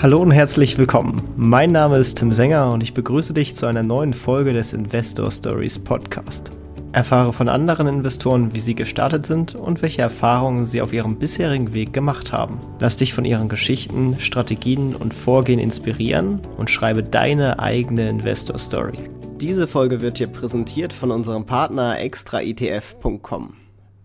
Hallo 0.00 0.22
und 0.22 0.30
herzlich 0.30 0.78
willkommen. 0.78 1.22
Mein 1.36 1.72
Name 1.72 1.96
ist 1.96 2.18
Tim 2.18 2.30
Sänger 2.30 2.70
und 2.70 2.84
ich 2.84 2.94
begrüße 2.94 3.34
dich 3.34 3.56
zu 3.56 3.66
einer 3.66 3.82
neuen 3.82 4.12
Folge 4.12 4.52
des 4.52 4.72
Investor 4.72 5.28
Stories 5.28 5.76
Podcast. 5.76 6.52
Erfahre 6.92 7.32
von 7.32 7.48
anderen 7.48 7.88
Investoren, 7.88 8.54
wie 8.54 8.60
sie 8.60 8.76
gestartet 8.76 9.26
sind 9.26 9.56
und 9.56 9.82
welche 9.82 10.02
Erfahrungen 10.02 10.66
sie 10.66 10.82
auf 10.82 10.92
ihrem 10.92 11.18
bisherigen 11.18 11.72
Weg 11.72 11.92
gemacht 11.92 12.32
haben. 12.32 12.60
Lass 12.78 12.94
dich 12.94 13.12
von 13.12 13.24
ihren 13.24 13.48
Geschichten, 13.48 14.14
Strategien 14.20 14.94
und 14.94 15.12
Vorgehen 15.12 15.58
inspirieren 15.58 16.42
und 16.56 16.70
schreibe 16.70 17.02
deine 17.02 17.58
eigene 17.58 18.08
Investor 18.08 18.56
Story. 18.60 18.98
Diese 19.40 19.66
Folge 19.66 20.00
wird 20.00 20.20
dir 20.20 20.28
präsentiert 20.28 20.92
von 20.92 21.10
unserem 21.10 21.44
Partner 21.44 21.98
extraetf.com. 21.98 23.54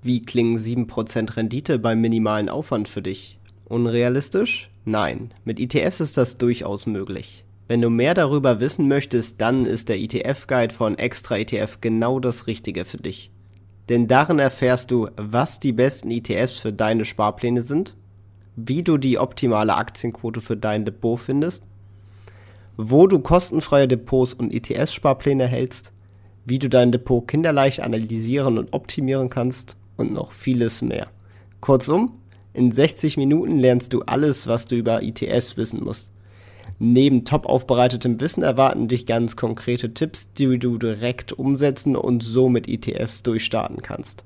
Wie 0.02 0.24
klingen 0.24 0.58
7% 0.58 1.38
Rendite 1.38 1.78
beim 1.78 2.02
minimalen 2.02 2.50
Aufwand 2.50 2.88
für 2.88 3.04
dich? 3.04 3.38
Unrealistisch? 3.66 4.73
Nein, 4.86 5.32
mit 5.46 5.60
ETFs 5.60 6.02
ist 6.02 6.18
das 6.18 6.38
durchaus 6.38 6.86
möglich. 6.86 7.46
Wenn 7.68 7.82
du 7.82 7.90
mehr 7.90 8.14
darüber 8.14 8.60
wissen 8.60 8.88
möchtest, 8.88 9.40
dann 9.40 9.66
ist 9.66 9.88
der 9.88 9.98
ETF-Guide 9.98 10.74
von 10.74 10.98
Extra 10.98 11.38
ETF 11.38 11.80
genau 11.80 12.20
das 12.20 12.48
Richtige 12.48 12.84
für 12.84 12.98
dich. 12.98 13.32
Denn 13.90 14.08
darin 14.08 14.40
erfährst 14.40 14.92
du, 14.92 15.10
was 15.16 15.60
die 15.60 15.72
besten 15.72 16.12
ETFs 16.12 16.60
für 16.60 16.74
deine 16.74 17.06
Sparpläne 17.06 17.62
sind, 17.62 17.96
wie 18.56 18.84
du 18.84 18.98
die 18.98 19.18
optimale 19.18 19.76
Aktienquote 19.76 20.42
für 20.42 20.58
dein 20.58 20.86
Depot 20.86 21.20
findest, 21.20 21.64
wo 22.78 23.08
du 23.08 23.20
kostenfreie 23.20 23.88
Depots 23.88 24.34
und 24.34 24.54
ETS-Sparpläne 24.54 25.48
hältst, 25.48 25.94
wie 26.46 26.60
du 26.60 26.70
dein 26.70 26.92
Depot 26.92 27.28
kinderleicht 27.28 27.82
analysieren 27.82 28.58
und 28.58 28.74
optimieren 28.74 29.30
kannst 29.30 29.78
und 29.98 30.12
noch 30.14 30.32
vieles 30.32 30.82
mehr. 30.82 31.08
Kurzum, 31.62 32.20
in 32.54 32.72
60 32.72 33.18
Minuten 33.18 33.60
lernst 33.60 33.94
du 33.94 34.02
alles, 34.04 34.48
was 34.48 34.66
du 34.68 34.76
über 34.76 35.02
ITS 35.02 35.58
wissen 35.58 35.84
musst. 35.84 36.12
Neben 36.80 37.26
top 37.26 37.46
aufbereitetem 37.46 38.20
Wissen 38.20 38.44
erwarten 38.44 38.88
dich 38.88 39.06
ganz 39.06 39.36
konkrete 39.36 39.94
Tipps, 39.94 40.34
die 40.34 40.58
du 40.60 40.78
direkt 40.78 41.34
umsetzen 41.34 41.96
und 41.96 42.24
so 42.24 42.50
mit 42.50 42.68
ETFs 42.68 43.24
durchstarten 43.24 43.82
kannst. 43.82 44.24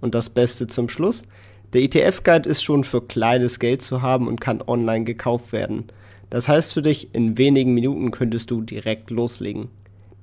Und 0.00 0.14
das 0.14 0.30
Beste 0.30 0.66
zum 0.66 0.88
Schluss, 0.88 1.24
der 1.72 1.82
ETF-Guide 1.82 2.48
ist 2.48 2.62
schon 2.62 2.84
für 2.84 3.02
kleines 3.02 3.58
Geld 3.58 3.82
zu 3.82 4.00
haben 4.00 4.28
und 4.28 4.40
kann 4.40 4.62
online 4.66 5.04
gekauft 5.04 5.52
werden. 5.52 5.84
Das 6.30 6.48
heißt 6.48 6.72
für 6.72 6.82
dich, 6.82 7.14
in 7.14 7.36
wenigen 7.36 7.74
Minuten 7.74 8.10
könntest 8.10 8.50
du 8.50 8.62
direkt 8.62 9.10
loslegen. 9.10 9.68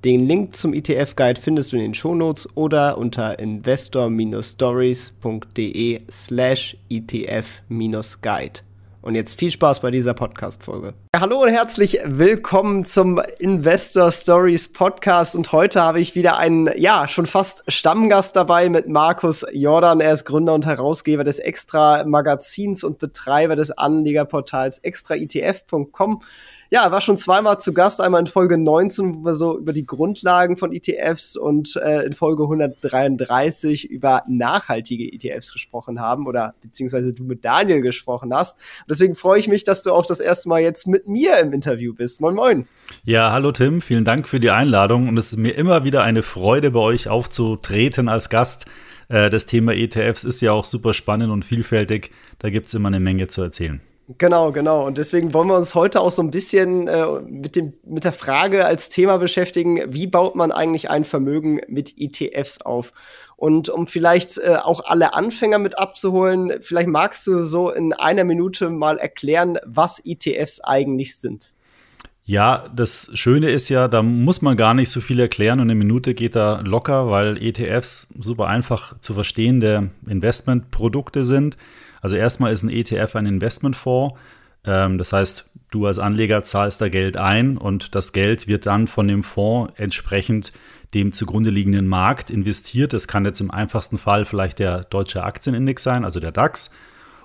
Den 0.04 0.28
Link 0.28 0.54
zum 0.54 0.74
ETF-Guide 0.74 1.40
findest 1.40 1.72
du 1.72 1.76
in 1.76 1.82
den 1.82 1.94
Shownotes 1.94 2.46
oder 2.54 2.98
unter 2.98 3.38
investor-stories.de 3.38 6.00
slash 6.10 6.76
ETF-Guide. 6.90 8.60
Und 9.00 9.14
jetzt 9.14 9.38
viel 9.38 9.52
Spaß 9.52 9.80
bei 9.80 9.90
dieser 9.90 10.12
Podcast-Folge. 10.14 10.94
Hallo 11.16 11.42
und 11.42 11.48
herzlich 11.48 11.98
willkommen 12.04 12.84
zum 12.84 13.20
Investor 13.38 14.12
Stories 14.12 14.72
Podcast. 14.72 15.36
Und 15.36 15.52
heute 15.52 15.80
habe 15.80 16.00
ich 16.00 16.14
wieder 16.14 16.36
einen, 16.36 16.70
ja, 16.76 17.08
schon 17.08 17.24
fast 17.26 17.64
Stammgast 17.68 18.36
dabei 18.36 18.68
mit 18.68 18.88
Markus 18.88 19.46
Jordan. 19.52 20.00
Er 20.00 20.12
ist 20.12 20.24
Gründer 20.24 20.54
und 20.54 20.66
Herausgeber 20.66 21.24
des 21.24 21.38
Extra-Magazins 21.38 22.84
und 22.84 22.98
Betreiber 22.98 23.56
des 23.56 23.70
Anlegerportals 23.70 24.80
extraetf.com 24.80 26.20
ja, 26.70 26.90
war 26.90 27.00
schon 27.00 27.16
zweimal 27.16 27.60
zu 27.60 27.72
Gast, 27.72 28.00
einmal 28.00 28.20
in 28.20 28.26
Folge 28.26 28.58
19, 28.58 29.14
wo 29.14 29.24
wir 29.24 29.34
so 29.34 29.58
über 29.58 29.72
die 29.72 29.86
Grundlagen 29.86 30.56
von 30.56 30.72
ETFs 30.72 31.36
und 31.36 31.76
äh, 31.76 32.02
in 32.02 32.12
Folge 32.12 32.44
133 32.44 33.88
über 33.90 34.22
nachhaltige 34.28 35.12
ETFs 35.12 35.52
gesprochen 35.52 36.00
haben 36.00 36.26
oder 36.26 36.54
beziehungsweise 36.62 37.12
du 37.12 37.24
mit 37.24 37.44
Daniel 37.44 37.80
gesprochen 37.80 38.34
hast. 38.34 38.58
Deswegen 38.88 39.14
freue 39.14 39.38
ich 39.38 39.48
mich, 39.48 39.64
dass 39.64 39.82
du 39.82 39.92
auch 39.92 40.06
das 40.06 40.20
erste 40.20 40.48
Mal 40.48 40.60
jetzt 40.60 40.86
mit 40.86 41.06
mir 41.06 41.38
im 41.38 41.52
Interview 41.52 41.94
bist. 41.94 42.20
Moin, 42.20 42.34
moin. 42.34 42.68
Ja, 43.04 43.32
hallo 43.32 43.52
Tim, 43.52 43.80
vielen 43.80 44.04
Dank 44.04 44.28
für 44.28 44.40
die 44.40 44.50
Einladung 44.50 45.08
und 45.08 45.16
es 45.18 45.32
ist 45.32 45.38
mir 45.38 45.52
immer 45.52 45.84
wieder 45.84 46.02
eine 46.02 46.22
Freude, 46.22 46.70
bei 46.70 46.80
euch 46.80 47.08
aufzutreten 47.08 48.08
als 48.08 48.28
Gast. 48.28 48.66
Äh, 49.08 49.30
das 49.30 49.46
Thema 49.46 49.72
ETFs 49.72 50.24
ist 50.24 50.40
ja 50.40 50.52
auch 50.52 50.64
super 50.64 50.94
spannend 50.94 51.30
und 51.30 51.44
vielfältig. 51.44 52.10
Da 52.38 52.50
gibt 52.50 52.68
es 52.68 52.74
immer 52.74 52.88
eine 52.88 53.00
Menge 53.00 53.28
zu 53.28 53.42
erzählen. 53.42 53.80
Genau, 54.18 54.52
genau. 54.52 54.86
Und 54.86 54.98
deswegen 54.98 55.34
wollen 55.34 55.48
wir 55.48 55.56
uns 55.56 55.74
heute 55.74 56.00
auch 56.00 56.12
so 56.12 56.22
ein 56.22 56.30
bisschen 56.30 56.86
äh, 56.86 57.06
mit, 57.22 57.56
dem, 57.56 57.72
mit 57.84 58.04
der 58.04 58.12
Frage 58.12 58.64
als 58.64 58.88
Thema 58.88 59.16
beschäftigen, 59.18 59.82
wie 59.92 60.06
baut 60.06 60.36
man 60.36 60.52
eigentlich 60.52 60.90
ein 60.90 61.02
Vermögen 61.02 61.60
mit 61.66 61.94
ETFs 61.98 62.60
auf? 62.60 62.92
Und 63.34 63.68
um 63.68 63.88
vielleicht 63.88 64.38
äh, 64.38 64.58
auch 64.62 64.84
alle 64.84 65.14
Anfänger 65.14 65.58
mit 65.58 65.78
abzuholen, 65.78 66.52
vielleicht 66.60 66.88
magst 66.88 67.26
du 67.26 67.42
so 67.42 67.70
in 67.72 67.92
einer 67.92 68.22
Minute 68.22 68.70
mal 68.70 68.98
erklären, 68.98 69.58
was 69.64 70.00
ETFs 70.04 70.60
eigentlich 70.60 71.18
sind. 71.18 71.52
Ja, 72.28 72.68
das 72.74 73.12
Schöne 73.14 73.50
ist 73.50 73.68
ja, 73.68 73.86
da 73.86 74.02
muss 74.02 74.42
man 74.42 74.56
gar 74.56 74.74
nicht 74.74 74.90
so 74.90 75.00
viel 75.00 75.20
erklären 75.20 75.60
und 75.60 75.70
eine 75.70 75.76
Minute 75.76 76.12
geht 76.12 76.34
da 76.34 76.60
locker, 76.60 77.08
weil 77.08 77.40
ETFs 77.40 78.12
super 78.20 78.48
einfach 78.48 78.98
zu 78.98 79.14
verstehende 79.14 79.90
Investmentprodukte 80.08 81.24
sind. 81.24 81.56
Also 82.02 82.16
erstmal 82.16 82.52
ist 82.52 82.64
ein 82.64 82.68
ETF 82.68 83.14
ein 83.14 83.26
Investmentfonds. 83.26 84.18
Ähm, 84.64 84.98
das 84.98 85.12
heißt, 85.12 85.48
du 85.70 85.86
als 85.86 86.00
Anleger 86.00 86.42
zahlst 86.42 86.80
da 86.80 86.88
Geld 86.88 87.16
ein 87.16 87.56
und 87.56 87.94
das 87.94 88.12
Geld 88.12 88.48
wird 88.48 88.66
dann 88.66 88.88
von 88.88 89.06
dem 89.06 89.22
Fonds 89.22 89.72
entsprechend 89.76 90.52
dem 90.94 91.12
zugrunde 91.12 91.50
liegenden 91.50 91.86
Markt 91.86 92.30
investiert. 92.30 92.92
Das 92.92 93.06
kann 93.06 93.24
jetzt 93.24 93.40
im 93.40 93.52
einfachsten 93.52 93.98
Fall 93.98 94.24
vielleicht 94.24 94.58
der 94.58 94.82
deutsche 94.82 95.22
Aktienindex 95.22 95.84
sein, 95.84 96.02
also 96.04 96.18
der 96.18 96.32
DAX. 96.32 96.72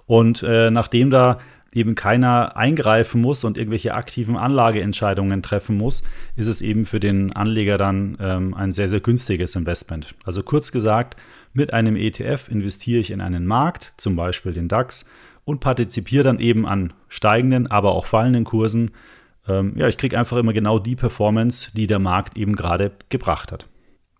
Und 0.06 0.44
äh, 0.44 0.70
nachdem 0.70 1.10
da 1.10 1.40
eben 1.74 1.96
keiner 1.96 2.58
eingreifen 2.58 3.22
muss 3.22 3.44
und 3.44 3.58
irgendwelche 3.58 3.94
aktiven 3.94 4.36
Anlageentscheidungen 4.36 5.42
treffen 5.42 5.78
muss, 5.78 6.04
ist 6.36 6.48
es 6.48 6.62
eben 6.62 6.86
für 6.86 7.00
den 7.00 7.34
Anleger 7.34 7.78
dann 7.78 8.18
ähm, 8.20 8.54
ein 8.54 8.72
sehr, 8.72 8.90
sehr 8.90 9.00
günstiges 9.00 9.56
Investment. 9.56 10.16
Also 10.24 10.44
kurz 10.44 10.72
gesagt, 10.72 11.16
mit 11.54 11.74
einem 11.74 11.96
ETF 11.96 12.50
investiere 12.50 13.00
ich 13.00 13.12
in 13.12 13.22
einen 13.22 13.46
Markt, 13.46 13.94
zum 13.98 14.16
Beispiel 14.16 14.54
den 14.54 14.68
DAX, 14.68 15.10
und 15.44 15.60
partizipiere 15.60 16.24
dann 16.24 16.40
eben 16.40 16.66
an 16.66 16.94
steigenden, 17.08 17.68
aber 17.68 17.94
auch 17.94 18.06
fallenden 18.06 18.44
Kursen. 18.44 18.92
Ähm, 19.48 19.74
ja, 19.76 19.88
ich 19.88 19.98
kriege 19.98 20.18
einfach 20.18 20.38
immer 20.38 20.54
genau 20.54 20.78
die 20.78 20.96
Performance, 20.96 21.72
die 21.76 21.88
der 21.88 22.00
Markt 22.00 22.38
eben 22.38 22.56
gerade 22.56 22.92
gebracht 23.10 23.52
hat. 23.52 23.68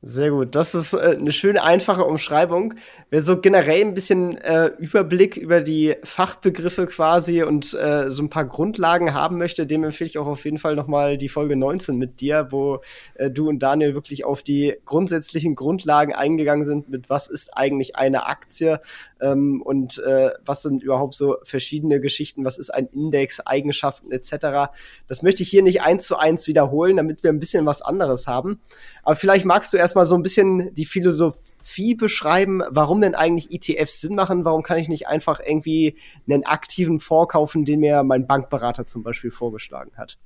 Sehr 0.04 0.32
gut. 0.32 0.56
Das 0.56 0.74
ist 0.74 0.94
äh, 0.94 1.16
eine 1.20 1.32
schöne, 1.32 1.62
einfache 1.62 2.04
Umschreibung. 2.04 2.74
Wer 3.12 3.22
so 3.22 3.40
generell 3.40 3.82
ein 3.82 3.94
bisschen 3.94 4.36
äh, 4.38 4.72
Überblick 4.80 5.38
über 5.38 5.62
die 5.62 5.96
Fachbegriffe 6.04 6.88
quasi 6.88 7.44
und 7.44 7.76
äh, 7.76 8.10
so 8.10 8.24
ein 8.24 8.32
paar 8.32 8.46
Grundlagen 8.46 9.14
haben 9.14 9.38
möchte, 9.38 9.68
dem 9.68 9.84
empfehle 9.84 10.10
ich 10.10 10.18
auch 10.18 10.26
auf 10.26 10.44
jeden 10.44 10.58
Fall 10.58 10.76
nochmal 10.76 11.18
die 11.18 11.30
Folge 11.30 11.56
19 11.56 12.00
mit 12.00 12.20
dir, 12.20 12.48
wo 12.50 12.80
äh, 13.14 13.30
du 13.30 13.48
und 13.48 13.60
Daniel 13.60 13.94
wirklich 13.94 14.26
auf 14.26 14.42
die 14.42 14.74
grundsätzlichen 14.86 15.54
Grundlagen 15.54 16.16
eingegangen 16.16 16.66
sind, 16.66 16.90
mit 16.90 17.12
was 17.12 17.28
ist 17.28 17.56
eigentlich 17.56 17.96
eine 17.96 18.26
Aktie 18.26 18.82
ähm, 19.22 19.62
und 19.62 20.00
äh, 20.00 20.32
was 20.46 20.62
sind 20.62 20.84
überhaupt 20.84 21.14
so 21.14 21.38
verschiedene 21.44 22.00
Geschichten, 22.00 22.44
was 22.44 22.58
ist 22.58 22.72
ein 22.72 22.88
Index, 22.88 23.40
Eigenschaften 23.40 24.12
etc. 24.12 24.72
Das 25.08 25.22
möchte 25.22 25.44
ich 25.44 25.50
hier 25.50 25.64
nicht 25.64 25.82
eins 25.82 26.08
zu 26.08 26.18
eins 26.18 26.48
wiederholen, 26.48 26.98
damit 26.98 27.24
wir 27.24 27.32
ein 27.32 27.40
bisschen 27.40 27.66
was 27.66 27.82
anderes 27.82 28.28
haben. 28.28 28.60
Aber 29.04 29.16
vielleicht 29.16 29.46
magst 29.46 29.74
du 29.74 29.78
erstmal 29.78 30.06
so 30.06 30.16
ein 30.16 30.24
bisschen 30.24 30.74
die 30.74 30.86
Philosophie 30.86 31.96
beschreiben, 31.96 32.62
warum 32.70 33.02
denn 33.02 33.16
eigentlich 33.16 33.52
ETFs 33.52 34.02
Sinn 34.02 34.16
machen. 34.16 34.46
Warum 34.46 34.64
kann 34.64 34.78
ich 34.78 34.90
nicht 34.90 35.08
einfach 35.08 35.40
irgendwie 35.40 35.96
einen 36.28 36.44
aktiven 36.44 37.00
Fonds 37.00 37.32
kaufen, 37.32 37.66
den 37.66 37.80
mir 37.80 38.04
mein 38.04 38.28
Bankberater 38.28 38.86
zum 38.86 39.04
Beispiel 39.04 39.32
vorgeschlagen 39.32 39.92
hat? 39.98 40.18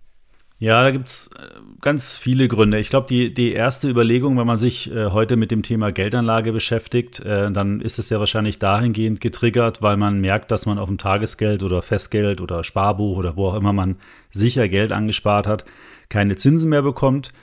Ja, 0.58 0.84
da 0.84 0.92
gibt 0.92 1.10
es 1.10 1.30
äh, 1.38 1.60
ganz 1.82 2.16
viele 2.16 2.48
Gründe. 2.48 2.80
Ich 2.80 2.90
glaube, 2.90 3.08
die, 3.08 3.34
die 3.34 3.52
erste 3.52 3.90
Überlegung, 3.90 4.38
wenn 4.38 4.48
man 4.48 4.58
sich 4.58 4.90
äh, 4.90 5.08
heute 5.08 5.36
mit 5.36 5.52
dem 5.52 5.64
Thema 5.64 5.92
Geldanlage 5.92 6.54
beschäftigt, 6.54 7.20
äh, 7.20 7.52
dann 7.52 7.82
ist 7.82 8.00
es 8.00 8.10
ja 8.10 8.20
wahrscheinlich 8.20 8.58
dahingehend 8.58 9.20
getriggert, 9.20 9.82
weil 9.82 9.98
man 9.98 10.22
merkt, 10.22 10.52
dass 10.52 10.66
man 10.66 10.80
auf 10.80 10.88
dem 10.88 10.98
Tagesgeld 10.98 11.62
oder 11.62 11.81
Festgeld 11.81 12.40
oder 12.40 12.63
Sparbuch 12.63 13.18
oder 13.18 13.36
wo 13.36 13.48
auch 13.48 13.56
immer 13.56 13.74
man 13.74 13.98
sicher 14.31 14.69
Geld 14.69 14.94
angespart 14.94 15.46
hat, 15.46 15.66
keine 16.07 16.38
Zinsen 16.38 16.69
mehr 16.69 16.84
bekommt. 16.84 17.34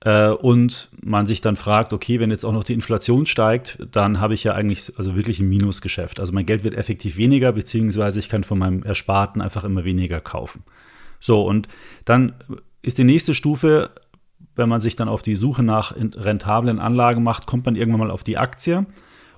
Äh, 0.00 0.30
und 0.30 0.90
man 1.00 1.26
sich 1.26 1.40
dann 1.40 1.54
fragt, 1.54 1.92
okay, 1.92 2.18
wenn 2.18 2.30
jetzt 2.30 2.44
auch 2.44 2.52
noch 2.52 2.64
die 2.64 2.74
Inflation 2.74 3.26
steigt, 3.26 3.78
dann 3.92 4.20
habe 4.20 4.34
ich 4.34 4.42
ja 4.42 4.54
eigentlich 4.54 4.92
also 4.96 5.14
wirklich 5.14 5.38
ein 5.38 5.48
Minusgeschäft. 5.48 6.18
Also 6.18 6.32
mein 6.32 6.46
Geld 6.46 6.64
wird 6.64 6.74
effektiv 6.74 7.16
weniger, 7.16 7.52
beziehungsweise 7.52 8.18
ich 8.18 8.28
kann 8.28 8.42
von 8.42 8.58
meinem 8.58 8.82
Ersparten 8.82 9.40
einfach 9.40 9.62
immer 9.62 9.84
weniger 9.84 10.20
kaufen. 10.20 10.64
So, 11.26 11.42
und 11.42 11.66
dann 12.04 12.34
ist 12.82 12.98
die 12.98 13.04
nächste 13.04 13.34
Stufe, 13.34 13.90
wenn 14.54 14.68
man 14.68 14.80
sich 14.80 14.94
dann 14.94 15.08
auf 15.08 15.22
die 15.22 15.34
Suche 15.34 15.64
nach 15.64 15.96
rentablen 15.96 16.78
Anlagen 16.78 17.24
macht, 17.24 17.46
kommt 17.46 17.66
man 17.66 17.74
irgendwann 17.74 17.98
mal 17.98 18.10
auf 18.12 18.22
die 18.22 18.38
Aktie. 18.38 18.86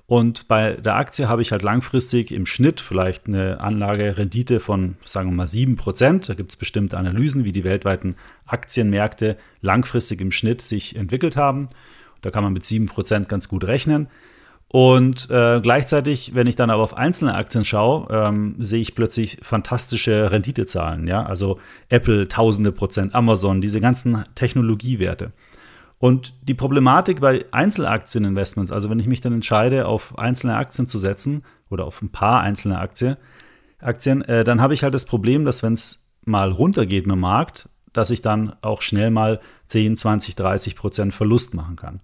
Und 0.05 0.47
bei 0.47 0.73
der 0.73 0.95
Aktie 0.97 1.27
habe 1.27 1.41
ich 1.41 1.51
halt 1.51 1.63
langfristig 1.63 2.31
im 2.31 2.45
Schnitt 2.45 2.79
vielleicht 2.79 3.25
eine 3.25 3.59
Anlagerendite 3.59 4.59
von, 4.59 4.97
sagen 5.01 5.31
wir 5.31 5.35
mal, 5.35 5.47
7%. 5.47 6.27
Da 6.27 6.35
gibt 6.35 6.51
es 6.51 6.57
bestimmte 6.57 6.95
Analysen, 6.95 7.43
wie 7.43 7.51
die 7.51 7.63
weltweiten 7.63 8.15
Aktienmärkte 8.45 9.35
langfristig 9.61 10.21
im 10.21 10.31
Schnitt 10.31 10.61
sich 10.61 10.95
entwickelt 10.95 11.37
haben. 11.37 11.69
Da 12.21 12.29
kann 12.29 12.43
man 12.43 12.53
mit 12.53 12.63
7% 12.63 13.25
ganz 13.25 13.49
gut 13.49 13.65
rechnen. 13.65 14.09
Und 14.71 15.31
äh, 15.31 15.59
gleichzeitig, 15.61 16.35
wenn 16.35 16.45
ich 16.45 16.55
dann 16.55 16.69
aber 16.69 16.83
auf 16.83 16.95
einzelne 16.95 17.33
Aktien 17.33 17.65
schaue, 17.65 18.07
ähm, 18.11 18.55
sehe 18.59 18.79
ich 18.79 18.93
plötzlich 18.93 19.39
fantastische 19.41 20.31
Renditezahlen. 20.31 21.07
Ja? 21.07 21.23
Also 21.23 21.59
Apple 21.89 22.27
tausende 22.27 22.71
Prozent, 22.71 23.15
Amazon, 23.15 23.61
diese 23.61 23.81
ganzen 23.81 24.25
Technologiewerte. 24.35 25.31
Und 25.97 26.35
die 26.47 26.53
Problematik 26.53 27.19
bei 27.19 27.45
Einzelaktieninvestments, 27.51 28.71
also 28.71 28.91
wenn 28.91 28.99
ich 28.99 29.07
mich 29.07 29.21
dann 29.21 29.33
entscheide, 29.33 29.87
auf 29.87 30.17
einzelne 30.19 30.55
Aktien 30.55 30.87
zu 30.87 30.99
setzen 30.99 31.43
oder 31.71 31.85
auf 31.85 32.01
ein 32.03 32.11
paar 32.11 32.41
einzelne 32.41 32.77
Aktien, 32.77 33.17
Aktien 33.79 34.21
äh, 34.21 34.43
dann 34.43 34.61
habe 34.61 34.75
ich 34.75 34.83
halt 34.83 34.93
das 34.93 35.05
Problem, 35.05 35.45
dass 35.45 35.63
wenn 35.63 35.73
es 35.73 36.11
mal 36.25 36.51
runtergeht 36.51 37.07
mit 37.07 37.15
dem 37.15 37.21
Markt, 37.21 37.69
dass 37.91 38.11
ich 38.11 38.21
dann 38.21 38.55
auch 38.61 38.83
schnell 38.83 39.09
mal 39.09 39.39
10, 39.67 39.97
20, 39.97 40.35
30 40.35 40.75
Prozent 40.75 41.13
Verlust 41.13 41.55
machen 41.55 41.75
kann. 41.75 42.01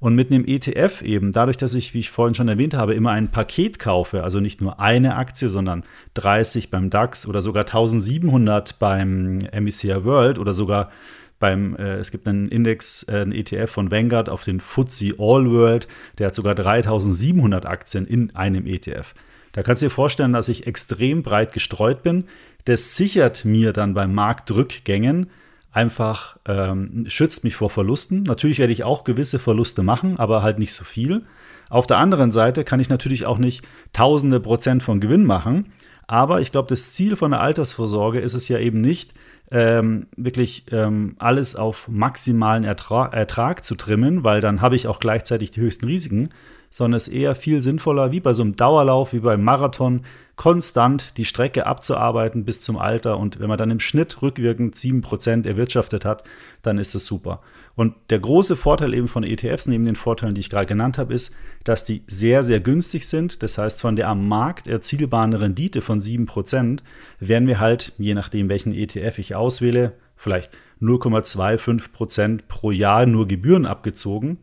Und 0.00 0.14
mit 0.14 0.30
einem 0.30 0.44
ETF 0.46 1.02
eben, 1.02 1.32
dadurch, 1.32 1.56
dass 1.56 1.74
ich, 1.74 1.92
wie 1.92 1.98
ich 1.98 2.10
vorhin 2.10 2.34
schon 2.34 2.48
erwähnt 2.48 2.74
habe, 2.74 2.94
immer 2.94 3.10
ein 3.10 3.30
Paket 3.30 3.80
kaufe, 3.80 4.22
also 4.22 4.38
nicht 4.38 4.60
nur 4.60 4.78
eine 4.78 5.16
Aktie, 5.16 5.48
sondern 5.48 5.82
30 6.14 6.70
beim 6.70 6.88
DAX 6.88 7.26
oder 7.26 7.42
sogar 7.42 7.64
1700 7.64 8.78
beim 8.78 9.38
MSCI 9.38 10.04
World 10.04 10.38
oder 10.38 10.52
sogar 10.52 10.92
beim, 11.40 11.76
äh, 11.76 11.96
es 11.96 12.10
gibt 12.10 12.28
einen 12.28 12.48
Index, 12.48 13.04
äh, 13.08 13.20
einen 13.20 13.32
ETF 13.32 13.70
von 13.70 13.90
Vanguard 13.90 14.28
auf 14.28 14.44
den 14.44 14.60
FTSE 14.60 15.14
All 15.18 15.50
World, 15.50 15.88
der 16.18 16.28
hat 16.28 16.34
sogar 16.34 16.54
3700 16.54 17.66
Aktien 17.66 18.06
in 18.06 18.34
einem 18.36 18.66
ETF. 18.66 19.14
Da 19.52 19.62
kannst 19.62 19.82
du 19.82 19.86
dir 19.86 19.90
vorstellen, 19.90 20.32
dass 20.32 20.48
ich 20.48 20.66
extrem 20.66 21.22
breit 21.22 21.52
gestreut 21.52 22.02
bin. 22.02 22.24
Das 22.66 22.96
sichert 22.96 23.44
mir 23.44 23.72
dann 23.72 23.94
bei 23.94 24.06
Marktdrückgängen 24.06 25.30
einfach, 25.70 26.38
ähm, 26.46 27.04
schützt 27.08 27.44
mich 27.44 27.56
vor 27.56 27.70
Verlusten. 27.70 28.22
Natürlich 28.22 28.58
werde 28.58 28.72
ich 28.72 28.84
auch 28.84 29.04
gewisse 29.04 29.38
Verluste 29.38 29.82
machen, 29.82 30.18
aber 30.18 30.42
halt 30.42 30.58
nicht 30.58 30.72
so 30.72 30.84
viel. 30.84 31.24
Auf 31.70 31.86
der 31.86 31.98
anderen 31.98 32.32
Seite 32.32 32.64
kann 32.64 32.80
ich 32.80 32.88
natürlich 32.88 33.26
auch 33.26 33.38
nicht 33.38 33.66
tausende 33.92 34.40
Prozent 34.40 34.82
von 34.82 35.00
Gewinn 35.00 35.24
machen. 35.24 35.72
Aber 36.06 36.40
ich 36.40 36.52
glaube, 36.52 36.68
das 36.68 36.92
Ziel 36.92 37.16
von 37.16 37.32
der 37.32 37.40
Altersvorsorge 37.40 38.18
ist 38.18 38.34
es 38.34 38.48
ja 38.48 38.58
eben 38.58 38.80
nicht, 38.80 39.12
ähm, 39.50 40.06
wirklich 40.16 40.66
ähm, 40.72 41.16
alles 41.18 41.56
auf 41.56 41.88
maximalen 41.88 42.64
Ertra 42.64 43.08
Ertrag 43.08 43.64
zu 43.64 43.74
trimmen, 43.74 44.24
weil 44.24 44.40
dann 44.40 44.60
habe 44.60 44.76
ich 44.76 44.86
auch 44.88 45.00
gleichzeitig 45.00 45.50
die 45.50 45.60
höchsten 45.60 45.86
Risiken, 45.86 46.30
sondern 46.70 46.96
es 46.96 47.08
ist 47.08 47.14
eher 47.14 47.34
viel 47.34 47.62
sinnvoller, 47.62 48.12
wie 48.12 48.20
bei 48.20 48.32
so 48.32 48.42
einem 48.42 48.56
Dauerlauf, 48.56 49.12
wie 49.12 49.20
beim 49.20 49.42
Marathon, 49.42 50.02
konstant 50.36 51.16
die 51.16 51.24
Strecke 51.24 51.66
abzuarbeiten 51.66 52.44
bis 52.44 52.62
zum 52.62 52.78
Alter. 52.78 53.18
Und 53.18 53.40
wenn 53.40 53.48
man 53.48 53.58
dann 53.58 53.70
im 53.70 53.80
Schnitt 53.80 54.22
rückwirkend 54.22 54.76
7% 54.76 55.46
erwirtschaftet 55.46 56.04
hat, 56.04 56.24
dann 56.62 56.78
ist 56.78 56.94
das 56.94 57.04
super. 57.04 57.40
Und 57.74 57.94
der 58.10 58.18
große 58.18 58.56
Vorteil 58.56 58.94
eben 58.94 59.08
von 59.08 59.24
ETFs, 59.24 59.66
neben 59.66 59.84
den 59.84 59.96
Vorteilen, 59.96 60.34
die 60.34 60.40
ich 60.40 60.50
gerade 60.50 60.66
genannt 60.66 60.98
habe, 60.98 61.14
ist, 61.14 61.34
dass 61.64 61.84
die 61.84 62.02
sehr, 62.06 62.42
sehr 62.42 62.60
günstig 62.60 63.06
sind. 63.06 63.42
Das 63.42 63.58
heißt, 63.58 63.80
von 63.80 63.96
der 63.96 64.08
am 64.08 64.26
Markt 64.26 64.66
erzielbaren 64.66 65.32
Rendite 65.32 65.80
von 65.80 66.00
7% 66.00 66.80
werden 67.20 67.48
wir 67.48 67.60
halt, 67.60 67.92
je 67.98 68.14
nachdem, 68.14 68.48
welchen 68.48 68.72
ETF 68.72 69.18
ich 69.18 69.34
auswähle, 69.34 69.92
vielleicht 70.16 70.50
0,25% 70.80 72.40
pro 72.48 72.70
Jahr 72.70 73.06
nur 73.06 73.26
Gebühren 73.26 73.66
abgezogen. 73.66 74.38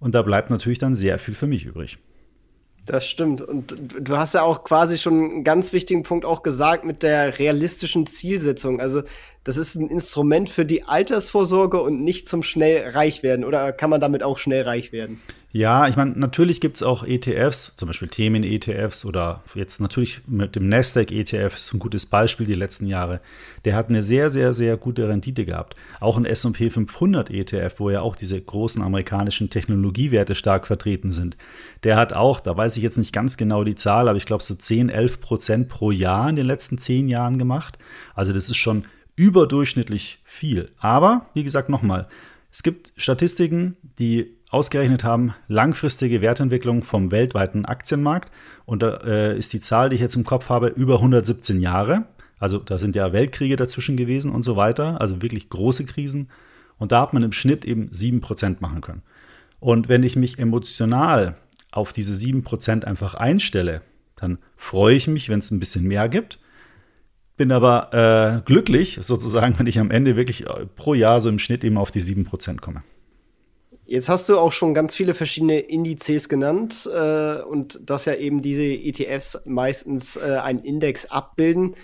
Und 0.00 0.14
da 0.14 0.22
bleibt 0.22 0.50
natürlich 0.50 0.78
dann 0.78 0.94
sehr 0.94 1.18
viel 1.18 1.34
für 1.34 1.46
mich 1.46 1.64
übrig. 1.64 1.98
Das 2.84 3.06
stimmt. 3.06 3.42
Und 3.42 3.76
du 4.00 4.16
hast 4.16 4.34
ja 4.34 4.42
auch 4.42 4.64
quasi 4.64 4.96
schon 4.96 5.14
einen 5.14 5.44
ganz 5.44 5.72
wichtigen 5.74 6.04
Punkt 6.04 6.24
auch 6.24 6.42
gesagt 6.42 6.84
mit 6.84 7.02
der 7.02 7.38
realistischen 7.38 8.06
Zielsetzung. 8.06 8.80
Also 8.80 9.02
das 9.48 9.56
ist 9.56 9.76
ein 9.76 9.88
Instrument 9.88 10.50
für 10.50 10.66
die 10.66 10.82
Altersvorsorge 10.82 11.80
und 11.80 12.04
nicht 12.04 12.28
zum 12.28 12.42
schnell 12.42 12.90
reich 12.90 13.22
werden. 13.22 13.46
Oder 13.46 13.72
kann 13.72 13.88
man 13.88 13.98
damit 13.98 14.22
auch 14.22 14.36
schnell 14.36 14.64
reich 14.64 14.92
werden? 14.92 15.22
Ja, 15.52 15.88
ich 15.88 15.96
meine, 15.96 16.10
natürlich 16.10 16.60
gibt 16.60 16.76
es 16.76 16.82
auch 16.82 17.02
ETFs, 17.02 17.74
zum 17.76 17.86
Beispiel 17.86 18.08
Themen-ETFs 18.08 19.06
oder 19.06 19.42
jetzt 19.54 19.80
natürlich 19.80 20.20
mit 20.26 20.54
dem 20.54 20.68
Nasdaq-ETF 20.68 21.56
ist 21.56 21.72
ein 21.72 21.78
gutes 21.78 22.04
Beispiel 22.04 22.44
die 22.44 22.52
letzten 22.52 22.86
Jahre. 22.86 23.22
Der 23.64 23.74
hat 23.74 23.88
eine 23.88 24.02
sehr, 24.02 24.28
sehr, 24.28 24.52
sehr 24.52 24.76
gute 24.76 25.08
Rendite 25.08 25.46
gehabt. 25.46 25.76
Auch 25.98 26.18
ein 26.18 26.26
S&P 26.26 26.68
500 26.68 27.30
ETF, 27.30 27.72
wo 27.78 27.88
ja 27.88 28.02
auch 28.02 28.16
diese 28.16 28.38
großen 28.38 28.82
amerikanischen 28.82 29.48
Technologiewerte 29.48 30.34
stark 30.34 30.66
vertreten 30.66 31.10
sind. 31.14 31.38
Der 31.84 31.96
hat 31.96 32.12
auch, 32.12 32.40
da 32.40 32.54
weiß 32.54 32.76
ich 32.76 32.82
jetzt 32.82 32.98
nicht 32.98 33.14
ganz 33.14 33.38
genau 33.38 33.64
die 33.64 33.76
Zahl, 33.76 34.10
aber 34.10 34.18
ich 34.18 34.26
glaube 34.26 34.42
so 34.42 34.54
10, 34.54 34.90
11 34.90 35.22
Prozent 35.22 35.68
pro 35.70 35.90
Jahr 35.90 36.28
in 36.28 36.36
den 36.36 36.44
letzten 36.44 36.76
zehn 36.76 37.08
Jahren 37.08 37.38
gemacht. 37.38 37.78
Also 38.14 38.34
das 38.34 38.50
ist 38.50 38.58
schon 38.58 38.84
überdurchschnittlich 39.18 40.20
viel. 40.24 40.70
Aber, 40.78 41.26
wie 41.34 41.42
gesagt, 41.42 41.68
nochmal, 41.68 42.08
es 42.50 42.62
gibt 42.62 42.92
Statistiken, 42.96 43.76
die 43.98 44.36
ausgerechnet 44.50 45.04
haben, 45.04 45.34
langfristige 45.48 46.22
Wertentwicklung 46.22 46.84
vom 46.84 47.10
weltweiten 47.10 47.66
Aktienmarkt. 47.66 48.32
Und 48.64 48.82
da 48.82 48.96
äh, 48.98 49.38
ist 49.38 49.52
die 49.52 49.60
Zahl, 49.60 49.90
die 49.90 49.96
ich 49.96 50.00
jetzt 50.00 50.16
im 50.16 50.24
Kopf 50.24 50.48
habe, 50.48 50.68
über 50.68 50.94
117 50.94 51.60
Jahre. 51.60 52.06
Also 52.38 52.58
da 52.58 52.78
sind 52.78 52.96
ja 52.96 53.12
Weltkriege 53.12 53.56
dazwischen 53.56 53.96
gewesen 53.96 54.30
und 54.30 54.44
so 54.44 54.56
weiter, 54.56 55.00
also 55.00 55.20
wirklich 55.20 55.50
große 55.50 55.84
Krisen. 55.84 56.30
Und 56.78 56.92
da 56.92 57.02
hat 57.02 57.12
man 57.12 57.24
im 57.24 57.32
Schnitt 57.32 57.64
eben 57.64 57.90
7% 57.90 58.56
machen 58.60 58.80
können. 58.80 59.02
Und 59.60 59.88
wenn 59.88 60.04
ich 60.04 60.14
mich 60.14 60.38
emotional 60.38 61.36
auf 61.72 61.92
diese 61.92 62.12
7% 62.12 62.84
einfach 62.84 63.14
einstelle, 63.14 63.82
dann 64.14 64.38
freue 64.56 64.94
ich 64.94 65.08
mich, 65.08 65.28
wenn 65.28 65.40
es 65.40 65.50
ein 65.50 65.58
bisschen 65.58 65.84
mehr 65.84 66.08
gibt. 66.08 66.38
Bin 67.38 67.52
aber 67.52 68.42
äh, 68.42 68.42
glücklich, 68.44 68.98
sozusagen, 69.00 69.58
wenn 69.58 69.66
ich 69.66 69.78
am 69.78 69.90
Ende 69.90 70.16
wirklich 70.16 70.46
äh, 70.46 70.66
pro 70.76 70.92
Jahr 70.92 71.20
so 71.20 71.28
im 71.28 71.38
Schnitt 71.38 71.64
eben 71.64 71.78
auf 71.78 71.90
die 71.90 72.02
7% 72.02 72.60
komme. 72.60 72.82
Jetzt 73.86 74.10
hast 74.10 74.28
du 74.28 74.38
auch 74.38 74.52
schon 74.52 74.74
ganz 74.74 74.94
viele 74.94 75.14
verschiedene 75.14 75.60
Indizes 75.60 76.28
genannt 76.28 76.90
äh, 76.92 77.40
und 77.40 77.80
dass 77.88 78.04
ja 78.04 78.14
eben 78.16 78.42
diese 78.42 78.64
ETFs 78.64 79.40
meistens 79.46 80.16
äh, 80.16 80.40
einen 80.42 80.58
Index 80.58 81.06
abbilden. 81.06 81.74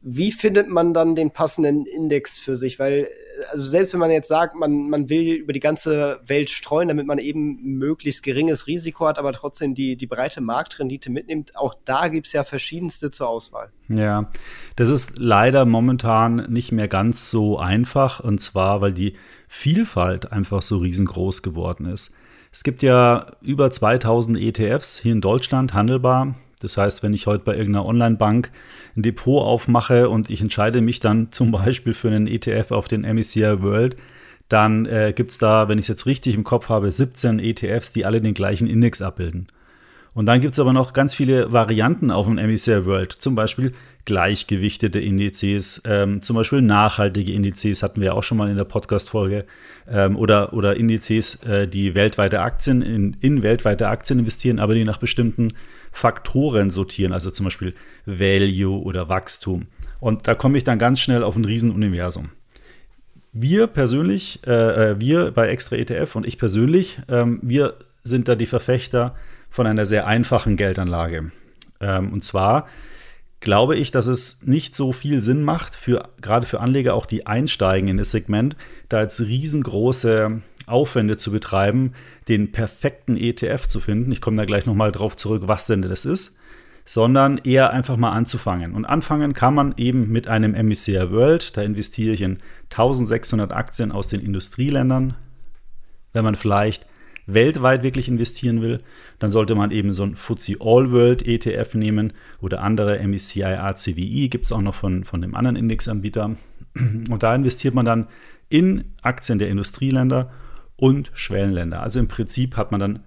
Wie 0.00 0.32
findet 0.32 0.68
man 0.68 0.94
dann 0.94 1.14
den 1.14 1.30
passenden 1.30 1.86
Index 1.86 2.38
für 2.38 2.56
sich? 2.56 2.78
Weil, 2.78 3.06
also 3.50 3.64
selbst 3.64 3.92
wenn 3.92 4.00
man 4.00 4.10
jetzt 4.10 4.28
sagt, 4.28 4.54
man, 4.54 4.88
man 4.88 5.08
will 5.08 5.34
über 5.34 5.52
die 5.52 5.60
ganze 5.60 6.20
Welt 6.26 6.50
streuen, 6.50 6.88
damit 6.88 7.06
man 7.06 7.18
eben 7.18 7.62
möglichst 7.78 8.22
geringes 8.22 8.66
Risiko 8.66 9.06
hat, 9.06 9.18
aber 9.18 9.32
trotzdem 9.32 9.74
die, 9.74 9.96
die 9.96 10.06
breite 10.06 10.40
Marktrendite 10.40 11.10
mitnimmt, 11.10 11.56
auch 11.56 11.74
da 11.84 12.08
gibt 12.08 12.26
es 12.26 12.32
ja 12.32 12.44
verschiedenste 12.44 13.10
zur 13.10 13.28
Auswahl. 13.28 13.70
Ja, 13.88 14.30
das 14.76 14.90
ist 14.90 15.18
leider 15.18 15.64
momentan 15.64 16.46
nicht 16.48 16.72
mehr 16.72 16.88
ganz 16.88 17.30
so 17.30 17.58
einfach. 17.58 18.20
Und 18.20 18.40
zwar, 18.40 18.80
weil 18.80 18.92
die 18.92 19.14
Vielfalt 19.48 20.32
einfach 20.32 20.62
so 20.62 20.78
riesengroß 20.78 21.42
geworden 21.42 21.86
ist. 21.86 22.12
Es 22.52 22.64
gibt 22.64 22.82
ja 22.82 23.32
über 23.42 23.70
2000 23.70 24.38
ETFs 24.38 24.98
hier 24.98 25.12
in 25.12 25.20
Deutschland 25.20 25.74
handelbar. 25.74 26.34
Das 26.60 26.76
heißt, 26.76 27.02
wenn 27.02 27.12
ich 27.12 27.26
heute 27.26 27.44
bei 27.44 27.54
irgendeiner 27.56 27.86
Online-Bank 27.86 28.50
ein 28.96 29.02
Depot 29.02 29.42
aufmache 29.42 30.08
und 30.08 30.30
ich 30.30 30.40
entscheide 30.40 30.80
mich 30.80 31.00
dann 31.00 31.28
zum 31.32 31.50
Beispiel 31.50 31.94
für 31.94 32.08
einen 32.08 32.26
ETF 32.26 32.70
auf 32.70 32.88
den 32.88 33.02
MSCI 33.02 33.62
World, 33.62 33.96
dann 34.48 34.86
äh, 34.86 35.12
gibt 35.14 35.32
es 35.32 35.38
da, 35.38 35.68
wenn 35.68 35.78
ich 35.78 35.84
es 35.84 35.88
jetzt 35.88 36.06
richtig 36.06 36.34
im 36.34 36.44
Kopf 36.44 36.68
habe, 36.68 36.90
17 36.90 37.40
ETFs, 37.40 37.92
die 37.92 38.04
alle 38.04 38.20
den 38.20 38.34
gleichen 38.34 38.68
Index 38.68 39.02
abbilden. 39.02 39.48
Und 40.16 40.24
dann 40.24 40.40
gibt 40.40 40.54
es 40.54 40.60
aber 40.60 40.72
noch 40.72 40.94
ganz 40.94 41.14
viele 41.14 41.52
Varianten 41.52 42.10
auf 42.10 42.24
dem 42.24 42.36
MSCI 42.36 42.86
World, 42.86 43.12
zum 43.12 43.34
Beispiel 43.34 43.74
gleichgewichtete 44.06 44.98
Indizes, 44.98 45.82
ähm, 45.84 46.22
zum 46.22 46.36
Beispiel 46.36 46.62
nachhaltige 46.62 47.32
Indizes 47.32 47.82
hatten 47.82 48.00
wir 48.00 48.14
auch 48.14 48.22
schon 48.22 48.38
mal 48.38 48.48
in 48.48 48.56
der 48.56 48.64
Podcast-Folge, 48.64 49.44
ähm, 49.86 50.16
oder, 50.16 50.54
oder 50.54 50.74
Indizes, 50.76 51.42
äh, 51.42 51.68
die 51.68 51.94
weltweite 51.94 52.40
Aktien 52.40 52.80
in, 52.80 53.16
in 53.20 53.42
weltweite 53.42 53.88
Aktien 53.88 54.20
investieren, 54.20 54.58
aber 54.58 54.74
die 54.74 54.84
nach 54.84 54.96
bestimmten 54.96 55.52
Faktoren 55.96 56.70
sortieren, 56.70 57.12
also 57.12 57.30
zum 57.30 57.44
Beispiel 57.44 57.74
Value 58.04 58.82
oder 58.82 59.08
Wachstum. 59.08 59.66
Und 59.98 60.28
da 60.28 60.34
komme 60.34 60.58
ich 60.58 60.64
dann 60.64 60.78
ganz 60.78 61.00
schnell 61.00 61.22
auf 61.22 61.36
ein 61.36 61.44
Riesenuniversum. 61.46 62.28
Wir 63.32 63.66
persönlich, 63.66 64.40
äh, 64.46 64.90
äh 64.90 65.00
wir 65.00 65.30
bei 65.30 65.48
Extra 65.48 65.76
ETF 65.76 66.16
und 66.16 66.26
ich 66.26 66.38
persönlich, 66.38 67.00
ähm, 67.08 67.40
wir 67.42 67.76
sind 68.02 68.28
da 68.28 68.34
die 68.34 68.44
Verfechter 68.44 69.14
von 69.48 69.66
einer 69.66 69.86
sehr 69.86 70.06
einfachen 70.06 70.56
Geldanlage. 70.56 71.30
Ähm, 71.80 72.12
und 72.12 72.24
zwar 72.24 72.66
glaube 73.40 73.76
ich, 73.76 73.90
dass 73.90 74.06
es 74.06 74.46
nicht 74.46 74.74
so 74.74 74.92
viel 74.92 75.22
Sinn 75.22 75.42
macht, 75.42 75.74
für, 75.74 76.10
gerade 76.20 76.46
für 76.46 76.60
Anleger 76.60 76.92
auch 76.92 77.06
die 77.06 77.26
einsteigen 77.26 77.88
in 77.88 77.96
das 77.96 78.10
Segment, 78.10 78.54
da 78.90 79.00
jetzt 79.00 79.20
riesengroße 79.20 80.42
Aufwände 80.66 81.16
zu 81.16 81.30
betreiben, 81.30 81.92
den 82.28 82.52
perfekten 82.52 83.16
ETF 83.16 83.66
zu 83.66 83.80
finden. 83.80 84.12
Ich 84.12 84.20
komme 84.20 84.36
da 84.36 84.44
gleich 84.44 84.66
nochmal 84.66 84.92
drauf 84.92 85.16
zurück, 85.16 85.42
was 85.46 85.66
denn 85.66 85.82
das 85.82 86.04
ist 86.04 86.38
sondern 86.86 87.38
eher 87.38 87.72
einfach 87.72 87.96
mal 87.96 88.12
anzufangen. 88.12 88.72
Und 88.72 88.84
anfangen 88.84 89.34
kann 89.34 89.54
man 89.54 89.74
eben 89.76 90.10
mit 90.10 90.28
einem 90.28 90.52
MSCI 90.52 91.10
World. 91.10 91.56
Da 91.56 91.62
investiere 91.62 92.14
ich 92.14 92.22
in 92.22 92.38
1600 92.70 93.52
Aktien 93.52 93.90
aus 93.90 94.06
den 94.06 94.20
Industrieländern. 94.20 95.16
Wenn 96.12 96.24
man 96.24 96.36
vielleicht 96.36 96.86
weltweit 97.26 97.82
wirklich 97.82 98.06
investieren 98.06 98.62
will, 98.62 98.78
dann 99.18 99.32
sollte 99.32 99.56
man 99.56 99.72
eben 99.72 99.92
so 99.92 100.04
ein 100.04 100.14
FTSE 100.14 100.60
All 100.60 100.92
World 100.92 101.26
ETF 101.26 101.74
nehmen 101.74 102.12
oder 102.40 102.62
andere 102.62 103.00
MSCI 103.04 103.42
ACWI 103.42 104.28
gibt 104.28 104.44
es 104.44 104.52
auch 104.52 104.62
noch 104.62 104.76
von, 104.76 105.02
von 105.02 105.20
dem 105.20 105.34
anderen 105.34 105.56
Indexanbieter. 105.56 106.36
Und 106.76 107.22
da 107.22 107.34
investiert 107.34 107.74
man 107.74 107.84
dann 107.84 108.06
in 108.48 108.92
Aktien 109.02 109.40
der 109.40 109.48
Industrieländer 109.48 110.30
und 110.76 111.10
Schwellenländer. 111.14 111.82
Also 111.82 112.00
im 112.00 112.08
Prinzip 112.08 112.56
hat 112.56 112.70
man 112.70 112.80
dann 112.80 113.00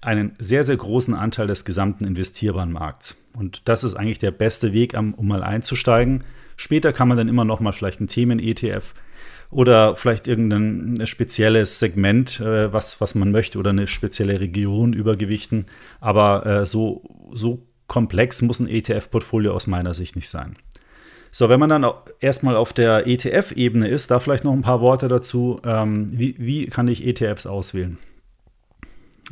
einen 0.00 0.36
sehr, 0.38 0.64
sehr 0.64 0.76
großen 0.76 1.14
Anteil 1.14 1.46
des 1.46 1.64
gesamten 1.64 2.04
investierbaren 2.04 2.72
Markts. 2.72 3.16
Und 3.34 3.62
das 3.68 3.84
ist 3.84 3.94
eigentlich 3.94 4.18
der 4.18 4.30
beste 4.30 4.72
Weg, 4.72 4.94
um 4.94 5.14
mal 5.26 5.42
einzusteigen. 5.42 6.24
Später 6.56 6.92
kann 6.92 7.08
man 7.08 7.16
dann 7.16 7.28
immer 7.28 7.44
noch 7.44 7.60
mal 7.60 7.72
vielleicht 7.72 8.00
ein 8.00 8.08
Themen-ETF 8.08 8.94
oder 9.50 9.96
vielleicht 9.96 10.26
irgendein 10.26 11.06
spezielles 11.06 11.78
Segment, 11.78 12.40
äh, 12.40 12.72
was, 12.72 13.00
was 13.00 13.14
man 13.14 13.30
möchte, 13.30 13.58
oder 13.58 13.70
eine 13.70 13.86
spezielle 13.86 14.40
Region 14.40 14.92
übergewichten. 14.92 15.66
Aber 16.00 16.44
äh, 16.44 16.66
so, 16.66 17.02
so 17.32 17.66
komplex 17.86 18.42
muss 18.42 18.60
ein 18.60 18.68
ETF-Portfolio 18.68 19.52
aus 19.52 19.66
meiner 19.66 19.94
Sicht 19.94 20.16
nicht 20.16 20.28
sein. 20.28 20.56
So, 21.36 21.48
wenn 21.48 21.58
man 21.58 21.68
dann 21.68 21.84
erstmal 22.20 22.54
auf 22.54 22.72
der 22.72 23.08
ETF-Ebene 23.08 23.88
ist, 23.88 24.08
da 24.12 24.20
vielleicht 24.20 24.44
noch 24.44 24.52
ein 24.52 24.62
paar 24.62 24.80
Worte 24.80 25.08
dazu. 25.08 25.60
Ähm, 25.64 26.16
wie, 26.16 26.36
wie 26.38 26.66
kann 26.66 26.86
ich 26.86 27.04
ETFs 27.04 27.44
auswählen? 27.44 27.98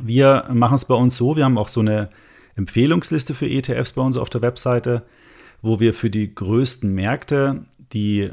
Wir 0.01 0.49
machen 0.51 0.75
es 0.75 0.83
bei 0.83 0.95
uns 0.95 1.15
so, 1.15 1.37
wir 1.37 1.45
haben 1.45 1.57
auch 1.57 1.69
so 1.69 1.79
eine 1.79 2.09
Empfehlungsliste 2.57 3.33
für 3.33 3.47
ETFs 3.47 3.93
bei 3.93 4.01
uns 4.01 4.17
auf 4.17 4.29
der 4.29 4.41
Webseite, 4.41 5.03
wo 5.61 5.79
wir 5.79 5.93
für 5.93 6.09
die 6.09 6.35
größten 6.35 6.93
Märkte 6.93 7.63
die 7.93 8.31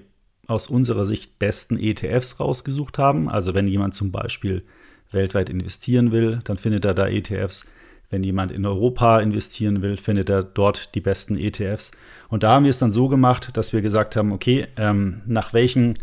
aus 0.49 0.67
unserer 0.67 1.05
Sicht 1.07 1.39
besten 1.39 1.79
ETFs 1.79 2.41
rausgesucht 2.41 2.99
haben. 2.99 3.29
Also 3.29 3.55
wenn 3.55 3.69
jemand 3.69 3.95
zum 3.95 4.11
Beispiel 4.11 4.65
weltweit 5.13 5.49
investieren 5.49 6.11
will, 6.11 6.41
dann 6.43 6.57
findet 6.57 6.85
er 6.85 6.95
da 6.95 7.07
ETFs. 7.07 7.71
Wenn 8.11 8.25
jemand 8.25 8.51
in 8.51 8.67
Europa 8.67 9.21
investieren 9.21 9.83
will, 9.83 9.97
findet 9.97 10.29
er 10.29 10.43
dort 10.43 10.95
die 10.95 11.01
besten 11.01 11.39
ETFs. 11.39 11.93
Und 12.29 12.43
da 12.43 12.51
haben 12.51 12.65
wir 12.65 12.71
es 12.71 12.79
dann 12.79 12.93
so 12.93 13.09
gemacht, 13.09 13.57
dass 13.57 13.73
wir 13.73 13.83
gesagt 13.83 14.17
haben, 14.17 14.33
okay, 14.33 14.67
ähm, 14.77 15.23
nach 15.27 15.53
welchen, 15.53 15.95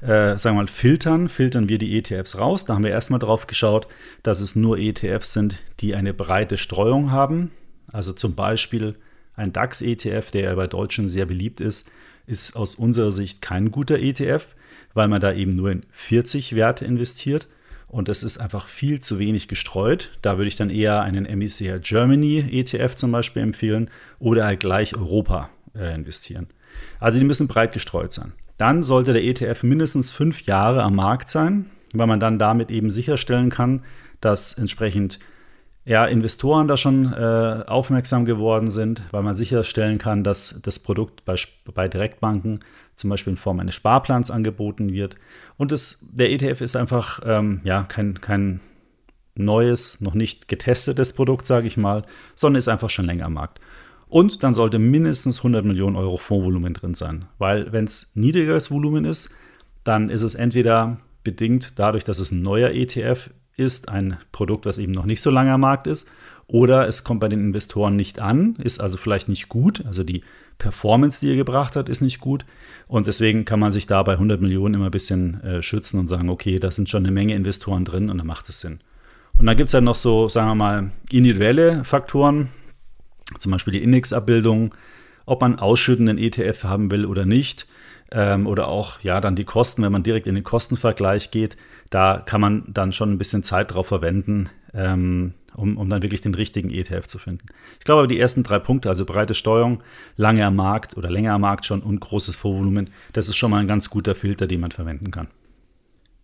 äh, 0.00 0.38
sagen 0.38 0.56
wir 0.56 0.62
mal, 0.62 0.68
Filtern 0.68 1.28
filtern 1.28 1.68
wir 1.68 1.78
die 1.78 1.98
ETFs 1.98 2.38
raus. 2.38 2.64
Da 2.64 2.74
haben 2.74 2.84
wir 2.84 2.90
erstmal 2.90 3.20
drauf 3.20 3.46
geschaut, 3.46 3.88
dass 4.22 4.40
es 4.40 4.56
nur 4.56 4.78
ETFs 4.78 5.34
sind, 5.34 5.58
die 5.80 5.94
eine 5.94 6.14
breite 6.14 6.56
Streuung 6.56 7.10
haben. 7.10 7.50
Also 7.92 8.14
zum 8.14 8.34
Beispiel 8.34 8.96
ein 9.36 9.52
DAX-ETF, 9.52 10.30
der 10.30 10.42
ja 10.42 10.54
bei 10.54 10.66
Deutschen 10.66 11.08
sehr 11.08 11.26
beliebt 11.26 11.60
ist, 11.60 11.90
ist 12.26 12.56
aus 12.56 12.74
unserer 12.74 13.12
Sicht 13.12 13.42
kein 13.42 13.70
guter 13.70 13.98
ETF, 13.98 14.46
weil 14.94 15.08
man 15.08 15.20
da 15.20 15.32
eben 15.32 15.56
nur 15.56 15.70
in 15.70 15.82
40 15.90 16.54
Werte 16.56 16.84
investiert. 16.84 17.48
Und 17.90 18.06
das 18.06 18.22
ist 18.22 18.38
einfach 18.38 18.68
viel 18.68 19.00
zu 19.00 19.18
wenig 19.18 19.48
gestreut. 19.48 20.10
Da 20.22 20.38
würde 20.38 20.46
ich 20.46 20.54
dann 20.54 20.70
eher 20.70 21.02
einen 21.02 21.24
MSCI 21.24 21.80
Germany 21.82 22.38
ETF 22.52 22.94
zum 22.94 23.10
Beispiel 23.10 23.42
empfehlen 23.42 23.90
oder 24.20 24.44
halt 24.44 24.60
gleich 24.60 24.96
Europa 24.96 25.50
äh, 25.74 25.92
investieren. 25.92 26.46
Also 27.00 27.18
die 27.18 27.24
müssen 27.24 27.48
breit 27.48 27.72
gestreut 27.72 28.12
sein. 28.12 28.32
Dann 28.58 28.84
sollte 28.84 29.12
der 29.12 29.24
ETF 29.24 29.64
mindestens 29.64 30.12
fünf 30.12 30.42
Jahre 30.42 30.84
am 30.84 30.94
Markt 30.94 31.30
sein, 31.30 31.66
weil 31.92 32.06
man 32.06 32.20
dann 32.20 32.38
damit 32.38 32.70
eben 32.70 32.90
sicherstellen 32.90 33.50
kann, 33.50 33.82
dass 34.20 34.52
entsprechend 34.52 35.18
ja, 35.84 36.04
Investoren 36.04 36.68
da 36.68 36.76
schon 36.76 37.12
äh, 37.12 37.64
aufmerksam 37.66 38.24
geworden 38.24 38.70
sind, 38.70 39.02
weil 39.10 39.24
man 39.24 39.34
sicherstellen 39.34 39.98
kann, 39.98 40.22
dass 40.22 40.60
das 40.62 40.78
Produkt 40.78 41.24
bei, 41.24 41.34
bei 41.74 41.88
Direktbanken 41.88 42.60
zum 43.00 43.10
Beispiel 43.10 43.32
in 43.32 43.36
Form 43.36 43.60
eines 43.60 43.74
Sparplans 43.74 44.30
angeboten 44.30 44.92
wird. 44.92 45.16
Und 45.56 45.72
das, 45.72 45.98
der 46.02 46.30
ETF 46.30 46.60
ist 46.60 46.76
einfach 46.76 47.20
ähm, 47.24 47.60
ja, 47.64 47.82
kein, 47.82 48.20
kein 48.20 48.60
neues, 49.34 50.00
noch 50.00 50.14
nicht 50.14 50.48
getestetes 50.48 51.12
Produkt, 51.14 51.46
sage 51.46 51.66
ich 51.66 51.76
mal, 51.76 52.04
sondern 52.34 52.58
ist 52.58 52.68
einfach 52.68 52.90
schon 52.90 53.06
länger 53.06 53.26
am 53.26 53.34
Markt. 53.34 53.60
Und 54.08 54.42
dann 54.42 54.54
sollte 54.54 54.78
mindestens 54.78 55.38
100 55.38 55.64
Millionen 55.64 55.96
Euro 55.96 56.16
Fondsvolumen 56.16 56.74
drin 56.74 56.94
sein, 56.94 57.26
weil 57.38 57.72
wenn 57.72 57.84
es 57.84 58.10
niedrigeres 58.14 58.70
Volumen 58.70 59.04
ist, 59.04 59.30
dann 59.84 60.10
ist 60.10 60.22
es 60.22 60.34
entweder 60.34 60.98
bedingt 61.22 61.78
dadurch, 61.78 62.04
dass 62.04 62.18
es 62.18 62.32
ein 62.32 62.42
neuer 62.42 62.70
ETF 62.70 63.30
ist, 63.56 63.88
ein 63.88 64.18
Produkt, 64.32 64.66
was 64.66 64.78
eben 64.78 64.92
noch 64.92 65.06
nicht 65.06 65.20
so 65.20 65.30
lange 65.30 65.52
am 65.52 65.60
Markt 65.60 65.86
ist, 65.86 66.08
oder 66.52 66.88
es 66.88 67.04
kommt 67.04 67.20
bei 67.20 67.28
den 67.28 67.40
Investoren 67.40 67.94
nicht 67.94 68.18
an, 68.18 68.56
ist 68.56 68.80
also 68.80 68.96
vielleicht 68.96 69.28
nicht 69.28 69.48
gut, 69.48 69.84
also 69.86 70.02
die 70.02 70.22
Performance, 70.58 71.20
die 71.20 71.30
er 71.30 71.36
gebracht 71.36 71.76
hat, 71.76 71.88
ist 71.88 72.00
nicht 72.00 72.20
gut. 72.20 72.44
Und 72.86 73.06
deswegen 73.06 73.44
kann 73.44 73.60
man 73.60 73.72
sich 73.72 73.86
da 73.86 74.02
bei 74.02 74.12
100 74.12 74.40
Millionen 74.40 74.74
immer 74.74 74.86
ein 74.86 74.90
bisschen 74.90 75.42
äh, 75.42 75.62
schützen 75.62 75.98
und 75.98 76.08
sagen, 76.08 76.28
okay, 76.28 76.58
da 76.58 76.70
sind 76.70 76.90
schon 76.90 77.04
eine 77.04 77.12
Menge 77.12 77.34
Investoren 77.34 77.84
drin 77.84 78.10
und 78.10 78.18
dann 78.18 78.26
macht 78.26 78.48
es 78.48 78.60
Sinn. 78.60 78.80
Und 79.38 79.46
dann 79.46 79.56
gibt 79.56 79.68
es 79.68 79.72
ja 79.72 79.80
noch 79.80 79.94
so, 79.94 80.28
sagen 80.28 80.48
wir 80.48 80.54
mal, 80.56 80.90
individuelle 81.10 81.84
Faktoren, 81.84 82.48
zum 83.38 83.52
Beispiel 83.52 83.72
die 83.72 83.82
Indexabbildung, 83.82 84.74
ob 85.24 85.40
man 85.40 85.58
ausschüttenden 85.58 86.18
ETF 86.18 86.64
haben 86.64 86.90
will 86.90 87.06
oder 87.06 87.24
nicht 87.24 87.66
ähm, 88.10 88.46
oder 88.46 88.68
auch 88.68 89.00
ja 89.00 89.20
dann 89.20 89.36
die 89.36 89.44
Kosten, 89.44 89.82
wenn 89.82 89.92
man 89.92 90.02
direkt 90.02 90.26
in 90.26 90.34
den 90.34 90.44
Kostenvergleich 90.44 91.30
geht, 91.30 91.56
da 91.90 92.22
kann 92.24 92.40
man 92.40 92.64
dann 92.68 92.92
schon 92.92 93.12
ein 93.12 93.18
bisschen 93.18 93.44
Zeit 93.44 93.72
drauf 93.72 93.86
verwenden, 93.86 94.50
ähm, 94.74 95.34
um, 95.56 95.76
um 95.76 95.88
dann 95.88 96.02
wirklich 96.02 96.20
den 96.20 96.34
richtigen 96.34 96.70
ETF 96.70 97.06
zu 97.06 97.18
finden. 97.18 97.46
Ich 97.78 97.84
glaube 97.84 98.08
die 98.08 98.18
ersten 98.18 98.42
drei 98.42 98.58
Punkte, 98.58 98.88
also 98.88 99.04
breite 99.04 99.34
Steuerung, 99.34 99.82
lange 100.16 100.44
am 100.44 100.56
Markt 100.56 100.96
oder 100.96 101.10
länger 101.10 101.34
am 101.34 101.42
Markt 101.42 101.66
schon 101.66 101.82
und 101.82 102.00
großes 102.00 102.36
Vorvolumen, 102.36 102.90
das 103.12 103.28
ist 103.28 103.36
schon 103.36 103.50
mal 103.50 103.58
ein 103.58 103.68
ganz 103.68 103.90
guter 103.90 104.14
Filter, 104.14 104.46
den 104.46 104.60
man 104.60 104.70
verwenden 104.70 105.10
kann. 105.10 105.28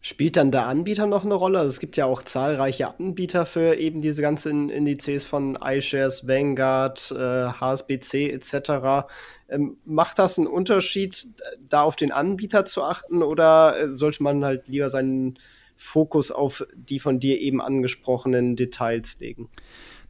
Spielt 0.08 0.36
dann 0.36 0.52
der 0.52 0.66
Anbieter 0.66 1.08
noch 1.08 1.24
eine 1.24 1.34
Rolle? 1.34 1.58
Also 1.58 1.70
es 1.70 1.80
gibt 1.80 1.96
ja 1.96 2.04
auch 2.04 2.22
zahlreiche 2.22 2.96
Anbieter 2.96 3.44
für 3.44 3.74
eben 3.74 4.00
diese 4.00 4.22
ganzen 4.22 4.70
Indizes 4.70 5.26
von 5.26 5.58
iShares, 5.60 6.28
Vanguard, 6.28 7.10
äh, 7.10 7.48
HSBC 7.48 8.30
etc. 8.30 9.08
Ähm, 9.48 9.78
macht 9.84 10.20
das 10.20 10.38
einen 10.38 10.46
Unterschied, 10.46 11.26
da 11.68 11.82
auf 11.82 11.96
den 11.96 12.12
Anbieter 12.12 12.64
zu 12.64 12.84
achten 12.84 13.20
oder 13.20 13.76
äh, 13.76 13.88
sollte 13.88 14.22
man 14.22 14.44
halt 14.44 14.68
lieber 14.68 14.90
seinen 14.90 15.40
Fokus 15.76 16.30
auf 16.30 16.66
die 16.74 16.98
von 16.98 17.20
dir 17.20 17.40
eben 17.40 17.60
angesprochenen 17.60 18.56
Details 18.56 19.18
legen? 19.20 19.48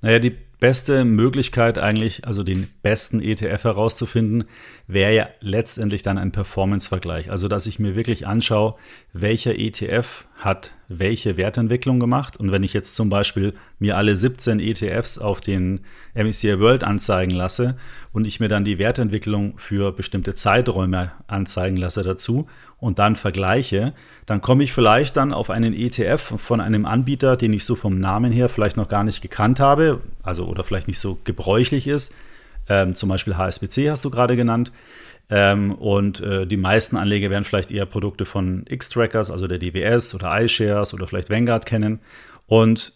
Naja, 0.03 0.19
die 0.19 0.37
beste 0.61 1.05
Möglichkeit 1.05 1.79
eigentlich, 1.79 2.27
also 2.27 2.43
den 2.43 2.69
besten 2.83 3.21
ETF 3.21 3.65
herauszufinden, 3.65 4.45
wäre 4.87 5.15
ja 5.15 5.29
letztendlich 5.41 6.03
dann 6.03 6.19
ein 6.19 6.33
Performance-Vergleich. 6.33 7.31
Also, 7.31 7.49
dass 7.49 7.67
ich 7.67 7.79
mir 7.79 7.95
wirklich 7.95 8.27
anschaue, 8.27 8.77
welcher 9.13 9.59
ETF 9.59 10.27
hat 10.37 10.75
welche 10.89 11.37
Wertentwicklung 11.37 11.99
gemacht. 11.99 12.37
Und 12.37 12.53
wenn 12.53 12.63
ich 12.63 12.73
jetzt 12.73 12.95
zum 12.95 13.11
Beispiel 13.11 13.55
mir 13.79 13.97
alle 13.97 14.15
17 14.15 14.61
ETFs 14.61 15.19
auf 15.19 15.41
den 15.41 15.81
MSCI 16.15 16.61
World 16.61 16.85
anzeigen 16.85 17.33
lasse 17.33 17.77
und 18.13 18.27
ich 18.27 18.39
mir 18.39 18.49
dann 18.49 18.65
die 18.65 18.79
Wertentwicklung 18.79 19.59
für 19.59 19.93
bestimmte 19.93 20.35
Zeiträume 20.35 21.13
anzeigen 21.27 21.77
lasse 21.77 22.03
dazu 22.03 22.47
und 22.79 22.99
dann 22.99 23.17
vergleiche, 23.17 23.95
dann 24.27 24.41
komme 24.41 24.63
ich 24.63 24.73
vielleicht 24.73 25.17
dann 25.17 25.33
auf 25.33 25.51
einen 25.51 25.73
ETF 25.73 26.35
von 26.37 26.61
einem 26.61 26.85
Anbieter, 26.85 27.37
den 27.37 27.53
ich 27.53 27.65
so 27.65 27.75
vom 27.75 27.99
Namen 27.99 28.33
her 28.33 28.49
vielleicht 28.49 28.77
noch 28.77 28.89
gar 28.89 29.05
nicht 29.05 29.23
gekannt 29.23 29.61
habe, 29.61 30.03
also 30.23 30.47
oder 30.47 30.63
vielleicht 30.63 30.89
nicht 30.89 30.99
so 30.99 31.19
gebräuchlich 31.25 31.89
ist. 31.89 32.15
Ähm, 32.69 32.95
zum 32.95 33.09
Beispiel 33.09 33.37
HSBC 33.37 33.91
hast 33.91 34.05
du 34.05 34.11
gerade 34.11 34.37
genannt. 34.37 34.73
Ähm, 35.29 35.73
und 35.73 36.21
äh, 36.21 36.47
die 36.47 36.57
meisten 36.57 36.97
Anleger 36.97 37.31
werden 37.31 37.45
vielleicht 37.45 37.73
eher 37.73 37.87
Produkte 37.87 38.25
von 38.25 38.65
X-Trackers, 38.69 39.31
also 39.31 39.47
der 39.49 39.59
DWS 39.59 40.15
oder 40.15 40.41
iShares 40.41 40.95
oder 40.95 41.07
vielleicht 41.07 41.31
Vanguard 41.31 41.67
kennen. 41.67 42.01
Und 42.47 42.93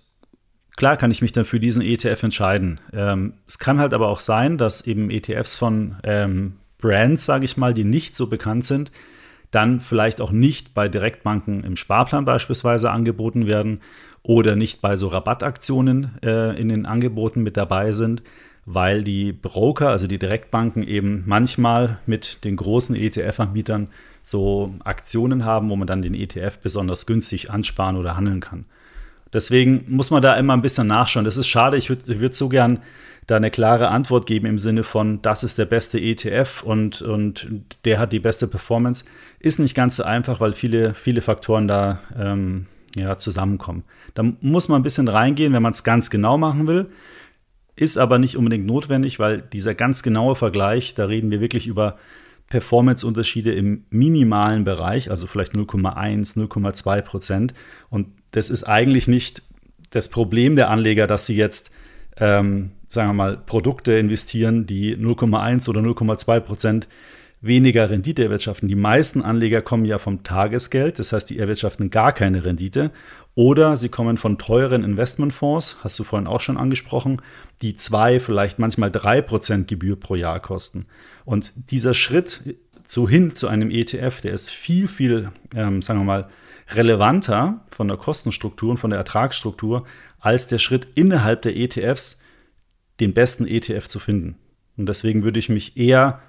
klar 0.76 0.96
kann 0.96 1.10
ich 1.10 1.22
mich 1.22 1.32
dann 1.32 1.44
für 1.44 1.58
diesen 1.58 1.82
ETF 1.82 2.22
entscheiden. 2.22 2.80
Ähm, 2.92 3.34
es 3.49 3.58
kann 3.58 3.80
halt 3.80 3.94
aber 3.94 4.08
auch 4.08 4.20
sein, 4.20 4.58
dass 4.58 4.87
eben 4.87 5.10
ETFs 5.10 5.56
von 5.56 5.96
ähm, 6.04 6.56
Brands, 6.78 7.25
sage 7.25 7.44
ich 7.44 7.56
mal, 7.56 7.75
die 7.75 7.84
nicht 7.84 8.14
so 8.14 8.28
bekannt 8.28 8.64
sind, 8.64 8.92
dann 9.50 9.80
vielleicht 9.80 10.21
auch 10.21 10.33
nicht 10.33 10.75
bei 10.75 10.88
Direktbanken 10.88 11.64
im 11.64 11.76
Sparplan 11.76 12.25
beispielsweise 12.25 12.90
angeboten 12.90 13.47
werden 13.47 13.80
oder 14.23 14.57
nicht 14.57 14.80
bei 14.80 14.97
so 14.97 15.09
Rabattaktionen 15.09 16.19
äh, 16.23 16.61
in 16.61 16.69
den 16.69 16.87
Angeboten 16.87 17.42
mit 17.42 17.57
dabei 17.57 17.92
sind 17.92 18.23
weil 18.66 19.02
die 19.02 19.33
Broker, 19.33 19.88
also 19.88 20.07
die 20.07 20.19
Direktbanken, 20.19 20.83
eben 20.83 21.25
manchmal 21.26 21.99
mit 22.07 22.45
den 22.45 22.57
großen 22.57 22.95
ETF-Anbietern 22.95 23.88
so 24.23 24.75
Aktionen 24.85 25.45
haben, 25.45 25.71
wo 25.71 25.76
man 25.76 25.87
dann 25.87 26.02
den 26.02 26.14
ETF 26.14 26.59
besonders 26.59 27.07
günstig 27.07 27.50
ansparen 27.50 27.97
oder 27.97 28.16
handeln 28.16 28.40
kann. 28.40 28.66
Deswegen 29.33 29.85
muss 29.88 30.11
man 30.11 30.23
da 30.23 30.35
immer 30.35 30.52
ein 30.54 30.62
bisschen 30.62 30.88
nachschauen. 30.88 31.25
Das 31.25 31.37
ist 31.37 31.49
schade. 31.49 31.76
Ich 31.76 31.88
würde 31.88 32.21
würd 32.21 32.35
so 32.35 32.49
gern 32.49 32.80
da 33.30 33.37
eine 33.37 33.50
klare 33.50 33.88
Antwort 33.88 34.26
geben 34.26 34.46
im 34.46 34.58
Sinne 34.58 34.82
von, 34.82 35.22
das 35.22 35.44
ist 35.44 35.58
der 35.58 35.66
beste 35.66 36.00
ETF 36.00 36.62
und, 36.62 37.00
und 37.02 37.49
der 37.84 37.99
hat 37.99 38.12
die 38.12 38.18
beste 38.18 38.49
Performance. 38.49 39.04
Ist 39.38 39.58
nicht 39.58 39.75
ganz 39.75 39.96
so 39.96 40.02
einfach, 40.02 40.40
weil 40.40 40.52
viele, 40.52 40.94
viele 40.94 41.20
Faktoren 41.20 41.68
da 41.68 42.00
ähm, 42.18 42.66
ja, 42.96 43.18
zusammenkommen. 43.18 43.84
Da 44.14 44.25
muss 44.40 44.68
man 44.68 44.80
ein 44.80 44.82
bisschen 44.82 45.08
reingehen, 45.08 45.52
wenn 45.52 45.62
man 45.62 45.72
es 45.72 45.84
ganz 45.84 46.10
genau 46.10 46.38
machen 46.38 46.66
will. 46.66 46.87
Ist 47.76 47.99
aber 47.99 48.18
nicht 48.18 48.37
unbedingt 48.37 48.66
notwendig, 48.66 49.18
weil 49.18 49.40
dieser 49.40 49.75
ganz 49.75 50.02
genaue 50.02 50.34
Vergleich, 50.34 50.94
da 50.94 51.04
reden 51.04 51.30
wir 51.30 51.40
wirklich 51.40 51.66
über 51.66 51.99
Performance-Unterschiede 52.49 53.54
im 53.54 53.84
minimalen 53.90 54.64
Bereich, 54.64 55.08
also 55.08 55.28
vielleicht 55.28 55.54
0,1, 55.54 56.37
0,2 56.37 57.02
Prozent. 57.02 57.54
Und 57.90 58.08
das 58.32 58.50
ist 58.50 58.64
eigentlich 58.64 59.06
nicht 59.06 59.42
das 59.90 60.08
Problem 60.08 60.56
der 60.56 60.68
Anleger, 60.68 61.06
dass 61.06 61.26
sie 61.26 61.37
jetzt, 61.37 61.70
ähm, 62.17 62.73
sagen 62.88 63.09
wir 63.11 63.14
mal, 63.14 63.37
Produkte 63.37 63.93
investieren, 63.93 64.67
die 64.67 64.97
0,1 64.97 65.69
oder 65.69 65.81
0,2 65.81 66.40
Prozent 66.40 66.88
weniger 67.40 67.88
Rendite 67.88 68.25
erwirtschaften. 68.25 68.69
Die 68.69 68.75
meisten 68.75 69.23
Anleger 69.23 69.62
kommen 69.62 69.85
ja 69.85 69.99
vom 69.99 70.23
Tagesgeld, 70.23 70.99
das 70.99 71.12
heißt, 71.12 71.31
die 71.31 71.38
erwirtschaften 71.38 71.90
gar 71.90 72.12
keine 72.12 72.45
Rendite. 72.45 72.90
Oder 73.35 73.76
sie 73.76 73.88
kommen 73.88 74.17
von 74.19 74.37
teuren 74.37 74.85
Investmentfonds, 74.85 75.79
hast 75.83 75.99
du 75.99 76.05
vorhin 76.05 76.26
auch 76.26 76.40
schon 76.40 76.59
angesprochen, 76.59 77.23
die 77.62 77.76
zwei, 77.76 78.21
vielleicht 78.21 78.59
manchmal 78.59 78.90
drei 78.90 79.23
Prozent 79.23 79.69
Gebühr 79.69 79.99
pro 79.99 80.17
Jahr 80.17 80.40
kosten. 80.40 80.87
Und 81.25 81.52
dieser 81.71 81.95
Schritt 81.95 82.43
zu 82.85 83.09
hin 83.09 83.35
zu 83.35 83.49
einem 83.49 83.71
ETF, 83.71 84.21
der 84.21 84.33
ist 84.33 84.50
viel, 84.50 84.88
viel, 84.88 85.31
ähm, 85.55 85.81
sagen 85.81 86.00
wir 86.00 86.05
mal, 86.05 86.29
relevanter 86.73 87.64
von 87.71 87.88
der 87.88 87.97
Kostenstruktur 87.97 88.71
und 88.71 88.76
von 88.76 88.90
der 88.90 88.99
Ertragsstruktur 88.99 89.87
als 90.20 90.46
der 90.46 90.58
Schritt 90.58 90.88
innerhalb 90.94 91.42
der 91.42 91.56
ETFs, 91.56 92.20
den 93.00 93.14
besten 93.14 93.46
ETF 93.46 93.88
zu 93.88 93.98
finden. 93.98 94.36
Und 94.76 94.86
deswegen 94.86 95.24
würde 95.24 95.38
ich 95.38 95.48
mich 95.48 95.76
eher 95.76 96.20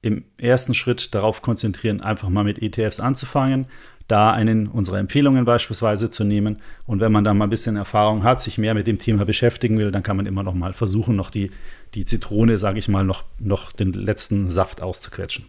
im 0.00 0.24
ersten 0.36 0.74
Schritt 0.74 1.14
darauf 1.14 1.42
konzentrieren, 1.42 2.00
einfach 2.00 2.28
mal 2.28 2.44
mit 2.44 2.62
ETFs 2.62 3.00
anzufangen, 3.00 3.66
da 4.06 4.32
einen 4.32 4.68
unserer 4.68 4.98
Empfehlungen 4.98 5.44
beispielsweise 5.44 6.08
zu 6.08 6.24
nehmen. 6.24 6.62
Und 6.86 7.00
wenn 7.00 7.12
man 7.12 7.24
dann 7.24 7.36
mal 7.36 7.46
ein 7.46 7.50
bisschen 7.50 7.76
Erfahrung 7.76 8.24
hat, 8.24 8.40
sich 8.40 8.56
mehr 8.56 8.74
mit 8.74 8.86
dem 8.86 8.98
Thema 8.98 9.24
beschäftigen 9.24 9.78
will, 9.78 9.90
dann 9.90 10.02
kann 10.02 10.16
man 10.16 10.26
immer 10.26 10.42
noch 10.42 10.54
mal 10.54 10.72
versuchen, 10.72 11.16
noch 11.16 11.30
die, 11.30 11.50
die 11.94 12.04
Zitrone, 12.04 12.58
sage 12.58 12.78
ich 12.78 12.88
mal, 12.88 13.04
noch, 13.04 13.24
noch 13.38 13.72
den 13.72 13.92
letzten 13.92 14.50
Saft 14.50 14.80
auszuquetschen. 14.80 15.44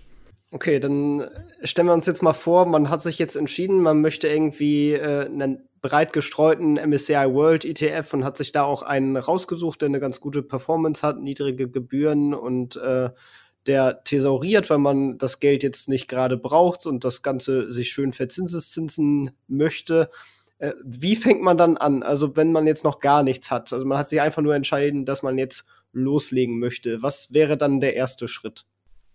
Okay, 0.52 0.80
dann 0.80 1.28
stellen 1.64 1.88
wir 1.88 1.94
uns 1.94 2.08
jetzt 2.08 2.24
mal 2.24 2.34
vor, 2.34 2.66
man 2.66 2.90
hat 2.90 3.04
sich 3.04 3.20
jetzt 3.20 3.36
entschieden, 3.36 3.82
man 3.82 4.02
möchte 4.02 4.28
irgendwie 4.28 4.94
äh, 4.94 5.26
einen 5.26 5.69
breit 5.82 6.14
gestreuten 6.14 6.76
MSCI 6.76 7.34
World 7.34 7.66
ETF 7.66 8.14
und 8.14 8.24
hat 8.24 8.38
sich 8.38 8.52
da 8.52 8.64
auch 8.64 8.84
einen 8.84 9.18
rausgesucht, 9.18 9.82
der 9.82 9.88
eine 9.88 10.00
ganz 10.00 10.20
gute 10.20 10.44
Performance 10.44 11.06
hat, 11.06 11.20
niedrige 11.20 11.70
Gebühren 11.70 12.34
und 12.34 12.76
äh, 12.78 13.10
der 13.66 14.04
thesauriert, 14.04 14.70
weil 14.70 14.78
man 14.78 15.18
das 15.18 15.40
Geld 15.40 15.64
jetzt 15.64 15.90
nicht 15.90 16.08
gerade 16.08 16.38
braucht 16.38 16.86
und 16.86 17.04
das 17.04 17.22
Ganze 17.22 17.72
sich 17.72 17.92
schön 17.92 18.14
verzinseszinsen 18.14 19.32
möchte. 19.48 20.10
Äh, 20.58 20.74
wie 20.84 21.16
fängt 21.16 21.42
man 21.42 21.58
dann 21.58 21.78
an? 21.78 22.04
Also 22.04 22.36
wenn 22.36 22.52
man 22.52 22.68
jetzt 22.68 22.84
noch 22.84 23.00
gar 23.00 23.24
nichts 23.24 23.52
hat, 23.52 23.72
also 23.74 23.86
man 23.86 23.98
hat 23.98 24.10
sich 24.10 24.22
einfach 24.22 24.42
nur 24.42 24.56
entschieden, 24.56 25.06
dass 25.06 25.24
man 25.24 25.38
jetzt 25.38 25.66
loslegen 25.92 26.60
möchte. 26.60 27.02
Was 27.02 27.34
wäre 27.34 27.58
dann 27.58 27.80
der 27.80 27.96
erste 27.96 28.28
Schritt? 28.28 28.66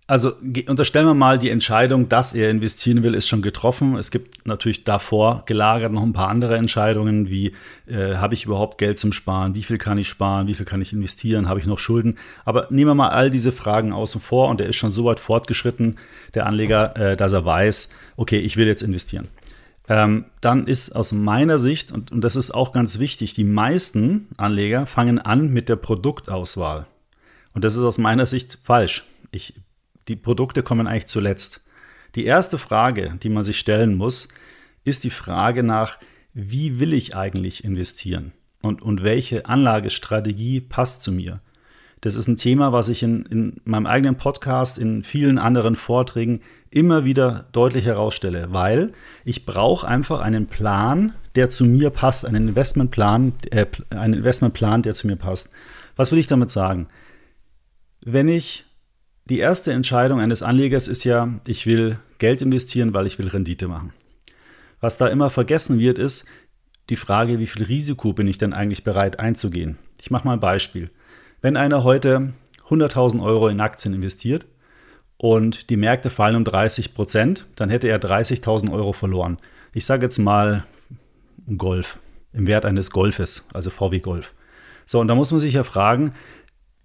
Also 0.07 0.33
unterstellen 0.67 1.07
wir 1.07 1.15
mal, 1.15 1.39
die 1.39 1.49
Entscheidung, 1.49 2.11
dass 2.11 2.35
er 2.35 2.51
investieren 2.51 3.03
will, 3.03 3.15
ist 3.15 3.27
schon 3.27 3.41
getroffen. 3.41 3.97
Es 3.97 4.11
gibt 4.11 4.47
natürlich 4.47 4.85
davor 4.85 5.45
gelagert 5.47 5.93
noch 5.93 6.03
ein 6.03 6.13
paar 6.13 6.29
andere 6.29 6.59
Entscheidungen, 6.59 7.31
wie 7.31 7.55
äh, 7.87 8.17
habe 8.17 8.35
ich 8.35 8.45
überhaupt 8.45 8.77
Geld 8.77 8.99
zum 8.99 9.15
Sparen, 9.15 9.55
wie 9.55 9.63
viel 9.63 9.79
kann 9.79 9.97
ich 9.97 10.09
sparen, 10.09 10.47
wie 10.47 10.53
viel 10.53 10.67
kann 10.67 10.83
ich 10.83 10.93
investieren, 10.93 11.49
habe 11.49 11.59
ich 11.59 11.65
noch 11.65 11.79
Schulden. 11.79 12.19
Aber 12.45 12.67
nehmen 12.69 12.91
wir 12.91 12.95
mal 12.95 13.09
all 13.09 13.31
diese 13.31 13.51
Fragen 13.51 13.95
außen 13.95 14.21
vor 14.21 14.51
und 14.51 14.61
er 14.61 14.69
ist 14.69 14.77
schon 14.77 14.93
so 14.93 15.07
weit 15.07 15.21
fortgeschritten, 15.21 15.97
der 16.35 16.45
Anleger, 16.45 16.95
äh, 16.97 17.17
dass 17.17 17.33
er 17.33 17.47
weiß, 17.47 17.89
okay, 18.19 18.41
ich 18.41 18.59
will 18.59 18.67
jetzt 18.67 18.83
investieren. 18.83 19.29
Ähm, 19.89 20.27
dann 20.43 20.67
ist 20.67 20.95
aus 20.95 21.13
meiner 21.13 21.59
Sicht, 21.59 21.93
und, 21.93 22.13
und 22.13 22.21
das 22.21 22.37
ist 22.37 22.51
auch 22.51 22.73
ganz 22.73 22.99
wichtig, 22.99 23.33
die 23.33 23.45
meisten 23.45 24.29
Anleger 24.37 24.85
fangen 24.85 25.19
an 25.19 25.49
mit 25.49 25.71
der 25.71 25.77
Produktauswahl. 25.77 26.85
Und 27.55 27.65
das 27.65 27.75
ist 27.75 27.83
aus 27.83 27.97
meiner 27.97 28.27
Sicht 28.27 28.59
falsch. 28.63 29.05
Ich 29.31 29.55
die 30.09 30.17
Produkte 30.17 30.63
kommen 30.63 30.87
eigentlich 30.87 31.07
zuletzt. 31.07 31.65
Die 32.15 32.25
erste 32.25 32.59
Frage, 32.59 33.19
die 33.23 33.29
man 33.29 33.45
sich 33.45 33.59
stellen 33.59 33.95
muss, 33.97 34.29
ist 34.85 35.05
die 35.05 35.11
Frage 35.11 35.63
nach, 35.63 35.99
wie 36.33 36.79
will 36.79 36.93
ich 36.93 37.17
eigentlich 37.17 37.65
investieren 37.65 38.33
und, 38.63 38.83
und 38.83 39.03
welche 39.03 39.47
Anlagestrategie 39.47 40.61
passt 40.61 41.03
zu 41.03 41.13
mir. 41.13 41.41
Das 42.01 42.17
ist 42.17 42.29
ein 42.29 42.37
Thema, 42.37 42.71
was 42.73 42.91
ich 42.91 43.03
in, 43.03 43.25
in 43.27 43.61
meinem 43.65 43.87
eigenen 43.87 44.17
Podcast, 44.17 44.79
in 44.79 45.05
vielen 45.05 45.39
anderen 45.39 45.75
Vorträgen 45.75 46.43
immer 46.71 47.05
wieder 47.07 47.47
deutlich 47.53 47.87
herausstelle, 47.87 48.49
weil 48.51 48.93
ich 49.25 49.47
brauche 49.47 49.89
einfach 49.89 50.21
einen 50.21 50.47
Plan, 50.47 51.15
der 51.35 51.49
zu 51.49 51.65
mir 51.65 51.89
passt, 51.89 52.27
einen 52.27 52.49
Investmentplan, 52.49 53.33
äh, 53.51 53.65
einen 53.89 54.15
Investmentplan, 54.15 54.83
der 54.83 54.93
zu 54.93 55.07
mir 55.07 55.17
passt. 55.17 55.51
Was 55.97 56.13
will 56.13 56.19
ich 56.19 56.27
damit 56.27 56.51
sagen? 56.51 56.89
Wenn 58.05 58.29
ich 58.29 58.67
die 59.27 59.39
erste 59.39 59.73
Entscheidung 59.73 60.21
eines 60.21 60.43
Anlegers 60.43 60.89
ist 60.89 61.05
ja, 61.05 61.29
ich 61.47 61.67
will 61.67 61.99
Geld 62.19 62.43
investieren, 62.43 62.93
weil 62.93 63.07
ich 63.07 63.19
will 63.19 63.29
Rendite 63.29 63.69
machen. 63.69 63.93
Was 64.81 64.99
da 64.99 65.09
immer 65.09 65.31
vergessen 65.31 65.79
wird, 65.79 65.99
ist 65.99 66.27
die 66.91 66.97
Frage, 66.97 67.39
wie 67.39 67.47
viel 67.47 67.65
Risiko 67.65 68.13
bin 68.13 68.29
ich 68.29 68.37
denn 68.37 68.53
eigentlich 68.53 68.85
bereit 68.85 69.19
einzugehen? 69.19 69.79
Ich 70.01 70.11
mache 70.11 70.27
mal 70.27 70.35
ein 70.35 70.41
Beispiel. 70.41 70.91
Wenn 71.41 71.57
einer 71.57 71.85
heute 71.85 72.35
100.000 72.69 73.23
Euro 73.23 73.49
in 73.49 73.61
Aktien 73.61 73.95
investiert 73.95 74.47
und 75.17 75.71
die 75.71 75.77
Märkte 75.79 76.11
fallen 76.11 76.37
um 76.37 76.45
30 76.45 76.95
Prozent, 76.95 77.47
dann 77.57 77.71
hätte 77.71 77.89
er 77.89 78.01
30.000 78.01 78.71
Euro 78.73 78.93
verloren. 78.93 79.39
Ich 79.73 79.87
sage 79.87 80.05
jetzt 80.05 80.19
mal 80.19 80.65
Golf, 81.57 81.99
im 82.35 82.47
Wert 82.47 82.67
eines 82.67 82.91
Golfes, 82.91 83.49
also 83.55 83.71
VW 83.71 84.01
Golf. 84.01 84.35
So, 84.87 85.01
und 85.01 85.09
da 85.09 85.15
muss 85.15 85.31
man 85.31 85.41
sich 85.41 85.55
ja 85.55 85.65
fragen, 85.65 86.13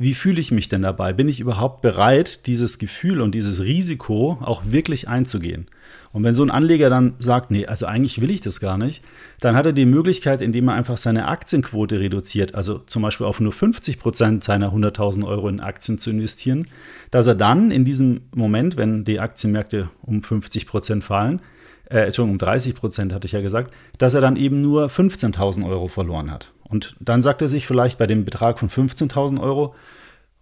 wie 0.01 0.13
fühle 0.13 0.39
ich 0.39 0.51
mich 0.51 0.69
denn 0.69 0.81
dabei? 0.81 1.11
Bin 1.11 1.27
ich 1.27 1.41
überhaupt 1.41 1.81
bereit, 1.81 2.47
dieses 2.47 2.79
Gefühl 2.79 3.19
und 3.19 3.35
dieses 3.35 3.61
Risiko 3.61 4.37
auch 4.41 4.63
wirklich 4.65 5.09
einzugehen? 5.09 5.67
Und 6.13 6.23
wenn 6.23 6.35
so 6.35 6.41
ein 6.41 6.51
Anleger 6.51 6.89
dann 6.89 7.15
sagt, 7.19 7.51
nee, 7.51 7.65
also 7.65 7.85
eigentlich 7.85 8.21
will 8.21 8.31
ich 8.31 8.39
das 8.39 8.61
gar 8.61 8.77
nicht, 8.77 9.03
dann 9.41 9.57
hat 9.57 9.65
er 9.65 9.73
die 9.73 9.85
Möglichkeit, 9.85 10.41
indem 10.41 10.69
er 10.69 10.75
einfach 10.75 10.97
seine 10.97 11.27
Aktienquote 11.27 11.99
reduziert, 11.99 12.55
also 12.55 12.79
zum 12.79 13.01
Beispiel 13.01 13.27
auf 13.27 13.41
nur 13.41 13.51
50 13.51 13.99
Prozent 13.99 14.43
seiner 14.45 14.73
100.000 14.73 15.27
Euro 15.27 15.49
in 15.49 15.59
Aktien 15.59 15.99
zu 15.99 16.09
investieren, 16.09 16.67
dass 17.11 17.27
er 17.27 17.35
dann 17.35 17.69
in 17.69 17.83
diesem 17.83 18.21
Moment, 18.33 18.77
wenn 18.77 19.03
die 19.03 19.19
Aktienmärkte 19.19 19.89
um 20.01 20.23
50 20.23 20.65
Prozent 20.65 21.03
fallen, 21.03 21.41
äh, 21.89 22.05
Entschuldigung, 22.05 22.35
um 22.35 22.39
30 22.39 22.75
Prozent 22.75 23.13
hatte 23.13 23.25
ich 23.25 23.31
ja 23.31 23.41
gesagt, 23.41 23.73
dass 23.97 24.13
er 24.13 24.21
dann 24.21 24.35
eben 24.35 24.61
nur 24.61 24.87
15.000 24.87 25.67
Euro 25.67 25.87
verloren 25.87 26.31
hat. 26.31 26.51
Und 26.63 26.95
dann 26.99 27.21
sagt 27.21 27.41
er 27.41 27.47
sich 27.47 27.65
vielleicht 27.65 27.97
bei 27.97 28.07
dem 28.07 28.25
Betrag 28.25 28.59
von 28.59 28.69
15.000 28.69 29.41
Euro, 29.41 29.73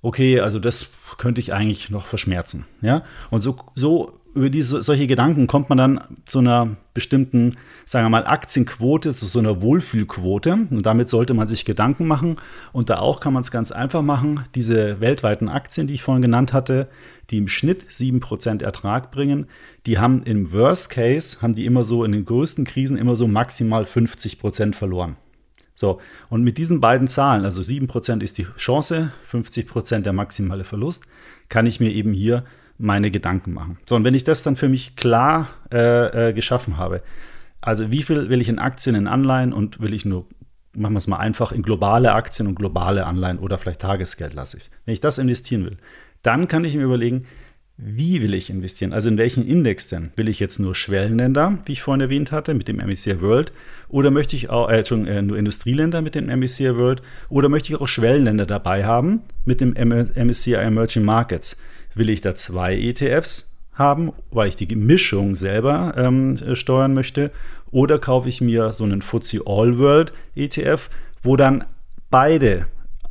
okay, 0.01 0.41
also 0.41 0.59
das 0.59 0.89
könnte 1.17 1.39
ich 1.39 1.53
eigentlich 1.53 1.89
noch 1.89 2.05
verschmerzen. 2.05 2.65
Ja? 2.81 3.03
Und 3.29 3.41
so, 3.41 3.57
so 3.75 4.19
über 4.33 4.49
diese, 4.49 4.83
solche 4.83 5.07
Gedanken 5.07 5.47
kommt 5.47 5.69
man 5.69 5.77
dann 5.77 6.01
zu 6.25 6.39
einer 6.39 6.77
bestimmten, 6.93 7.57
sagen 7.85 8.05
wir 8.05 8.09
mal, 8.09 8.27
Aktienquote, 8.27 9.13
zu 9.13 9.25
so 9.25 9.39
einer 9.39 9.61
Wohlfühlquote. 9.61 10.67
Und 10.69 10.85
damit 10.85 11.09
sollte 11.09 11.33
man 11.33 11.47
sich 11.47 11.65
Gedanken 11.65 12.07
machen. 12.07 12.37
Und 12.71 12.89
da 12.89 12.99
auch 12.99 13.19
kann 13.19 13.33
man 13.33 13.41
es 13.41 13.51
ganz 13.51 13.71
einfach 13.71 14.01
machen. 14.01 14.41
Diese 14.55 15.01
weltweiten 15.01 15.49
Aktien, 15.49 15.87
die 15.87 15.95
ich 15.95 16.03
vorhin 16.03 16.21
genannt 16.21 16.53
hatte, 16.53 16.87
die 17.29 17.37
im 17.37 17.47
Schnitt 17.47 17.85
7% 17.89 18.63
Ertrag 18.63 19.11
bringen, 19.11 19.47
die 19.85 19.97
haben 19.97 20.23
im 20.23 20.51
Worst 20.51 20.89
Case, 20.89 21.41
haben 21.41 21.55
die 21.55 21.65
immer 21.65 21.83
so 21.83 22.03
in 22.03 22.11
den 22.11 22.25
größten 22.25 22.65
Krisen 22.65 22.97
immer 22.97 23.15
so 23.15 23.27
maximal 23.27 23.83
50% 23.83 24.73
verloren. 24.73 25.17
So, 25.75 25.99
und 26.29 26.43
mit 26.43 26.57
diesen 26.57 26.81
beiden 26.81 27.07
Zahlen, 27.07 27.45
also 27.45 27.61
7% 27.61 28.23
ist 28.23 28.39
die 28.39 28.47
Chance, 28.57 29.11
50% 29.31 29.99
der 29.99 30.11
maximale 30.11 30.63
Verlust, 30.63 31.05
kann 31.49 31.67
ich 31.67 31.79
mir 31.79 31.91
eben 31.91 32.13
hier 32.13 32.45
meine 32.77 33.11
Gedanken 33.11 33.53
machen. 33.53 33.77
So, 33.87 33.95
und 33.95 34.03
wenn 34.03 34.13
ich 34.13 34.23
das 34.23 34.43
dann 34.43 34.55
für 34.55 34.69
mich 34.69 34.95
klar 34.95 35.49
äh, 35.71 36.29
äh, 36.29 36.33
geschaffen 36.33 36.77
habe, 36.77 37.01
also 37.61 37.91
wie 37.91 38.03
viel 38.03 38.29
will 38.29 38.41
ich 38.41 38.49
in 38.49 38.59
Aktien, 38.59 38.95
in 38.95 39.07
Anleihen 39.07 39.53
und 39.53 39.81
will 39.81 39.93
ich 39.93 40.05
nur, 40.05 40.27
machen 40.73 40.93
wir 40.93 40.97
es 40.97 41.07
mal 41.07 41.17
einfach, 41.17 41.51
in 41.51 41.63
globale 41.63 42.13
Aktien 42.13 42.47
und 42.47 42.55
globale 42.55 43.05
Anleihen 43.05 43.39
oder 43.39 43.57
vielleicht 43.57 43.81
Tagesgeld 43.81 44.33
lasse 44.33 44.57
ich 44.57 44.69
Wenn 44.85 44.93
ich 44.93 44.99
das 44.99 45.17
investieren 45.17 45.65
will, 45.65 45.77
dann 46.21 46.47
kann 46.47 46.63
ich 46.63 46.75
mir 46.75 46.83
überlegen, 46.83 47.25
wie 47.79 48.23
will 48.23 48.33
ich 48.33 48.49
investieren? 48.49 48.91
Also 48.91 49.07
in 49.07 49.19
welchen 49.19 49.45
Index 49.45 49.87
denn? 49.87 50.11
Will 50.15 50.29
ich 50.29 50.39
jetzt 50.39 50.57
nur 50.57 50.73
Schwellenländer, 50.73 51.59
wie 51.65 51.73
ich 51.73 51.83
vorhin 51.83 52.01
erwähnt 52.01 52.31
hatte, 52.31 52.55
mit 52.55 52.67
dem 52.67 52.77
MSCI 52.77 53.21
World? 53.21 53.51
Oder 53.87 54.09
möchte 54.09 54.35
ich 54.35 54.49
auch, 54.49 54.67
äh, 54.69 54.79
äh, 54.79 55.21
nur 55.21 55.37
Industrieländer 55.37 56.01
mit 56.01 56.15
dem 56.15 56.27
MSCI 56.27 56.75
World? 56.75 57.03
Oder 57.29 57.49
möchte 57.49 57.71
ich 57.71 57.79
auch 57.79 57.87
Schwellenländer 57.87 58.47
dabei 58.47 58.85
haben 58.85 59.21
mit 59.45 59.61
dem 59.61 59.73
MSCI 59.75 60.55
Emerging 60.55 61.03
Markets? 61.03 61.61
Will 61.97 62.09
ich 62.09 62.21
da 62.21 62.35
zwei 62.35 62.77
ETFs 62.77 63.57
haben, 63.73 64.11
weil 64.31 64.49
ich 64.49 64.55
die 64.55 64.75
Mischung 64.75 65.35
selber 65.35 65.93
ähm, 65.97 66.55
steuern 66.55 66.93
möchte? 66.93 67.31
Oder 67.71 67.99
kaufe 67.99 68.29
ich 68.29 68.41
mir 68.41 68.71
so 68.71 68.83
einen 68.83 69.01
FTSE 69.01 69.41
All 69.45 69.77
World 69.77 70.13
ETF, 70.35 70.89
wo 71.21 71.35
dann 71.35 71.65
beide 72.09 72.67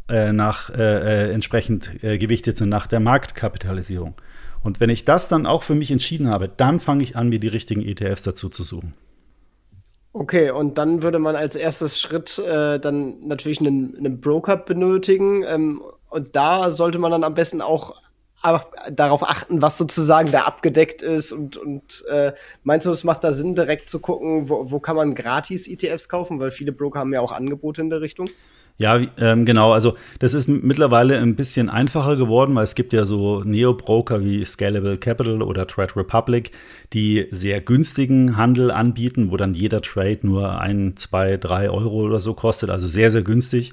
äh, 0.09 0.33
nach, 0.33 0.71
äh, 0.71 1.27
äh 1.29 1.33
entsprechend 1.33 2.03
äh, 2.03 2.19
gewichtet 2.19 2.57
sind 2.57 2.69
nach 2.69 2.87
der 2.87 3.01
Marktkapitalisierung? 3.01 4.15
Und 4.63 4.81
wenn 4.81 4.91
ich 4.91 5.05
das 5.05 5.29
dann 5.29 5.47
auch 5.47 5.63
für 5.63 5.75
mich 5.75 5.91
entschieden 5.91 6.29
habe, 6.29 6.49
dann 6.49 6.81
fange 6.81 7.03
ich 7.05 7.17
an, 7.17 7.29
mir 7.29 7.39
die 7.39 7.49
richtigen 7.49 7.83
ETFs 7.83 8.23
dazu 8.23 8.49
zu 8.49 8.63
suchen. 8.63 8.95
Okay, 10.13 10.51
und 10.51 10.79
dann 10.79 11.03
würde 11.03 11.19
man 11.19 11.37
als 11.37 11.57
erstes 11.57 12.01
Schritt 12.01 12.39
äh, 12.39 12.81
dann 12.81 13.29
natürlich 13.29 13.61
einen, 13.61 13.95
einen 13.99 14.21
Broker 14.21 14.57
benötigen. 14.57 15.45
Ähm, 15.47 15.83
und 16.09 16.35
da 16.35 16.71
sollte 16.71 16.99
man 16.99 17.11
dann 17.11 17.23
am 17.23 17.35
besten 17.35 17.61
auch 17.61 18.01
darauf 18.91 19.23
achten, 19.23 19.63
was 19.63 19.79
sozusagen 19.79 20.31
da 20.31 20.43
abgedeckt 20.43 21.03
ist. 21.03 21.33
Und, 21.33 21.57
und 21.57 22.05
äh, 22.09 22.33
meinst 22.63 22.87
du, 22.87 22.91
es 22.91 23.05
macht 23.05 23.25
da 23.25 23.33
Sinn, 23.33 23.55
direkt 23.55 23.89
zu 23.89 23.99
gucken, 23.99 24.49
wo, 24.49 24.71
wo 24.71 24.79
kann 24.79 24.97
man 24.97 25.15
gratis 25.15 25.67
ETFs 25.69 26.09
kaufen? 26.09 26.39
Weil 26.39 26.51
viele 26.51 26.73
Broker 26.73 27.01
haben 27.01 27.13
ja 27.13 27.21
auch 27.21 27.33
Angebote 27.33 27.81
in 27.81 27.91
der 27.91 28.01
Richtung. 28.01 28.29
Ja, 28.79 29.01
ähm, 29.17 29.47
genau. 29.47 29.73
Also 29.73 29.97
das 30.19 30.35
ist 30.35 30.49
mittlerweile 30.49 31.19
ein 31.19 31.35
bisschen 31.35 31.71
einfacher 31.71 32.17
geworden, 32.17 32.55
weil 32.55 32.65
es 32.65 32.75
gibt 32.75 32.93
ja 32.93 33.07
so 33.07 33.43
Neo-Broker 33.43 34.23
wie 34.23 34.45
Scalable 34.45 34.99
Capital 34.99 35.43
oder 35.43 35.67
Trade 35.67 35.97
Republic, 35.97 36.51
die 36.93 37.27
sehr 37.31 37.63
günstigen 37.63 38.37
Handel 38.37 38.71
anbieten, 38.71 39.31
wo 39.31 39.39
dann 39.39 39.55
jeder 39.55 39.81
Trade 39.81 40.19
nur 40.23 40.61
ein, 40.61 40.95
zwei, 40.97 41.39
drei 41.39 41.71
Euro 41.71 42.03
oder 42.03 42.21
so 42.21 42.35
kostet. 42.35 42.69
Also 42.69 42.87
sehr, 42.87 43.11
sehr 43.11 43.23
günstig. 43.23 43.73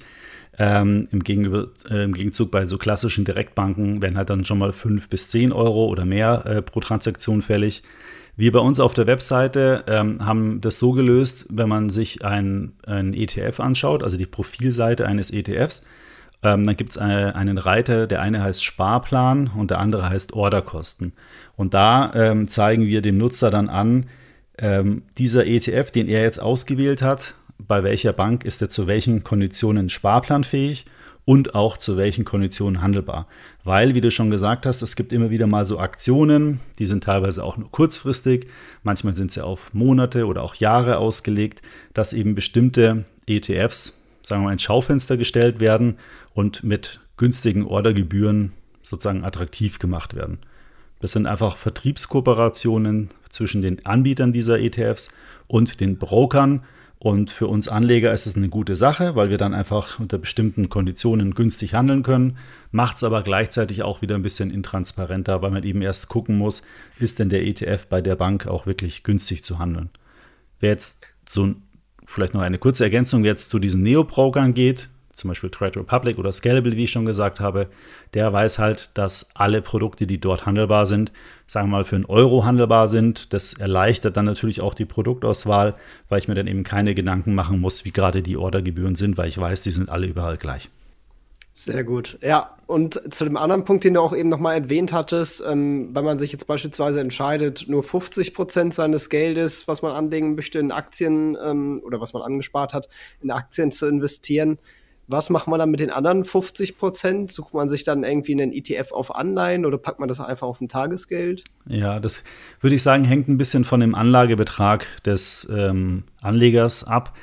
Ähm, 0.60 1.08
im, 1.12 1.24
Gegenüber, 1.24 1.70
äh, 1.90 2.04
Im 2.04 2.14
Gegenzug 2.14 2.52
bei 2.52 2.66
so 2.68 2.78
klassischen 2.78 3.26
Direktbanken 3.26 4.02
werden 4.02 4.18
halt 4.18 4.30
dann 4.30 4.46
schon 4.46 4.60
mal 4.60 4.72
fünf 4.72 5.10
bis 5.10 5.30
zehn 5.30 5.52
Euro 5.52 5.88
oder 5.88 6.06
mehr 6.06 6.46
äh, 6.46 6.62
pro 6.62 6.80
Transaktion 6.80 7.42
fällig. 7.42 7.82
Wir 8.36 8.52
bei 8.52 8.60
uns 8.60 8.80
auf 8.80 8.94
der 8.94 9.08
Webseite 9.08 9.84
ähm, 9.88 10.26
haben 10.26 10.62
das 10.62 10.80
so 10.80 10.92
gelöst, 10.92 11.48
wenn 11.50 11.70
man 11.70 11.90
sich 11.90 12.26
ein, 12.26 12.74
ein 12.86 13.14
ETF 13.14 13.60
anschaut, 13.60 14.04
also 14.04 14.18
die 14.18 14.26
Profilseite 14.26 15.06
eines 15.06 15.32
ETFs, 15.32 15.86
ähm, 16.44 16.64
dann 16.66 16.76
gibt 16.76 16.92
es 16.92 16.98
eine, 16.98 17.36
einen 17.36 17.58
Reiter, 17.58 18.06
der 18.06 18.22
eine 18.22 18.44
heißt 18.44 18.64
Sparplan 18.64 19.52
und 19.56 19.72
der 19.72 19.80
andere 19.80 20.10
heißt 20.10 20.34
Orderkosten. 20.34 21.14
Und 21.56 21.74
da 21.74 22.12
ähm, 22.16 22.48
zeigen 22.48 22.86
wir 22.86 23.02
dem 23.02 23.18
Nutzer 23.18 23.50
dann 23.50 23.70
an, 23.70 24.08
ähm, 24.58 25.04
dieser 25.18 25.46
ETF, 25.48 25.92
den 25.92 26.08
er 26.08 26.22
jetzt 26.22 26.42
ausgewählt 26.42 27.02
hat, 27.02 27.36
bei 27.58 27.84
welcher 27.84 28.14
Bank 28.14 28.46
ist 28.46 28.62
er 28.62 28.70
zu 28.70 28.88
welchen 28.88 29.24
Konditionen 29.24 29.90
sparplanfähig 29.90 30.86
und 31.26 31.56
auch 31.56 31.78
zu 31.78 31.98
welchen 31.98 32.26
Konditionen 32.26 32.82
handelbar. 32.82 33.28
Weil, 33.64 33.96
wie 33.96 34.02
du 34.02 34.12
schon 34.12 34.32
gesagt 34.32 34.66
hast, 34.66 34.82
es 34.82 34.96
gibt 34.96 35.14
immer 35.14 35.30
wieder 35.30 35.48
mal 35.48 35.64
so 35.66 35.80
Aktionen, 35.80 36.60
die 36.80 36.86
sind 36.86 37.04
teilweise 37.04 37.44
auch 37.44 37.58
nur 37.58 37.72
kurzfristig, 37.72 38.48
manchmal 38.84 39.14
sind 39.14 39.32
sie 39.32 39.44
auf 39.44 39.74
Monate 39.74 40.26
oder 40.26 40.44
auch 40.44 40.56
Jahre 40.56 40.98
ausgelegt, 40.98 41.62
dass 41.94 42.14
eben 42.14 42.36
bestimmte 42.36 43.06
ETFs, 43.26 44.04
sagen 44.22 44.42
wir 44.42 44.48
mal, 44.48 44.54
ins 44.54 44.64
Schaufenster 44.64 45.16
gestellt 45.16 45.60
werden 45.60 45.98
und 46.34 46.64
mit 46.64 47.00
günstigen 47.16 47.66
Ordergebühren 47.66 48.52
sozusagen 48.82 49.24
attraktiv 49.24 49.80
gemacht 49.80 50.16
werden. 50.16 50.40
Das 51.00 51.14
sind 51.14 51.26
einfach 51.26 51.58
Vertriebskooperationen 51.58 53.10
zwischen 53.30 53.62
den 53.62 53.86
Anbietern 53.86 54.34
dieser 54.34 54.60
ETFs 54.60 55.10
und 55.48 55.80
den 55.80 55.98
Brokern, 55.98 56.64
und 57.04 57.32
für 57.32 57.48
uns 57.48 57.68
Anleger 57.68 58.14
ist 58.14 58.28
es 58.28 58.38
eine 58.38 58.48
gute 58.48 58.78
Sache, 58.78 59.14
weil 59.14 59.30
wir 59.30 59.38
dann 59.38 59.54
einfach 59.54 60.00
unter 60.00 60.18
bestimmten 60.18 60.70
Konditionen 60.70 61.36
günstig 61.36 61.74
handeln 61.74 62.02
können. 62.02 62.38
Macht 62.72 62.96
es 62.96 63.04
aber 63.04 63.24
gleichzeitig 63.24 63.84
auch 63.84 64.02
wieder 64.02 64.16
ein 64.16 64.22
bisschen 64.22 64.50
intransparenter, 64.50 65.42
weil 65.42 65.52
man 65.52 65.64
eben 65.64 65.82
erst 65.82 66.08
gucken 66.08 66.38
muss, 66.38 66.62
ist 67.00 67.20
denn 67.20 67.28
der 67.28 67.46
ETF 67.46 67.88
bei 67.88 68.00
der 68.00 68.16
Bank 68.16 68.48
auch 68.48 68.66
wirklich 68.66 69.04
günstig 69.04 69.44
zu 69.44 69.60
handeln. 69.60 69.90
Wer 70.62 70.70
jetzt 70.70 71.06
so 71.28 71.54
vielleicht 72.06 72.36
noch 72.36 72.42
eine 72.42 72.58
kurze 72.58 72.86
Ergänzung 72.86 73.26
jetzt 73.26 73.50
zu 73.50 73.60
diesen 73.60 73.84
Neo-Brokern 73.84 74.54
geht, 74.54 74.88
zum 75.14 75.30
Beispiel 75.30 75.50
Trade 75.50 75.80
Republic 75.80 76.18
oder 76.18 76.32
Scalable, 76.32 76.76
wie 76.76 76.86
ich 76.86 76.92
schon 76.92 77.06
gesagt 77.06 77.40
habe, 77.40 77.68
der 78.14 78.34
weiß 78.34 78.60
halt, 78.60 78.90
dass 78.96 79.30
alle 79.36 79.62
Produkte, 79.62 80.08
die 80.08 80.20
dort 80.20 80.46
handelbar 80.46 80.86
sind, 80.86 81.12
sagen 81.48 81.68
wir 81.68 81.78
mal 81.78 81.86
für 81.86 81.96
einen 81.96 82.06
Euro 82.06 82.44
handelbar 82.44 82.88
sind. 82.88 83.34
Das 83.34 83.54
erleichtert 83.54 84.18
dann 84.18 84.26
natürlich 84.26 84.62
auch 84.62 84.74
die 84.74 84.86
Produktauswahl, 84.86 85.76
weil 86.10 86.20
ich 86.20 86.28
mir 86.28 86.36
dann 86.36 86.48
eben 86.48 86.64
keine 86.64 86.96
Gedanken 86.96 87.36
machen 87.36 87.60
muss, 87.60 87.86
wie 87.86 87.92
gerade 87.92 88.24
die 88.24 88.38
Ordergebühren 88.38 88.96
sind, 88.96 89.18
weil 89.18 89.30
ich 89.30 89.38
weiß, 89.38 89.62
die 89.62 89.72
sind 89.72 89.90
alle 89.90 90.08
überall 90.08 90.38
gleich. 90.38 90.70
Sehr 91.56 91.84
gut. 91.84 92.18
Ja, 92.22 92.58
und 92.66 93.14
zu 93.14 93.26
dem 93.26 93.38
anderen 93.38 93.64
Punkt, 93.64 93.84
den 93.84 93.94
du 93.94 94.02
auch 94.02 94.16
eben 94.16 94.28
nochmal 94.28 94.58
erwähnt 94.58 94.92
hattest, 94.92 95.44
ähm, 95.46 95.90
wenn 95.94 96.04
man 96.04 96.18
sich 96.18 96.32
jetzt 96.32 96.48
beispielsweise 96.48 97.00
entscheidet, 97.00 97.66
nur 97.68 97.84
50 97.84 98.34
Prozent 98.34 98.74
seines 98.74 99.10
Geldes, 99.10 99.68
was 99.68 99.84
man 99.84 99.92
anlegen 99.92 100.34
möchte, 100.34 100.58
in 100.58 100.72
Aktien 100.72 101.38
ähm, 101.40 101.80
oder 101.86 102.02
was 102.02 102.14
man 102.14 102.24
angespart 102.24 102.74
hat, 102.74 102.90
in 103.22 103.30
Aktien 103.30 103.72
zu 103.72 103.86
investieren, 103.86 104.58
was 105.14 105.30
macht 105.30 105.48
man 105.48 105.60
dann 105.60 105.72
mit 105.72 105.80
den 105.80 105.92
anderen 105.92 106.24
50 106.24 106.78
Prozent? 106.78 107.32
Sucht 107.32 107.54
man 107.54 107.70
sich 107.70 107.84
dann 107.84 108.04
irgendwie 108.04 108.34
einen 108.34 108.52
ETF 108.52 108.92
auf 108.92 109.16
Anleihen 109.16 109.66
oder 109.66 109.78
packt 109.78 110.00
man 110.00 110.10
das 110.10 110.20
einfach 110.20 110.48
auf 110.48 110.60
ein 110.60 110.68
Tagesgeld? 110.68 111.44
Ja, 111.68 112.00
das 112.00 112.24
würde 112.60 112.76
ich 112.76 112.84
sagen, 112.84 113.06
hängt 113.06 113.30
ein 113.30 113.38
bisschen 113.38 113.64
von 113.64 113.80
dem 113.80 113.96
Anlagebetrag 113.96 114.86
des 115.06 115.48
ähm, 115.56 116.04
Anlegers 116.22 116.84
ab. 116.84 117.16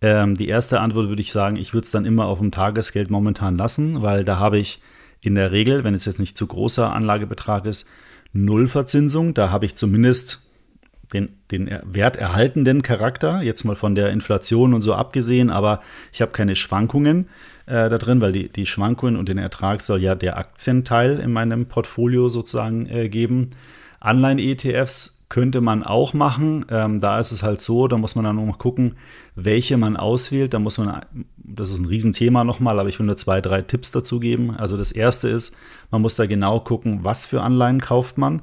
Ähm, 0.00 0.34
die 0.36 0.48
erste 0.48 0.80
Antwort 0.80 1.08
würde 1.08 1.22
ich 1.22 1.32
sagen, 1.32 1.56
ich 1.56 1.74
würde 1.74 1.84
es 1.84 1.90
dann 1.90 2.06
immer 2.06 2.26
auf 2.26 2.38
dem 2.38 2.52
Tagesgeld 2.52 3.10
momentan 3.10 3.56
lassen, 3.56 4.00
weil 4.00 4.24
da 4.24 4.38
habe 4.38 4.58
ich 4.58 4.80
in 5.20 5.34
der 5.34 5.52
Regel, 5.52 5.84
wenn 5.84 5.94
es 5.94 6.04
jetzt 6.04 6.20
nicht 6.20 6.36
zu 6.36 6.46
großer 6.46 6.92
Anlagebetrag 6.92 7.64
ist, 7.64 7.88
null 8.32 8.68
Verzinsung. 8.68 9.34
Da 9.34 9.50
habe 9.50 9.64
ich 9.64 9.74
zumindest 9.74 10.43
den, 11.14 11.30
den 11.50 11.70
werterhaltenden 11.84 12.82
Charakter, 12.82 13.40
jetzt 13.40 13.64
mal 13.64 13.76
von 13.76 13.94
der 13.94 14.10
Inflation 14.10 14.74
und 14.74 14.82
so 14.82 14.94
abgesehen, 14.94 15.48
aber 15.48 15.80
ich 16.12 16.20
habe 16.20 16.32
keine 16.32 16.56
Schwankungen 16.56 17.28
äh, 17.66 17.88
da 17.88 17.96
drin, 17.96 18.20
weil 18.20 18.32
die, 18.32 18.48
die 18.50 18.66
Schwankungen 18.66 19.16
und 19.16 19.28
den 19.28 19.38
Ertrag 19.38 19.80
soll 19.80 20.02
ja 20.02 20.14
der 20.14 20.36
Aktienteil 20.36 21.20
in 21.20 21.32
meinem 21.32 21.66
Portfolio 21.66 22.28
sozusagen 22.28 22.86
äh, 22.86 23.08
geben. 23.08 23.50
Anleihen-ETFs 24.00 25.24
könnte 25.30 25.60
man 25.60 25.82
auch 25.82 26.12
machen. 26.12 26.66
Ähm, 26.68 27.00
da 27.00 27.18
ist 27.18 27.32
es 27.32 27.42
halt 27.42 27.60
so, 27.60 27.88
da 27.88 27.96
muss 27.96 28.16
man 28.16 28.24
dann 28.24 28.36
noch 28.36 28.58
gucken, 28.58 28.96
welche 29.34 29.76
man 29.76 29.96
auswählt. 29.96 30.52
Da 30.52 30.58
muss 30.58 30.78
man, 30.78 31.04
das 31.36 31.70
ist 31.70 31.80
ein 31.80 31.86
Riesenthema 31.86 32.44
nochmal, 32.44 32.78
aber 32.78 32.88
ich 32.88 32.98
will 32.98 33.06
nur 33.06 33.16
zwei, 33.16 33.40
drei 33.40 33.62
Tipps 33.62 33.90
dazu 33.90 34.20
geben. 34.20 34.54
Also 34.54 34.76
das 34.76 34.92
erste 34.92 35.28
ist, 35.28 35.56
man 35.90 36.02
muss 36.02 36.16
da 36.16 36.26
genau 36.26 36.60
gucken, 36.60 37.00
was 37.02 37.24
für 37.24 37.42
Anleihen 37.42 37.80
kauft 37.80 38.18
man. 38.18 38.42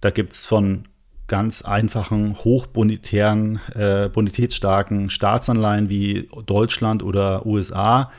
Da 0.00 0.10
gibt 0.10 0.32
es 0.32 0.46
von 0.46 0.84
ganz 1.28 1.62
einfachen, 1.62 2.36
hochbonitären, 2.44 3.60
äh, 3.74 4.08
bonitätsstarken 4.12 5.10
Staatsanleihen 5.10 5.88
wie 5.88 6.28
Deutschland 6.46 7.02
oder 7.02 7.46
USA. 7.46 8.10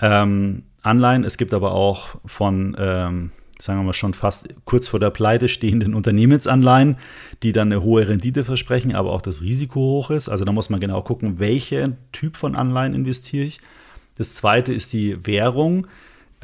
Ähm, 0.00 0.62
Anleihen. 0.84 1.24
Es 1.24 1.38
gibt 1.38 1.54
aber 1.54 1.72
auch 1.72 2.16
von, 2.26 2.76
ähm, 2.78 3.30
sagen 3.58 3.80
wir 3.80 3.84
mal, 3.84 3.92
schon 3.94 4.14
fast 4.14 4.48
kurz 4.64 4.86
vor 4.88 5.00
der 5.00 5.10
Pleite 5.10 5.48
stehenden 5.48 5.94
Unternehmensanleihen, 5.94 6.98
die 7.42 7.52
dann 7.52 7.72
eine 7.72 7.82
hohe 7.82 8.06
Rendite 8.06 8.44
versprechen, 8.44 8.94
aber 8.94 9.12
auch 9.12 9.22
das 9.22 9.42
Risiko 9.42 9.80
hoch 9.80 10.10
ist. 10.10 10.28
Also 10.28 10.44
da 10.44 10.52
muss 10.52 10.70
man 10.70 10.80
genau 10.80 11.02
gucken, 11.02 11.38
welchen 11.38 11.96
Typ 12.12 12.36
von 12.36 12.54
Anleihen 12.54 12.94
investiere 12.94 13.46
ich. 13.46 13.60
Das 14.16 14.34
zweite 14.34 14.72
ist 14.72 14.92
die 14.92 15.26
Währung 15.26 15.86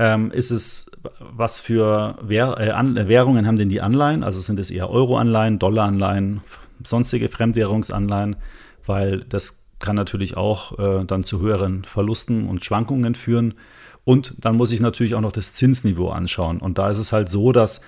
ähm, 0.00 0.30
ist 0.30 0.50
es, 0.50 0.90
was 1.18 1.60
für 1.60 2.16
äh, 2.26 2.40
An 2.40 2.96
Währungen 3.06 3.46
haben 3.46 3.56
denn 3.56 3.68
die 3.68 3.82
Anleihen? 3.82 4.24
Also 4.24 4.40
sind 4.40 4.58
es 4.58 4.70
eher 4.70 4.88
Euro-Anleihen, 4.88 5.58
Dollar-Anleihen, 5.58 6.40
sonstige 6.82 7.28
Fremdwährungsanleihen, 7.28 8.36
weil 8.86 9.26
das 9.28 9.66
kann 9.78 9.96
natürlich 9.96 10.38
auch 10.38 10.78
äh, 10.78 11.04
dann 11.04 11.22
zu 11.22 11.40
höheren 11.40 11.84
Verlusten 11.84 12.48
und 12.48 12.64
Schwankungen 12.64 13.14
führen. 13.14 13.54
Und 14.04 14.42
dann 14.42 14.56
muss 14.56 14.72
ich 14.72 14.80
natürlich 14.80 15.14
auch 15.14 15.20
noch 15.20 15.32
das 15.32 15.52
Zinsniveau 15.52 16.08
anschauen. 16.08 16.60
Und 16.60 16.78
da 16.78 16.88
ist 16.88 16.98
es 16.98 17.12
halt 17.12 17.28
so, 17.28 17.52
dass 17.52 17.82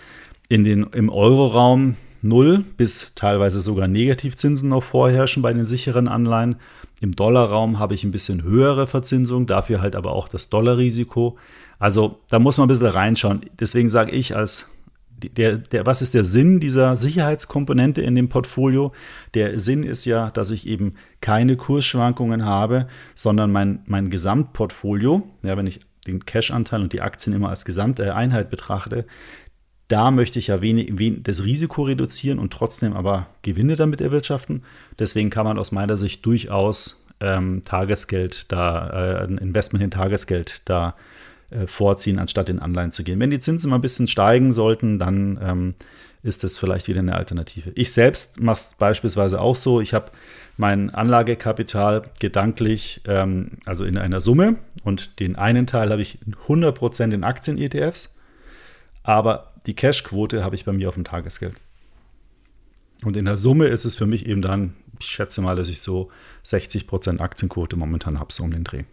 in 0.50 0.64
den, 0.64 0.82
im 0.92 1.08
Euroraum 1.08 1.96
null 2.20 2.62
bis 2.76 3.14
teilweise 3.14 3.62
sogar 3.62 3.88
Negativzinsen 3.88 4.68
noch 4.68 4.82
vorherrschen 4.82 5.42
bei 5.42 5.54
den 5.54 5.64
sicheren 5.64 6.08
Anleihen. 6.08 6.56
Im 7.00 7.12
Dollarraum 7.12 7.78
habe 7.78 7.94
ich 7.94 8.04
ein 8.04 8.12
bisschen 8.12 8.42
höhere 8.42 8.86
Verzinsung, 8.86 9.46
dafür 9.46 9.80
halt 9.80 9.96
aber 9.96 10.12
auch 10.12 10.28
das 10.28 10.50
Dollarrisiko. 10.50 11.38
Also 11.82 12.20
da 12.28 12.38
muss 12.38 12.58
man 12.58 12.66
ein 12.66 12.68
bisschen 12.68 12.86
reinschauen. 12.86 13.40
Deswegen 13.58 13.88
sage 13.88 14.12
ich 14.12 14.36
als 14.36 14.70
der, 15.10 15.56
der, 15.56 15.84
was 15.84 16.00
ist 16.00 16.14
der 16.14 16.22
Sinn 16.22 16.60
dieser 16.60 16.94
Sicherheitskomponente 16.94 18.00
in 18.02 18.14
dem 18.14 18.28
Portfolio? 18.28 18.92
Der 19.34 19.58
Sinn 19.58 19.82
ist 19.82 20.04
ja, 20.04 20.30
dass 20.30 20.52
ich 20.52 20.68
eben 20.68 20.94
keine 21.20 21.56
Kursschwankungen 21.56 22.44
habe, 22.44 22.86
sondern 23.16 23.50
mein, 23.50 23.80
mein 23.86 24.10
Gesamtportfolio, 24.10 25.28
ja, 25.42 25.56
wenn 25.56 25.66
ich 25.66 25.80
den 26.06 26.24
Cash-Anteil 26.24 26.82
und 26.82 26.92
die 26.92 27.00
Aktien 27.00 27.34
immer 27.34 27.48
als 27.48 27.64
gesamte 27.64 28.14
Einheit 28.14 28.48
betrachte, 28.48 29.04
da 29.88 30.12
möchte 30.12 30.38
ich 30.38 30.46
ja 30.46 30.60
wenig, 30.60 31.00
wenig, 31.00 31.24
das 31.24 31.42
Risiko 31.42 31.82
reduzieren 31.82 32.38
und 32.38 32.52
trotzdem 32.52 32.92
aber 32.92 33.26
Gewinne 33.42 33.74
damit 33.74 34.00
erwirtschaften. 34.00 34.62
Deswegen 35.00 35.30
kann 35.30 35.46
man 35.46 35.58
aus 35.58 35.72
meiner 35.72 35.96
Sicht 35.96 36.24
durchaus 36.24 37.08
ähm, 37.18 37.62
Tagesgeld 37.64 38.52
da, 38.52 39.22
äh, 39.22 39.24
ein 39.24 39.38
Investment 39.38 39.82
in 39.82 39.90
Tagesgeld 39.90 40.62
da 40.64 40.90
äh, 40.90 40.92
vorziehen, 41.66 42.18
anstatt 42.18 42.48
in 42.48 42.58
Anleihen 42.58 42.90
zu 42.90 43.04
gehen. 43.04 43.20
Wenn 43.20 43.30
die 43.30 43.38
Zinsen 43.38 43.70
mal 43.70 43.76
ein 43.76 43.82
bisschen 43.82 44.08
steigen 44.08 44.52
sollten, 44.52 44.98
dann 44.98 45.38
ähm, 45.42 45.74
ist 46.22 46.44
das 46.44 46.56
vielleicht 46.56 46.88
wieder 46.88 47.00
eine 47.00 47.16
Alternative. 47.16 47.72
Ich 47.74 47.92
selbst 47.92 48.40
mache 48.40 48.56
es 48.56 48.74
beispielsweise 48.78 49.40
auch 49.40 49.56
so. 49.56 49.80
Ich 49.80 49.92
habe 49.92 50.12
mein 50.56 50.90
Anlagekapital 50.90 52.04
gedanklich, 52.20 53.00
ähm, 53.06 53.52
also 53.64 53.84
in 53.84 53.98
einer 53.98 54.20
Summe 54.20 54.56
und 54.84 55.18
den 55.20 55.36
einen 55.36 55.66
Teil 55.66 55.90
habe 55.90 56.02
ich 56.02 56.18
100% 56.46 57.12
in 57.12 57.24
Aktien-ETFs, 57.24 58.16
aber 59.02 59.52
die 59.66 59.74
Cashquote 59.74 60.44
habe 60.44 60.54
ich 60.54 60.64
bei 60.64 60.72
mir 60.72 60.88
auf 60.88 60.94
dem 60.94 61.04
Tagesgeld. 61.04 61.54
Und 63.04 63.16
in 63.16 63.24
der 63.24 63.36
Summe 63.36 63.66
ist 63.66 63.84
es 63.84 63.96
für 63.96 64.06
mich 64.06 64.26
eben 64.26 64.42
dann, 64.42 64.74
ich 65.00 65.06
schätze 65.06 65.40
mal, 65.40 65.56
dass 65.56 65.68
ich 65.68 65.80
so 65.80 66.10
60% 66.44 67.20
Aktienquote 67.20 67.76
momentan 67.76 68.20
habe, 68.20 68.32
so 68.32 68.44
um 68.44 68.52
den 68.52 68.62
Dreh. 68.62 68.84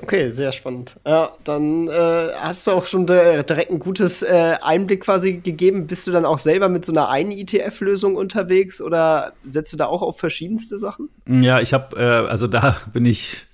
Okay, 0.00 0.30
sehr 0.30 0.52
spannend. 0.52 0.96
Ja, 1.06 1.32
dann 1.44 1.88
äh, 1.88 2.30
hast 2.34 2.66
du 2.66 2.72
auch 2.72 2.86
schon 2.86 3.06
direkt 3.06 3.70
ein 3.70 3.78
gutes 3.78 4.22
äh, 4.22 4.56
Einblick 4.62 5.02
quasi 5.02 5.34
gegeben. 5.34 5.86
Bist 5.86 6.06
du 6.06 6.12
dann 6.12 6.24
auch 6.24 6.38
selber 6.38 6.68
mit 6.68 6.84
so 6.84 6.92
einer 6.92 7.08
einen 7.08 7.32
ETF-Lösung 7.32 8.16
unterwegs 8.16 8.80
oder 8.80 9.32
setzt 9.48 9.72
du 9.72 9.76
da 9.76 9.86
auch 9.86 10.02
auf 10.02 10.18
verschiedenste 10.18 10.78
Sachen? 10.78 11.08
Ja, 11.26 11.60
ich 11.60 11.72
habe, 11.74 11.96
äh, 11.96 12.28
also 12.28 12.46
da 12.46 12.76
bin 12.92 13.04
ich 13.04 13.46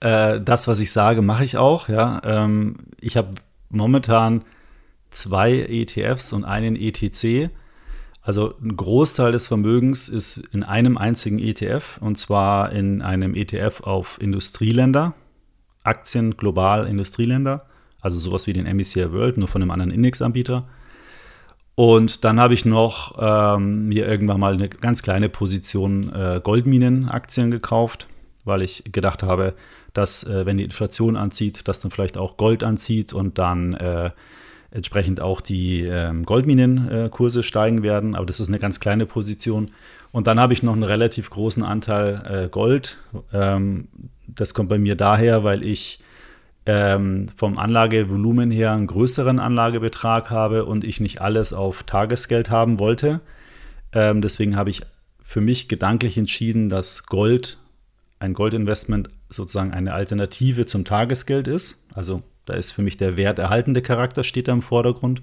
äh, 0.00 0.40
das, 0.40 0.68
was 0.68 0.80
ich 0.80 0.92
sage, 0.92 1.22
mache 1.22 1.44
ich 1.44 1.56
auch. 1.56 1.88
Ja, 1.88 2.20
ähm, 2.24 2.76
ich 3.00 3.16
habe 3.16 3.30
momentan 3.70 4.44
zwei 5.10 5.52
ETFs 5.52 6.32
und 6.32 6.44
einen 6.44 6.76
ETC. 6.76 7.50
Also 8.22 8.54
ein 8.62 8.76
Großteil 8.76 9.32
des 9.32 9.48
Vermögens 9.48 10.08
ist 10.08 10.36
in 10.52 10.62
einem 10.62 10.96
einzigen 10.96 11.40
ETF 11.40 11.98
und 12.00 12.18
zwar 12.18 12.70
in 12.70 13.02
einem 13.02 13.34
ETF 13.34 13.80
auf 13.80 14.20
Industrieländer, 14.20 15.14
Aktien 15.84 16.36
global 16.36 16.86
Industrieländer, 16.86 17.66
also 18.00 18.18
sowas 18.18 18.46
wie 18.46 18.52
den 18.52 18.66
MSCI 18.66 19.12
World, 19.12 19.38
nur 19.38 19.48
von 19.48 19.62
einem 19.62 19.70
anderen 19.70 19.90
Indexanbieter. 19.90 20.68
Und 21.74 22.24
dann 22.24 22.38
habe 22.38 22.54
ich 22.54 22.64
noch 22.64 23.16
ähm, 23.18 23.88
mir 23.88 24.06
irgendwann 24.06 24.40
mal 24.40 24.52
eine 24.54 24.68
ganz 24.68 25.02
kleine 25.02 25.28
Position 25.28 26.12
äh, 26.12 26.40
Goldminenaktien 26.42 27.50
gekauft, 27.50 28.08
weil 28.44 28.62
ich 28.62 28.84
gedacht 28.92 29.22
habe, 29.22 29.54
dass 29.94 30.24
äh, 30.24 30.44
wenn 30.44 30.58
die 30.58 30.64
Inflation 30.64 31.16
anzieht, 31.16 31.66
dass 31.68 31.80
dann 31.80 31.90
vielleicht 31.90 32.18
auch 32.18 32.36
Gold 32.36 32.62
anzieht 32.62 33.12
und 33.12 33.38
dann 33.38 33.74
äh, 33.74 34.10
entsprechend 34.70 35.20
auch 35.20 35.40
die 35.40 35.82
ähm, 35.82 36.24
Goldminenkurse 36.24 37.42
steigen 37.42 37.82
werden. 37.82 38.14
Aber 38.14 38.26
das 38.26 38.40
ist 38.40 38.48
eine 38.48 38.58
ganz 38.58 38.80
kleine 38.80 39.06
Position. 39.06 39.70
Und 40.12 40.26
dann 40.26 40.38
habe 40.38 40.52
ich 40.52 40.62
noch 40.62 40.74
einen 40.74 40.82
relativ 40.82 41.30
großen 41.30 41.62
Anteil 41.62 42.44
äh, 42.44 42.48
Gold. 42.48 42.98
Ähm, 43.32 43.88
das 44.28 44.54
kommt 44.54 44.68
bei 44.68 44.78
mir 44.78 44.94
daher, 44.94 45.42
weil 45.42 45.62
ich 45.62 46.00
ähm, 46.66 47.28
vom 47.34 47.58
Anlagevolumen 47.58 48.50
her 48.50 48.72
einen 48.72 48.86
größeren 48.86 49.38
Anlagebetrag 49.40 50.30
habe 50.30 50.64
und 50.64 50.84
ich 50.84 51.00
nicht 51.00 51.20
alles 51.20 51.52
auf 51.52 51.82
Tagesgeld 51.82 52.50
haben 52.50 52.78
wollte. 52.78 53.20
Ähm, 53.92 54.20
deswegen 54.20 54.54
habe 54.56 54.70
ich 54.70 54.82
für 55.22 55.40
mich 55.40 55.68
gedanklich 55.68 56.18
entschieden, 56.18 56.68
dass 56.68 57.06
Gold, 57.06 57.58
ein 58.18 58.34
Goldinvestment 58.34 59.10
sozusagen 59.28 59.72
eine 59.72 59.94
Alternative 59.94 60.66
zum 60.66 60.84
Tagesgeld 60.84 61.48
ist. 61.48 61.86
Also 61.94 62.22
da 62.44 62.54
ist 62.54 62.72
für 62.72 62.82
mich 62.82 62.96
der 62.96 63.16
werterhaltende 63.16 63.82
Charakter 63.82 64.24
steht 64.24 64.46
da 64.46 64.52
im 64.52 64.62
Vordergrund. 64.62 65.22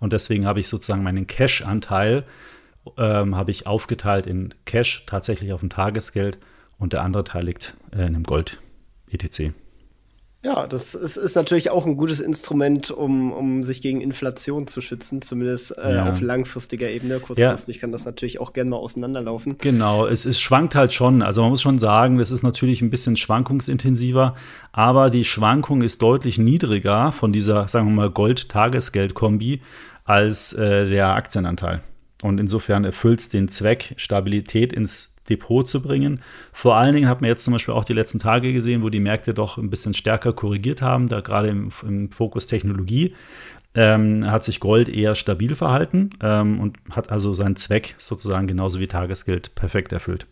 Und 0.00 0.12
deswegen 0.12 0.46
habe 0.46 0.60
ich 0.60 0.68
sozusagen 0.68 1.02
meinen 1.02 1.26
Cash-Anteil 1.26 2.24
ähm, 2.96 3.36
habe 3.36 3.50
ich 3.50 3.66
aufgeteilt 3.66 4.26
in 4.26 4.54
Cash 4.64 5.04
tatsächlich 5.06 5.52
auf 5.52 5.60
dem 5.60 5.70
Tagesgeld 5.70 6.38
und 6.78 6.92
der 6.92 7.02
andere 7.02 7.24
Teil 7.24 7.44
liegt 7.44 7.74
äh, 7.92 7.96
in 7.96 8.14
einem 8.14 8.24
Gold 8.24 8.60
ETC. 9.10 9.52
Ja, 10.44 10.68
das 10.68 10.94
ist, 10.94 11.16
ist, 11.16 11.34
natürlich 11.34 11.68
auch 11.70 11.84
ein 11.84 11.96
gutes 11.96 12.20
Instrument, 12.20 12.92
um, 12.92 13.32
um 13.32 13.64
sich 13.64 13.82
gegen 13.82 14.00
Inflation 14.00 14.68
zu 14.68 14.80
schützen, 14.80 15.20
zumindest 15.20 15.76
äh, 15.76 15.96
ja. 15.96 16.08
auf 16.08 16.20
langfristiger 16.20 16.88
Ebene. 16.88 17.18
Kurzfristig 17.18 17.76
ja. 17.76 17.80
kann 17.80 17.90
das 17.90 18.04
natürlich 18.04 18.38
auch 18.38 18.52
gerne 18.52 18.70
mal 18.70 18.76
auseinanderlaufen. 18.76 19.58
Genau, 19.58 20.06
es, 20.06 20.24
es 20.24 20.38
schwankt 20.40 20.76
halt 20.76 20.92
schon. 20.92 21.22
Also 21.22 21.40
man 21.40 21.50
muss 21.50 21.60
schon 21.60 21.80
sagen, 21.80 22.18
das 22.18 22.30
ist 22.30 22.44
natürlich 22.44 22.82
ein 22.82 22.90
bisschen 22.90 23.16
schwankungsintensiver, 23.16 24.36
aber 24.70 25.10
die 25.10 25.24
Schwankung 25.24 25.82
ist 25.82 26.02
deutlich 26.02 26.38
niedriger 26.38 27.10
von 27.10 27.32
dieser, 27.32 27.66
sagen 27.66 27.88
wir 27.88 27.94
mal, 27.94 28.10
Gold-Tagesgeld-Kombi 28.10 29.60
als 30.04 30.52
äh, 30.52 30.86
der 30.86 31.08
Aktienanteil. 31.08 31.82
Und 32.22 32.40
insofern 32.40 32.84
erfüllt 32.84 33.20
es 33.20 33.28
den 33.28 33.48
Zweck, 33.48 33.94
Stabilität 33.96 34.72
ins 34.72 35.16
Depot 35.28 35.66
zu 35.66 35.82
bringen. 35.82 36.20
Vor 36.52 36.76
allen 36.76 36.94
Dingen 36.94 37.08
hat 37.08 37.20
man 37.20 37.28
jetzt 37.28 37.44
zum 37.44 37.52
Beispiel 37.52 37.74
auch 37.74 37.84
die 37.84 37.92
letzten 37.92 38.18
Tage 38.18 38.52
gesehen, 38.52 38.82
wo 38.82 38.88
die 38.88 39.00
Märkte 39.00 39.34
doch 39.34 39.58
ein 39.58 39.70
bisschen 39.70 39.94
stärker 39.94 40.32
korrigiert 40.32 40.82
haben, 40.82 41.08
da 41.08 41.20
gerade 41.20 41.48
im, 41.48 41.70
im 41.86 42.10
Fokus 42.10 42.46
Technologie. 42.46 43.14
Ähm, 43.74 44.28
hat 44.28 44.42
sich 44.42 44.60
Gold 44.60 44.88
eher 44.88 45.14
stabil 45.14 45.54
verhalten 45.54 46.10
ähm, 46.22 46.58
und 46.58 46.78
hat 46.90 47.10
also 47.10 47.34
seinen 47.34 47.56
Zweck 47.56 47.94
sozusagen 47.98 48.48
genauso 48.48 48.80
wie 48.80 48.88
Tagesgeld 48.88 49.54
perfekt 49.54 49.92
erfüllt. 49.92 50.26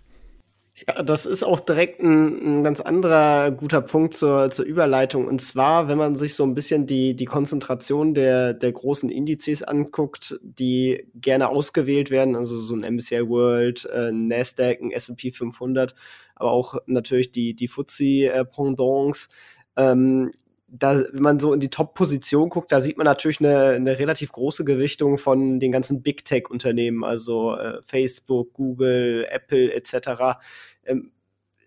Ja, 0.78 1.02
das 1.02 1.24
ist 1.24 1.42
auch 1.42 1.60
direkt 1.60 2.02
ein, 2.02 2.58
ein, 2.58 2.64
ganz 2.64 2.82
anderer 2.82 3.50
guter 3.50 3.80
Punkt 3.80 4.12
zur, 4.12 4.50
zur 4.50 4.66
Überleitung. 4.66 5.26
Und 5.26 5.40
zwar, 5.40 5.88
wenn 5.88 5.96
man 5.96 6.16
sich 6.16 6.34
so 6.34 6.44
ein 6.44 6.52
bisschen 6.52 6.84
die, 6.84 7.16
die 7.16 7.24
Konzentration 7.24 8.12
der, 8.12 8.52
der 8.52 8.72
großen 8.72 9.08
Indizes 9.08 9.62
anguckt, 9.62 10.38
die 10.42 11.08
gerne 11.14 11.48
ausgewählt 11.48 12.10
werden, 12.10 12.36
also 12.36 12.58
so 12.58 12.76
ein 12.76 12.94
MSCI 12.94 13.26
World, 13.26 13.86
äh, 13.86 14.12
Nasdaq, 14.12 14.82
ein 14.82 14.90
S&P 14.90 15.32
500, 15.32 15.94
aber 16.34 16.50
auch 16.50 16.74
natürlich 16.84 17.32
die, 17.32 17.54
die 17.54 17.68
FTSE-Pendants, 17.68 19.28
äh, 19.76 19.92
ähm, 19.92 20.30
da, 20.68 20.98
wenn 21.12 21.22
man 21.22 21.40
so 21.40 21.52
in 21.52 21.60
die 21.60 21.70
Top-Position 21.70 22.48
guckt, 22.48 22.72
da 22.72 22.80
sieht 22.80 22.96
man 22.96 23.04
natürlich 23.04 23.40
eine, 23.40 23.70
eine 23.70 23.98
relativ 23.98 24.32
große 24.32 24.64
Gewichtung 24.64 25.18
von 25.18 25.60
den 25.60 25.72
ganzen 25.72 26.02
Big 26.02 26.24
Tech-Unternehmen, 26.24 27.04
also 27.04 27.54
äh, 27.54 27.80
Facebook, 27.84 28.52
Google, 28.52 29.26
Apple 29.30 29.72
etc. 29.72 30.38
Ähm, 30.84 31.12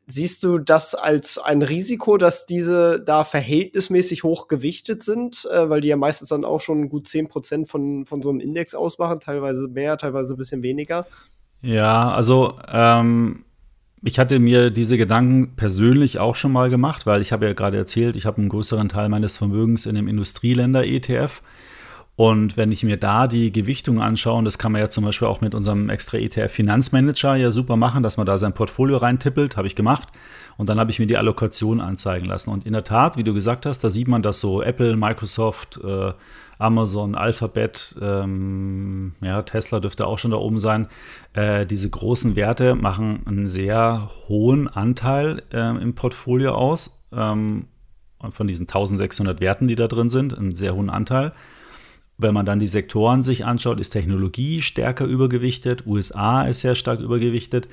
siehst 0.06 0.44
du 0.44 0.58
das 0.58 0.96
als 0.96 1.38
ein 1.38 1.62
Risiko, 1.62 2.18
dass 2.18 2.46
diese 2.46 3.02
da 3.02 3.24
verhältnismäßig 3.24 4.24
hoch 4.24 4.48
gewichtet 4.48 5.04
sind, 5.04 5.48
äh, 5.52 5.70
weil 5.70 5.82
die 5.82 5.90
ja 5.90 5.98
meistens 5.98 6.30
dann 6.30 6.44
auch 6.44 6.60
schon 6.60 6.90
gut 6.90 7.06
10% 7.06 7.68
von, 7.68 8.06
von 8.06 8.22
so 8.22 8.30
einem 8.30 8.42
Index 8.42 8.76
ausmachen, 8.76 9.20
teilweise 9.20 9.70
mehr, 9.70 9.98
teilweise 9.98 10.34
ein 10.34 10.38
bisschen 10.38 10.64
weniger? 10.64 11.08
Ja, 11.62 12.12
also 12.12 12.60
ähm 12.68 13.46
ich 14.02 14.20
hatte 14.20 14.40
mir 14.40 14.70
diese 14.70 14.98
Gedanken 14.98 15.56
persönlich 15.56 16.20
auch 16.20 16.36
schon 16.36 16.52
mal 16.52 16.70
gemacht, 16.70 17.06
weil 17.06 17.22
ich 17.22 17.32
habe 17.32 17.48
ja 17.48 17.54
gerade 17.54 17.78
erzählt, 17.78 18.16
ich 18.16 18.26
habe 18.26 18.38
einen 18.38 18.50
größeren 18.50 18.90
Teil 18.90 19.10
meines 19.10 19.38
Vermögens 19.38 19.86
in 19.86 19.96
dem 19.96 20.08
Industrieländer-ETF. 20.08 21.42
Und 22.16 22.58
wenn 22.58 22.72
ich 22.74 22.84
mir 22.84 22.98
da 22.98 23.28
die 23.28 23.52
Gewichtung 23.52 24.02
anschaue, 24.02 24.40
und 24.40 24.46
das 24.46 24.58
kann 24.58 24.74
man 24.74 24.82
ja 24.82 24.90
zum 24.90 25.06
Beispiel 25.06 25.28
auch 25.28 25.40
mit 25.40 25.56
unserem 25.56 25.90
extra 25.90 26.18
ETF 26.18 26.52
Finanzmanager 26.52 27.36
ja 27.36 27.50
super 27.50 27.78
machen, 27.78 28.04
dass 28.04 28.18
man 28.18 28.26
da 28.26 28.38
sein 28.38 28.54
Portfolio 28.54 28.98
reintippelt, 28.98 29.56
habe 29.56 29.68
ich 29.68 29.76
gemacht. 29.76 30.10
Und 30.58 30.68
dann 30.68 30.80
habe 30.80 30.92
ich 30.92 31.00
mir 31.00 31.08
die 31.08 31.16
Allokation 31.16 31.80
anzeigen 31.80 32.26
lassen. 32.26 32.52
Und 32.52 32.66
in 32.66 32.74
der 32.74 32.84
Tat, 32.84 33.16
wie 33.16 33.24
du 33.24 33.34
gesagt 33.34 33.66
hast, 33.66 33.86
da 33.86 33.90
sieht 33.90 34.10
man, 34.10 34.22
dass 34.22 34.42
so 34.42 34.62
Apple, 34.62 34.98
Microsoft, 34.98 35.80
äh, 35.82 36.12
Amazon, 36.60 37.16
Alphabet, 37.16 37.96
ähm, 38.02 39.14
ja, 39.22 39.42
Tesla 39.42 39.80
dürfte 39.80 40.06
auch 40.06 40.20
schon 40.20 40.32
da 40.32 40.38
oben 40.38 40.60
sein. 40.60 40.88
Äh, 41.34 41.66
diese 41.66 41.90
großen 41.90 42.36
Werte 42.36 42.76
machen 42.76 43.22
einen 43.26 43.48
sehr 43.48 44.12
hohen 44.28 44.68
Anteil 44.68 45.42
äh, 45.52 45.82
im 45.82 45.96
Portfolio 45.96 46.52
aus. 46.52 47.08
Ähm, 47.12 47.66
von 48.32 48.48
diesen 48.48 48.64
1600 48.64 49.40
Werten, 49.40 49.70
die 49.70 49.76
da 49.76 49.88
drin 49.88 50.10
sind, 50.10 50.38
einen 50.38 50.56
sehr 50.56 50.76
hohen 50.76 50.90
Anteil. 50.90 51.32
Wenn 52.18 52.34
man 52.34 52.46
dann 52.46 52.60
die 52.60 52.68
Sektoren 52.68 53.22
sich 53.22 53.46
anschaut, 53.46 53.80
ist 53.80 53.92
Technologie 53.92 54.62
stärker 54.62 55.06
übergewichtet, 55.06 55.88
USA 55.88 56.44
ist 56.44 56.60
sehr 56.60 56.76
stark 56.76 57.00
übergewichtet. 57.00 57.70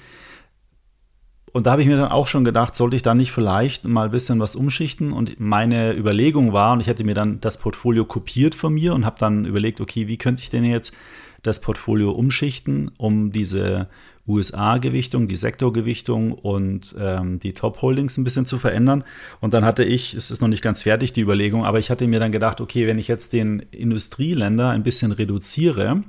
Und 1.57 1.67
da 1.67 1.71
habe 1.71 1.81
ich 1.81 1.89
mir 1.89 1.97
dann 1.97 2.11
auch 2.11 2.27
schon 2.27 2.45
gedacht, 2.45 2.77
sollte 2.77 2.97
ich 2.97 3.03
da 3.03 3.15
nicht 3.15 3.33
vielleicht 3.33 3.87
mal 3.87 4.05
ein 4.05 4.11
bisschen 4.11 4.39
was 4.41 4.57
umschichten? 4.57 5.11
Und 5.11 5.41
meine 5.41 5.95
Überlegung 5.95 6.53
war, 6.53 6.75
und 6.75 6.81
ich 6.81 6.87
hätte 6.87 7.03
mir 7.03 7.15
dann 7.15 7.41
das 7.41 7.57
Portfolio 7.57 8.05
kopiert 8.05 8.55
von 8.55 8.75
mir 8.75 8.93
und 8.93 9.07
habe 9.07 9.17
dann 9.19 9.47
überlegt, 9.47 9.81
okay, 9.81 10.07
wie 10.07 10.19
könnte 10.19 10.43
ich 10.43 10.51
denn 10.51 10.67
jetzt 10.67 10.95
das 11.43 11.63
Portfolio 11.63 12.11
umschichten, 12.11 12.91
um 12.99 13.33
diese 13.33 13.89
USA-Gewichtung, 14.29 15.29
die 15.29 15.37
Sektorgewichtung 15.37 16.33
und 16.33 16.95
ähm, 17.01 17.41
die 17.41 17.55
Top-Holdings 17.55 18.19
ein 18.19 18.25
bisschen 18.25 18.45
zu 18.45 18.59
verändern. 18.59 19.03
Und 19.41 19.55
dann 19.55 19.65
hatte 19.65 19.83
ich, 19.83 20.13
es 20.13 20.31
ist 20.31 20.43
noch 20.43 20.49
nicht 20.49 20.63
ganz 20.63 20.83
fertig, 20.83 21.15
die 21.15 21.23
Überlegung, 21.23 21.65
aber 21.65 21.79
ich 21.79 21.91
hatte 21.91 22.07
mir 22.07 22.21
dann 22.21 22.33
gedacht, 22.33 22.61
okay, 22.61 22.87
wenn 22.87 22.99
ich 22.99 23.09
jetzt 23.09 23.33
den 23.33 23.61
Industrieländer 23.71 24.69
ein 24.69 24.83
bisschen 24.83 25.11
reduziere 25.11 26.03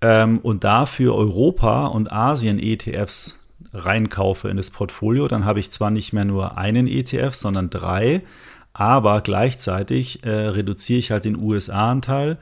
ähm, 0.00 0.40
und 0.40 0.64
dafür 0.64 1.14
Europa 1.14 1.86
und 1.86 2.10
Asien-ETFs 2.10 3.39
reinkaufe 3.72 4.48
in 4.48 4.56
das 4.56 4.70
Portfolio, 4.70 5.28
dann 5.28 5.44
habe 5.44 5.60
ich 5.60 5.70
zwar 5.70 5.90
nicht 5.90 6.12
mehr 6.12 6.24
nur 6.24 6.58
einen 6.58 6.86
ETF, 6.86 7.34
sondern 7.34 7.70
drei, 7.70 8.22
aber 8.72 9.20
gleichzeitig 9.20 10.24
äh, 10.24 10.30
reduziere 10.30 10.98
ich 10.98 11.10
halt 11.10 11.24
den 11.24 11.36
USA-Anteil. 11.36 12.38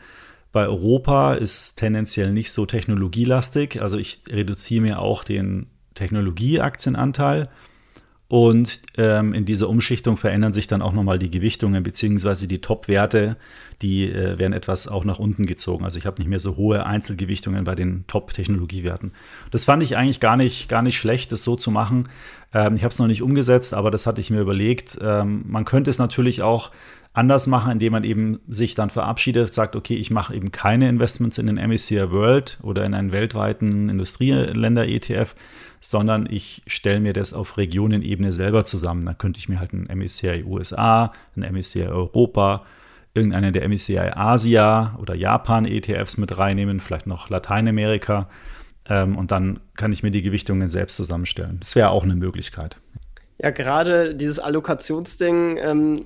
Bei 0.52 0.66
Europa 0.66 1.34
ist 1.34 1.76
tendenziell 1.76 2.32
nicht 2.32 2.52
so 2.52 2.66
technologielastig, 2.66 3.82
also 3.82 3.98
ich 3.98 4.20
reduziere 4.28 4.82
mir 4.82 4.98
auch 5.00 5.24
den 5.24 5.66
Technologieaktienanteil 5.94 7.48
und 8.28 8.80
ähm, 8.98 9.32
in 9.32 9.46
dieser 9.46 9.70
Umschichtung 9.70 10.18
verändern 10.18 10.52
sich 10.52 10.66
dann 10.66 10.82
auch 10.82 10.92
nochmal 10.92 11.18
die 11.18 11.30
Gewichtungen 11.30 11.82
beziehungsweise 11.82 12.46
die 12.46 12.60
Top-Werte, 12.60 13.36
die 13.80 14.04
äh, 14.04 14.38
werden 14.38 14.52
etwas 14.52 14.86
auch 14.86 15.04
nach 15.04 15.18
unten 15.18 15.46
gezogen. 15.46 15.86
Also 15.86 15.98
ich 15.98 16.04
habe 16.04 16.20
nicht 16.20 16.28
mehr 16.28 16.40
so 16.40 16.56
hohe 16.56 16.84
Einzelgewichtungen 16.84 17.64
bei 17.64 17.74
den 17.74 18.04
Top-Technologiewerten. 18.06 19.12
Das 19.50 19.64
fand 19.64 19.82
ich 19.82 19.96
eigentlich 19.96 20.20
gar 20.20 20.36
nicht, 20.36 20.68
gar 20.68 20.82
nicht 20.82 20.98
schlecht, 20.98 21.32
das 21.32 21.42
so 21.42 21.56
zu 21.56 21.70
machen. 21.70 22.10
Ähm, 22.52 22.74
ich 22.74 22.82
habe 22.82 22.92
es 22.92 22.98
noch 22.98 23.06
nicht 23.06 23.22
umgesetzt, 23.22 23.72
aber 23.72 23.90
das 23.90 24.06
hatte 24.06 24.20
ich 24.20 24.30
mir 24.30 24.40
überlegt. 24.40 24.98
Ähm, 25.00 25.44
man 25.46 25.64
könnte 25.64 25.88
es 25.88 25.98
natürlich 25.98 26.42
auch 26.42 26.70
anders 27.12 27.46
machen, 27.46 27.72
indem 27.72 27.92
man 27.92 28.04
eben 28.04 28.40
sich 28.48 28.74
dann 28.74 28.90
verabschiedet, 28.90 29.52
sagt, 29.52 29.76
okay, 29.76 29.96
ich 29.96 30.10
mache 30.10 30.34
eben 30.34 30.52
keine 30.52 30.88
Investments 30.88 31.38
in 31.38 31.46
den 31.46 31.56
MSCI 31.56 32.10
World 32.10 32.58
oder 32.62 32.84
in 32.84 32.94
einen 32.94 33.12
weltweiten 33.12 33.88
Industrieländer-ETF, 33.88 35.34
sondern 35.80 36.28
ich 36.30 36.62
stelle 36.66 37.00
mir 37.00 37.12
das 37.12 37.32
auf 37.32 37.56
Regionenebene 37.56 38.32
selber 38.32 38.64
zusammen. 38.64 39.06
Dann 39.06 39.18
könnte 39.18 39.38
ich 39.38 39.48
mir 39.48 39.58
halt 39.58 39.72
ein 39.72 39.88
MSCI 39.92 40.44
USA, 40.44 41.12
ein 41.36 41.52
MSCI 41.52 41.86
Europa, 41.86 42.64
irgendeinen 43.14 43.52
der 43.52 43.68
MSCI 43.68 43.98
Asia 44.14 44.96
oder 45.00 45.14
Japan 45.14 45.66
ETFs 45.66 46.18
mit 46.18 46.36
reinnehmen, 46.38 46.80
vielleicht 46.80 47.06
noch 47.06 47.30
Lateinamerika. 47.30 48.28
Ähm, 48.88 49.16
und 49.16 49.32
dann 49.32 49.60
kann 49.76 49.92
ich 49.92 50.02
mir 50.02 50.10
die 50.10 50.22
Gewichtungen 50.22 50.68
selbst 50.68 50.96
zusammenstellen. 50.96 51.58
Das 51.60 51.74
wäre 51.74 51.90
auch 51.90 52.04
eine 52.04 52.16
Möglichkeit. 52.16 52.76
Ja, 53.40 53.50
gerade 53.50 54.14
dieses 54.14 54.38
Allokationsding, 54.38 55.58
ähm, 55.60 56.00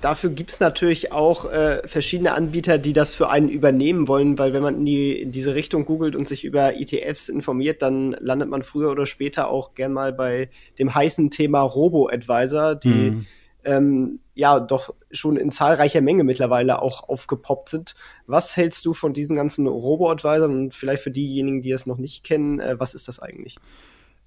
dafür 0.00 0.30
gibt 0.30 0.50
es 0.50 0.60
natürlich 0.60 1.12
auch 1.12 1.50
äh, 1.50 1.86
verschiedene 1.86 2.32
Anbieter, 2.32 2.78
die 2.78 2.92
das 2.92 3.14
für 3.14 3.30
einen 3.30 3.48
übernehmen 3.48 4.08
wollen, 4.08 4.38
weil 4.38 4.52
wenn 4.52 4.62
man 4.62 4.76
in, 4.76 4.84
die, 4.84 5.22
in 5.22 5.32
diese 5.32 5.54
Richtung 5.54 5.84
googelt 5.84 6.16
und 6.16 6.28
sich 6.28 6.44
über 6.44 6.74
ETFs 6.76 7.28
informiert, 7.28 7.82
dann 7.82 8.12
landet 8.20 8.48
man 8.48 8.62
früher 8.62 8.90
oder 8.90 9.06
später 9.06 9.48
auch 9.48 9.74
gern 9.74 9.92
mal 9.92 10.12
bei 10.12 10.50
dem 10.78 10.94
heißen 10.94 11.30
Thema 11.30 11.60
Robo-Advisor, 11.62 12.76
die 12.76 12.88
mhm. 12.88 13.26
ähm, 13.64 14.20
ja 14.34 14.60
doch 14.60 14.94
schon 15.10 15.36
in 15.36 15.50
zahlreicher 15.50 16.00
Menge 16.00 16.24
mittlerweile 16.24 16.80
auch 16.80 17.08
aufgepoppt 17.08 17.68
sind. 17.68 17.94
Was 18.26 18.56
hältst 18.56 18.86
du 18.86 18.94
von 18.94 19.12
diesen 19.12 19.36
ganzen 19.36 19.66
Robo-Advisern 19.66 20.50
und 20.50 20.74
vielleicht 20.74 21.02
für 21.02 21.10
diejenigen, 21.10 21.60
die 21.60 21.72
es 21.72 21.86
noch 21.86 21.98
nicht 21.98 22.24
kennen, 22.24 22.60
äh, 22.60 22.78
was 22.78 22.94
ist 22.94 23.08
das 23.08 23.20
eigentlich? 23.20 23.56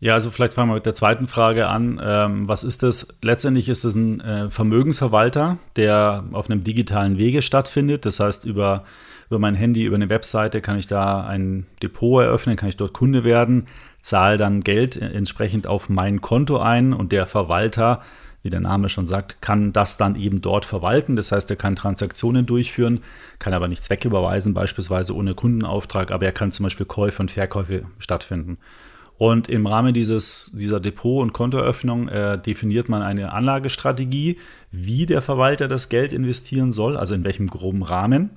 Ja, 0.01 0.15
also 0.15 0.31
vielleicht 0.31 0.55
fangen 0.55 0.71
wir 0.71 0.75
mit 0.75 0.87
der 0.87 0.95
zweiten 0.95 1.27
Frage 1.27 1.67
an. 1.67 2.01
Ähm, 2.03 2.47
was 2.47 2.63
ist 2.63 2.81
das? 2.81 3.19
Letztendlich 3.21 3.69
ist 3.69 3.83
es 3.83 3.93
ein 3.93 4.19
äh, 4.19 4.49
Vermögensverwalter, 4.49 5.59
der 5.75 6.23
auf 6.31 6.49
einem 6.49 6.63
digitalen 6.63 7.19
Wege 7.19 7.43
stattfindet. 7.43 8.03
Das 8.03 8.19
heißt, 8.19 8.45
über, 8.45 8.83
über 9.29 9.37
mein 9.37 9.53
Handy, 9.53 9.83
über 9.83 9.97
eine 9.97 10.09
Webseite 10.09 10.59
kann 10.59 10.79
ich 10.79 10.87
da 10.87 11.23
ein 11.23 11.67
Depot 11.83 12.23
eröffnen, 12.23 12.55
kann 12.55 12.67
ich 12.67 12.77
dort 12.77 12.93
Kunde 12.93 13.23
werden, 13.23 13.67
zahle 14.01 14.37
dann 14.37 14.61
Geld 14.61 14.97
entsprechend 14.97 15.67
auf 15.67 15.87
mein 15.87 16.19
Konto 16.19 16.57
ein 16.57 16.93
und 16.93 17.11
der 17.11 17.27
Verwalter, 17.27 18.01
wie 18.41 18.49
der 18.49 18.59
Name 18.59 18.89
schon 18.89 19.05
sagt, 19.05 19.39
kann 19.43 19.71
das 19.71 19.97
dann 19.97 20.15
eben 20.15 20.41
dort 20.41 20.65
verwalten. 20.65 21.15
Das 21.15 21.31
heißt, 21.31 21.47
er 21.51 21.57
kann 21.57 21.75
Transaktionen 21.75 22.47
durchführen, 22.47 23.03
kann 23.37 23.53
aber 23.53 23.67
nicht 23.67 23.83
Zwecküberweisen, 23.83 24.55
beispielsweise 24.55 25.15
ohne 25.15 25.35
Kundenauftrag, 25.35 26.09
aber 26.09 26.25
er 26.25 26.31
kann 26.31 26.51
zum 26.51 26.63
Beispiel 26.63 26.87
Käufe 26.87 27.21
und 27.21 27.29
Verkäufe 27.29 27.83
stattfinden. 27.99 28.57
Und 29.21 29.49
im 29.49 29.67
Rahmen 29.67 29.93
dieses, 29.93 30.51
dieser 30.51 30.79
Depot- 30.79 31.21
und 31.21 31.31
Kontoeröffnung 31.31 32.07
äh, 32.07 32.41
definiert 32.41 32.89
man 32.89 33.03
eine 33.03 33.33
Anlagestrategie, 33.33 34.39
wie 34.71 35.05
der 35.05 35.21
Verwalter 35.21 35.67
das 35.67 35.89
Geld 35.89 36.11
investieren 36.11 36.71
soll, 36.71 36.97
also 36.97 37.13
in 37.13 37.23
welchem 37.23 37.45
groben 37.45 37.83
Rahmen. 37.83 38.31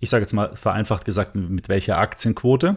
Ich 0.00 0.10
sage 0.10 0.24
jetzt 0.24 0.34
mal 0.34 0.54
vereinfacht 0.54 1.06
gesagt, 1.06 1.34
mit 1.34 1.70
welcher 1.70 1.96
Aktienquote. 1.96 2.76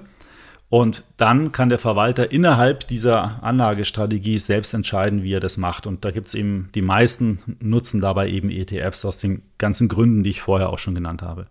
Und 0.70 1.04
dann 1.18 1.52
kann 1.52 1.68
der 1.68 1.78
Verwalter 1.78 2.32
innerhalb 2.32 2.88
dieser 2.88 3.44
Anlagestrategie 3.44 4.40
selbst 4.40 4.74
entscheiden, 4.74 5.22
wie 5.22 5.34
er 5.34 5.42
das 5.42 5.58
macht. 5.58 5.86
Und 5.88 6.06
da 6.06 6.12
gibt 6.12 6.28
es 6.28 6.36
eben, 6.36 6.70
die 6.74 6.82
meisten 6.82 7.58
nutzen 7.60 8.00
dabei 8.00 8.30
eben 8.30 8.50
ETFs 8.50 9.04
aus 9.04 9.18
den 9.18 9.42
ganzen 9.58 9.90
Gründen, 9.90 10.24
die 10.24 10.30
ich 10.30 10.42
vorher 10.42 10.70
auch 10.70 10.80
schon 10.80 10.96
genannt 10.96 11.22
habe. 11.22 11.48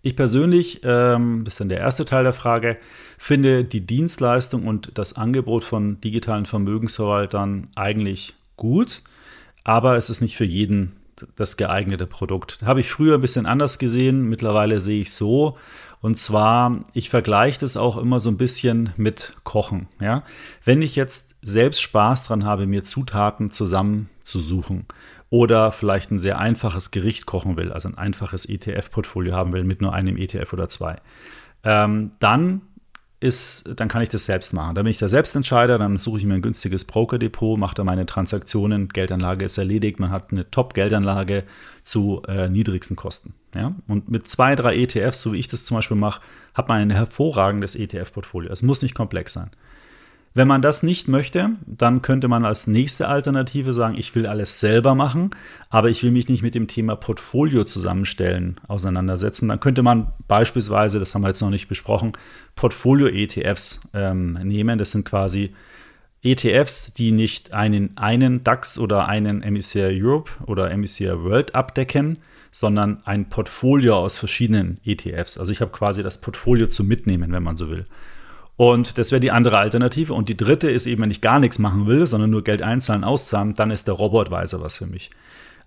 Ich 0.00 0.14
persönlich, 0.14 0.80
ähm, 0.84 1.42
das 1.44 1.54
ist 1.54 1.60
dann 1.60 1.68
der 1.68 1.80
erste 1.80 2.04
Teil 2.04 2.24
der 2.24 2.32
Frage, 2.32 2.76
finde 3.18 3.64
die 3.64 3.80
Dienstleistung 3.80 4.66
und 4.66 4.92
das 4.94 5.16
Angebot 5.16 5.64
von 5.64 6.00
digitalen 6.00 6.46
Vermögensverwaltern 6.46 7.68
eigentlich 7.74 8.36
gut, 8.56 9.02
aber 9.64 9.96
es 9.96 10.08
ist 10.08 10.20
nicht 10.20 10.36
für 10.36 10.44
jeden 10.44 10.92
das 11.34 11.56
geeignete 11.56 12.06
Produkt. 12.06 12.58
Habe 12.64 12.78
ich 12.78 12.90
früher 12.90 13.16
ein 13.16 13.20
bisschen 13.20 13.46
anders 13.46 13.78
gesehen, 13.78 14.22
mittlerweile 14.22 14.80
sehe 14.80 15.00
ich 15.00 15.12
so. 15.12 15.56
Und 16.00 16.16
zwar, 16.16 16.84
ich 16.92 17.10
vergleiche 17.10 17.58
das 17.58 17.76
auch 17.76 17.96
immer 17.96 18.20
so 18.20 18.30
ein 18.30 18.38
bisschen 18.38 18.92
mit 18.96 19.34
Kochen. 19.42 19.88
Ja? 20.00 20.22
Wenn 20.64 20.80
ich 20.80 20.94
jetzt 20.94 21.34
selbst 21.42 21.82
Spaß 21.82 22.24
dran 22.24 22.44
habe, 22.44 22.68
mir 22.68 22.84
Zutaten 22.84 23.50
zusammenzusuchen 23.50 24.86
oder 25.30 25.72
vielleicht 25.72 26.10
ein 26.10 26.18
sehr 26.18 26.38
einfaches 26.38 26.90
Gericht 26.90 27.26
kochen 27.26 27.56
will, 27.56 27.72
also 27.72 27.88
ein 27.88 27.98
einfaches 27.98 28.46
ETF-Portfolio 28.46 29.34
haben 29.34 29.52
will 29.52 29.64
mit 29.64 29.82
nur 29.82 29.92
einem 29.92 30.16
ETF 30.16 30.52
oder 30.52 30.68
zwei, 30.68 30.96
ähm, 31.64 32.12
dann 32.20 32.62
ist, 33.20 33.80
dann 33.80 33.88
kann 33.88 34.02
ich 34.02 34.08
das 34.08 34.26
selbst 34.26 34.52
machen. 34.52 34.76
Da 34.76 34.82
bin 34.82 34.90
ich 34.90 34.98
der 34.98 35.08
Selbstentscheider, 35.08 35.76
dann 35.76 35.98
suche 35.98 36.18
ich 36.18 36.24
mir 36.24 36.34
ein 36.34 36.42
günstiges 36.42 36.84
Broker-Depot, 36.84 37.58
mache 37.58 37.74
da 37.74 37.82
meine 37.82 38.06
Transaktionen, 38.06 38.88
Geldanlage 38.88 39.44
ist 39.44 39.58
erledigt, 39.58 39.98
man 39.98 40.10
hat 40.10 40.30
eine 40.30 40.48
Top-Geldanlage 40.50 41.42
zu 41.82 42.22
äh, 42.28 42.48
niedrigsten 42.48 42.96
Kosten. 42.96 43.34
Ja? 43.54 43.74
Und 43.88 44.08
mit 44.08 44.28
zwei, 44.28 44.54
drei 44.54 44.76
ETFs, 44.76 45.20
so 45.20 45.32
wie 45.32 45.38
ich 45.38 45.48
das 45.48 45.64
zum 45.64 45.76
Beispiel 45.76 45.96
mache, 45.96 46.22
hat 46.54 46.68
man 46.68 46.80
ein 46.80 46.90
hervorragendes 46.90 47.74
ETF-Portfolio. 47.74 48.52
Es 48.52 48.62
muss 48.62 48.82
nicht 48.82 48.94
komplex 48.94 49.32
sein. 49.32 49.50
Wenn 50.34 50.46
man 50.46 50.62
das 50.62 50.82
nicht 50.82 51.08
möchte, 51.08 51.50
dann 51.66 52.02
könnte 52.02 52.28
man 52.28 52.44
als 52.44 52.66
nächste 52.66 53.08
Alternative 53.08 53.72
sagen, 53.72 53.96
ich 53.96 54.14
will 54.14 54.26
alles 54.26 54.60
selber 54.60 54.94
machen, 54.94 55.30
aber 55.70 55.88
ich 55.88 56.02
will 56.02 56.10
mich 56.10 56.28
nicht 56.28 56.42
mit 56.42 56.54
dem 56.54 56.68
Thema 56.68 56.96
Portfolio 56.96 57.64
zusammenstellen 57.64 58.60
auseinandersetzen. 58.68 59.48
Dann 59.48 59.60
könnte 59.60 59.82
man 59.82 60.12
beispielsweise, 60.28 60.98
das 60.98 61.14
haben 61.14 61.22
wir 61.22 61.28
jetzt 61.28 61.40
noch 61.40 61.50
nicht 61.50 61.68
besprochen, 61.68 62.12
Portfolio-ETFs 62.56 63.88
ähm, 63.94 64.34
nehmen. 64.34 64.78
Das 64.78 64.90
sind 64.90 65.04
quasi 65.04 65.54
ETFs, 66.22 66.92
die 66.94 67.12
nicht 67.12 67.52
einen, 67.52 67.96
einen 67.96 68.44
DAX 68.44 68.78
oder 68.78 69.08
einen 69.08 69.38
MSCI 69.38 70.02
Europe 70.02 70.30
oder 70.46 70.76
MSCI 70.76 71.22
World 71.22 71.54
abdecken, 71.54 72.18
sondern 72.50 73.02
ein 73.04 73.28
Portfolio 73.28 73.96
aus 73.96 74.18
verschiedenen 74.18 74.78
ETFs. 74.84 75.38
Also 75.38 75.52
ich 75.52 75.60
habe 75.60 75.70
quasi 75.70 76.02
das 76.02 76.20
Portfolio 76.20 76.66
zu 76.66 76.84
mitnehmen, 76.84 77.32
wenn 77.32 77.42
man 77.42 77.56
so 77.56 77.70
will. 77.70 77.86
Und 78.58 78.98
das 78.98 79.12
wäre 79.12 79.20
die 79.20 79.30
andere 79.30 79.58
Alternative. 79.58 80.12
Und 80.12 80.28
die 80.28 80.36
dritte 80.36 80.68
ist 80.68 80.86
eben, 80.86 81.02
wenn 81.02 81.12
ich 81.12 81.20
gar 81.20 81.38
nichts 81.38 81.60
machen 81.60 81.86
will, 81.86 82.06
sondern 82.06 82.30
nur 82.30 82.42
Geld 82.42 82.60
einzahlen, 82.60 83.04
auszahlen, 83.04 83.54
dann 83.54 83.70
ist 83.70 83.86
der 83.86 83.94
Robotweiser 83.94 84.60
was 84.60 84.76
für 84.76 84.86
mich. 84.86 85.12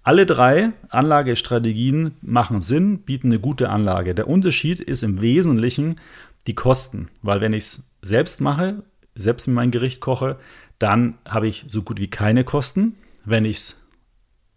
Alle 0.04 0.26
drei 0.26 0.74
Anlagestrategien 0.90 2.16
machen 2.22 2.60
Sinn, 2.60 3.00
bieten 3.00 3.28
eine 3.28 3.40
gute 3.40 3.70
Anlage. 3.70 4.14
Der 4.14 4.28
Unterschied 4.28 4.82
ist 4.82 5.04
im 5.04 5.22
Wesentlichen 5.22 6.02
die 6.48 6.54
Kosten, 6.54 7.08
weil 7.22 7.40
wenn 7.40 7.54
ich 7.54 7.64
es 7.64 7.98
selbst 8.02 8.42
mache, 8.42 8.84
selbst 9.16 9.48
mit 9.48 9.56
meinem 9.56 9.72
Gericht 9.72 10.02
koche, 10.02 10.38
dann 10.78 11.18
habe 11.26 11.48
ich 11.48 11.64
so 11.70 11.84
gut 11.84 11.98
wie 11.98 12.10
keine 12.10 12.44
Kosten. 12.44 12.98
Wenn 13.24 13.46
ich 13.46 13.56
es 13.58 13.90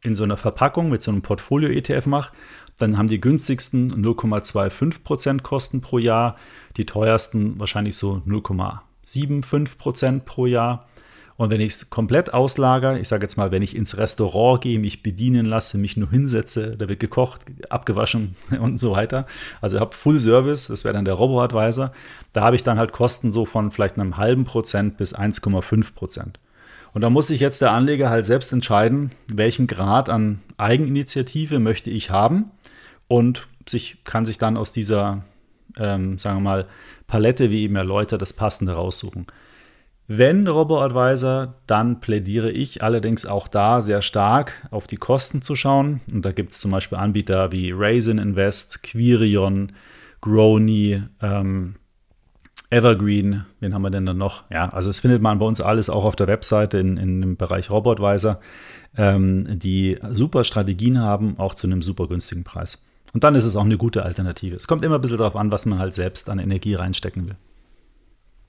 in 0.03 0.17
so 0.17 0.25
einer 0.25 0.39
Verpackung 0.39 0.91
mit 0.91 1.03
so 1.03 1.13
einem 1.13 1.23
Portfolio-ETF 1.23 2.07
mache, 2.07 2.35
dann 2.79 2.99
haben 2.99 3.09
die 3.09 3.21
günstigsten 3.21 4.05
0,25% 4.05 5.43
Kosten 5.43 5.81
pro 5.81 5.99
Jahr, 5.99 6.37
die 6.77 6.87
teuersten 6.87 7.61
wahrscheinlich 7.61 7.97
so 7.97 8.23
0,75% 8.27 10.21
pro 10.21 10.47
Jahr. 10.47 10.89
Und 11.37 11.51
wenn 11.51 11.61
ich 11.61 11.73
es 11.73 11.91
komplett 11.91 12.33
auslager, 12.33 12.99
ich 12.99 13.09
sage 13.09 13.25
jetzt 13.25 13.37
mal, 13.37 13.51
wenn 13.51 13.63
ich 13.63 13.75
ins 13.75 13.97
Restaurant 13.97 14.61
gehe, 14.61 14.79
mich 14.79 15.03
bedienen 15.03 15.47
lasse, 15.47 15.79
mich 15.79 15.97
nur 15.97 16.09
hinsetze, 16.11 16.77
da 16.77 16.89
wird 16.89 17.01
gekocht, 17.01 17.41
abgewaschen 17.71 18.37
und 18.61 18.79
so 18.79 18.93
weiter. 18.93 19.27
Also 19.61 19.77
ich 19.77 19.81
habe 19.81 19.97
Full 19.97 20.21
Service, 20.21 20.69
das 20.69 20.85
wäre 20.85 20.95
dann 20.95 21.05
der 21.05 21.15
Robo-Advisor. 21.15 21.93
Da 22.33 22.43
habe 22.43 22.55
ich 22.55 22.63
dann 22.63 22.79
halt 22.79 22.93
Kosten 22.93 23.33
so 23.33 23.47
von 23.47 23.73
vielleicht 23.73 23.99
einem 23.99 24.17
halben 24.17 24.45
Prozent 24.45 24.97
bis 24.97 25.15
1,5 25.15 25.95
Prozent. 25.95 26.39
Und 26.93 27.01
da 27.01 27.11
muss 27.11 27.27
sich 27.27 27.41
jetzt 27.41 27.61
der 27.61 27.73
Anleger 27.73 28.11
halt 28.11 28.25
selbst 28.25 28.53
entscheiden, 28.53 29.11
welchen 29.27 29.67
Grad 29.67 30.09
an 30.09 30.41
Eigeninitiative 30.57 31.59
möchte 31.59 31.91
ich 31.91 32.11
haben 32.11 32.53
und 33.15 33.47
sich, 33.69 34.03
kann 34.03 34.25
sich 34.25 34.39
dann 34.39 34.57
aus 34.57 34.73
dieser, 34.73 35.23
ähm, 35.79 36.19
sagen 36.19 36.39
wir 36.39 36.43
mal, 36.43 36.67
Palette, 37.07 37.49
wie 37.51 37.63
eben 37.63 37.77
erläutert, 37.77 38.21
das 38.21 38.33
Passende 38.33 38.73
raussuchen. 38.73 39.27
Wenn 40.09 40.49
Robo-Advisor, 40.49 41.55
dann 41.69 42.01
plädiere 42.01 42.51
ich 42.51 42.83
allerdings 42.83 43.25
auch 43.25 43.47
da 43.47 43.83
sehr 43.83 44.03
stark 44.03 44.67
auf 44.73 44.89
die 44.89 44.97
Kosten 44.97 45.43
zu 45.43 45.55
schauen. 45.55 46.01
Und 46.13 46.25
da 46.25 46.33
gibt 46.33 46.51
es 46.51 46.61
zum 46.61 46.73
Beispiel 46.73 46.99
Anbieter 46.99 47.53
wie 47.53 47.71
Raisin 47.73 48.19
Invest, 48.19 48.83
Quirion, 48.83 49.73
Grony, 50.21 51.05
ähm, 51.23 51.77
Evergreen, 52.71 53.47
wen 53.61 53.75
haben 53.75 53.83
wir 53.83 53.91
denn 53.91 54.07
dann 54.07 54.19
noch? 54.19 54.51
Ja, 54.51 54.71
also 54.71 54.91
es 54.91 54.99
findet 54.99 55.23
man 55.23 55.39
bei 55.39 55.47
uns 55.47 55.61
alles 55.61 55.89
auch 55.89 56.05
auf 56.05 56.17
der 56.17 56.27
Webseite 56.27 56.79
in, 56.79 56.97
in 56.97 57.21
dem 57.21 57.37
Bereich 57.37 57.71
Robo-Advisor, 57.71 58.41
ähm, 58.97 59.59
die 59.61 59.99
super 60.11 60.43
Strategien 60.43 60.99
haben, 60.99 61.39
auch 61.39 61.55
zu 61.55 61.69
einem 61.69 61.83
super 61.83 62.09
günstigen 62.09 62.43
Preis. 62.43 62.85
Und 63.15 63.23
dann 63.23 63.37
ist 63.37 63.45
es 63.45 63.55
auch 63.57 63.65
eine 63.65 63.79
gute 63.79 64.03
Alternative. 64.03 64.57
Es 64.57 64.67
kommt 64.67 64.83
immer 64.83 64.97
ein 64.97 65.01
bisschen 65.01 65.19
darauf 65.19 65.37
an, 65.37 65.51
was 65.53 65.65
man 65.67 65.79
halt 65.79 65.95
selbst 65.95 66.29
an 66.29 66.41
Energie 66.41 66.75
reinstecken 66.75 67.27
will. 67.27 67.37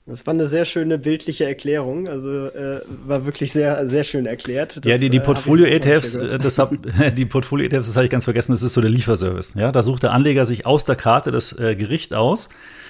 Das 0.06 0.24
war 0.26 0.34
eine 0.34 0.46
sehr 0.46 0.64
schöne 0.64 0.98
bildliche 0.98 1.44
Erklärung. 1.44 2.08
Also 2.08 2.46
äh, 2.46 2.80
war 3.06 3.26
wirklich 3.26 3.52
sehr, 3.52 3.86
sehr 3.86 4.02
schön 4.02 4.26
erklärt. 4.26 4.84
Das, 4.84 4.84
ja, 4.84 4.98
die, 4.98 5.08
die 5.08 5.18
äh, 5.18 5.20
Portfolio-ETFs, 5.20 6.16
äh, 6.16 6.38
das 6.38 6.58
hab, 6.58 6.72
die 7.16 7.26
Portfolio-ETFs, 7.26 7.88
das 7.88 7.96
habe 7.96 8.04
ich 8.04 8.10
ganz 8.10 8.24
vergessen, 8.24 8.52
das 8.52 8.62
ist 8.62 8.74
so 8.74 8.80
der 8.80 8.90
Lieferservice. 8.90 9.54
Ja, 9.54 9.70
da 9.70 9.84
sucht 9.84 10.02
der 10.02 10.12
Anleger 10.12 10.46
sich 10.46 10.66
aus 10.66 10.84
der 10.84 10.96
Karte 10.96 11.30
das 11.30 11.56
äh, 11.58 11.76
Gericht 11.76 12.12
aus, 12.12 12.48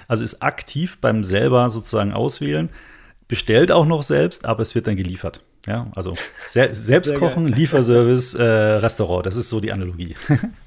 also 0.09 0.25
ist 0.25 0.43
aktiv 0.43 0.99
beim 1.01 1.25
selber 1.25 1.69
sozusagen 1.69 2.13
auswählen, 2.13 2.71
bestellt 3.29 3.71
auch 3.71 3.87
noch 3.87 4.03
selbst, 4.03 4.45
aber 4.47 4.63
es 4.63 4.75
wird 4.75 4.87
dann 4.87 4.97
geliefert. 4.97 5.43
Ja, 5.67 5.91
also 5.97 6.13
se 6.47 6.69
selbst 6.73 7.15
kochen, 7.17 7.49
Lieferservice, 7.49 8.35
äh, 8.35 8.43
Restaurant, 8.43 9.27
das 9.27 9.37
ist 9.37 9.51
so 9.51 9.61
die 9.61 9.73
Analogie. 9.73 10.17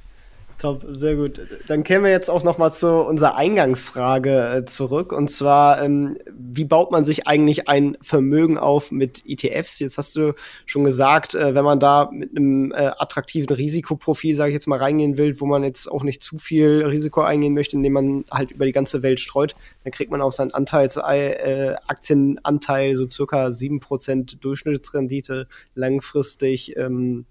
Top, 0.59 0.83
sehr 0.89 1.15
gut. 1.15 1.39
Dann 1.67 1.85
kämen 1.85 2.03
wir 2.03 2.11
jetzt 2.11 2.29
auch 2.29 2.43
noch 2.43 2.57
mal 2.57 2.69
zu 2.71 2.91
unserer 2.91 3.37
Eingangsfrage 3.37 4.57
äh, 4.57 4.65
zurück. 4.65 5.13
Und 5.13 5.31
zwar, 5.31 5.81
ähm, 5.81 6.17
wie 6.29 6.65
baut 6.65 6.91
man 6.91 7.05
sich 7.05 7.27
eigentlich 7.27 7.69
ein 7.69 7.97
Vermögen 8.01 8.57
auf 8.57 8.91
mit 8.91 9.23
ETFs? 9.25 9.79
Jetzt 9.79 9.97
hast 9.97 10.17
du 10.17 10.33
schon 10.65 10.83
gesagt, 10.83 11.33
äh, 11.33 11.55
wenn 11.55 11.63
man 11.63 11.79
da 11.79 12.09
mit 12.11 12.35
einem 12.35 12.73
äh, 12.73 12.91
attraktiven 12.97 13.55
Risikoprofil, 13.55 14.35
sage 14.35 14.49
ich 14.49 14.53
jetzt 14.53 14.67
mal, 14.67 14.79
reingehen 14.79 15.17
will, 15.17 15.39
wo 15.39 15.45
man 15.45 15.63
jetzt 15.63 15.89
auch 15.89 16.03
nicht 16.03 16.21
zu 16.21 16.37
viel 16.37 16.83
Risiko 16.85 17.21
eingehen 17.21 17.53
möchte, 17.53 17.77
indem 17.77 17.93
man 17.93 18.25
halt 18.29 18.51
über 18.51 18.65
die 18.65 18.73
ganze 18.73 19.01
Welt 19.01 19.21
streut, 19.21 19.55
dann 19.85 19.93
kriegt 19.93 20.11
man 20.11 20.21
auch 20.21 20.33
seinen 20.33 20.51
Anteils 20.51 20.97
äh, 20.97 21.75
Aktienanteil 21.87 22.95
so 22.95 23.07
circa 23.07 23.47
7% 23.47 24.41
Durchschnittsrendite 24.41 25.47
langfristig 25.73 26.75
ähm, 26.75 27.27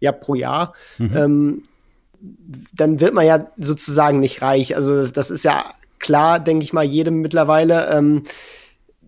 ja, 0.00 0.10
pro 0.10 0.34
Jahr. 0.34 0.74
Mhm. 0.98 1.16
Ähm, 1.16 1.62
dann 2.74 3.00
wird 3.00 3.14
man 3.14 3.26
ja 3.26 3.46
sozusagen 3.56 4.20
nicht 4.20 4.42
reich. 4.42 4.74
Also 4.76 5.06
das 5.06 5.30
ist 5.30 5.44
ja 5.44 5.74
klar, 5.98 6.40
denke 6.40 6.64
ich 6.64 6.72
mal, 6.72 6.84
jedem 6.84 7.20
mittlerweile. 7.20 7.88
Ähm, 7.90 8.22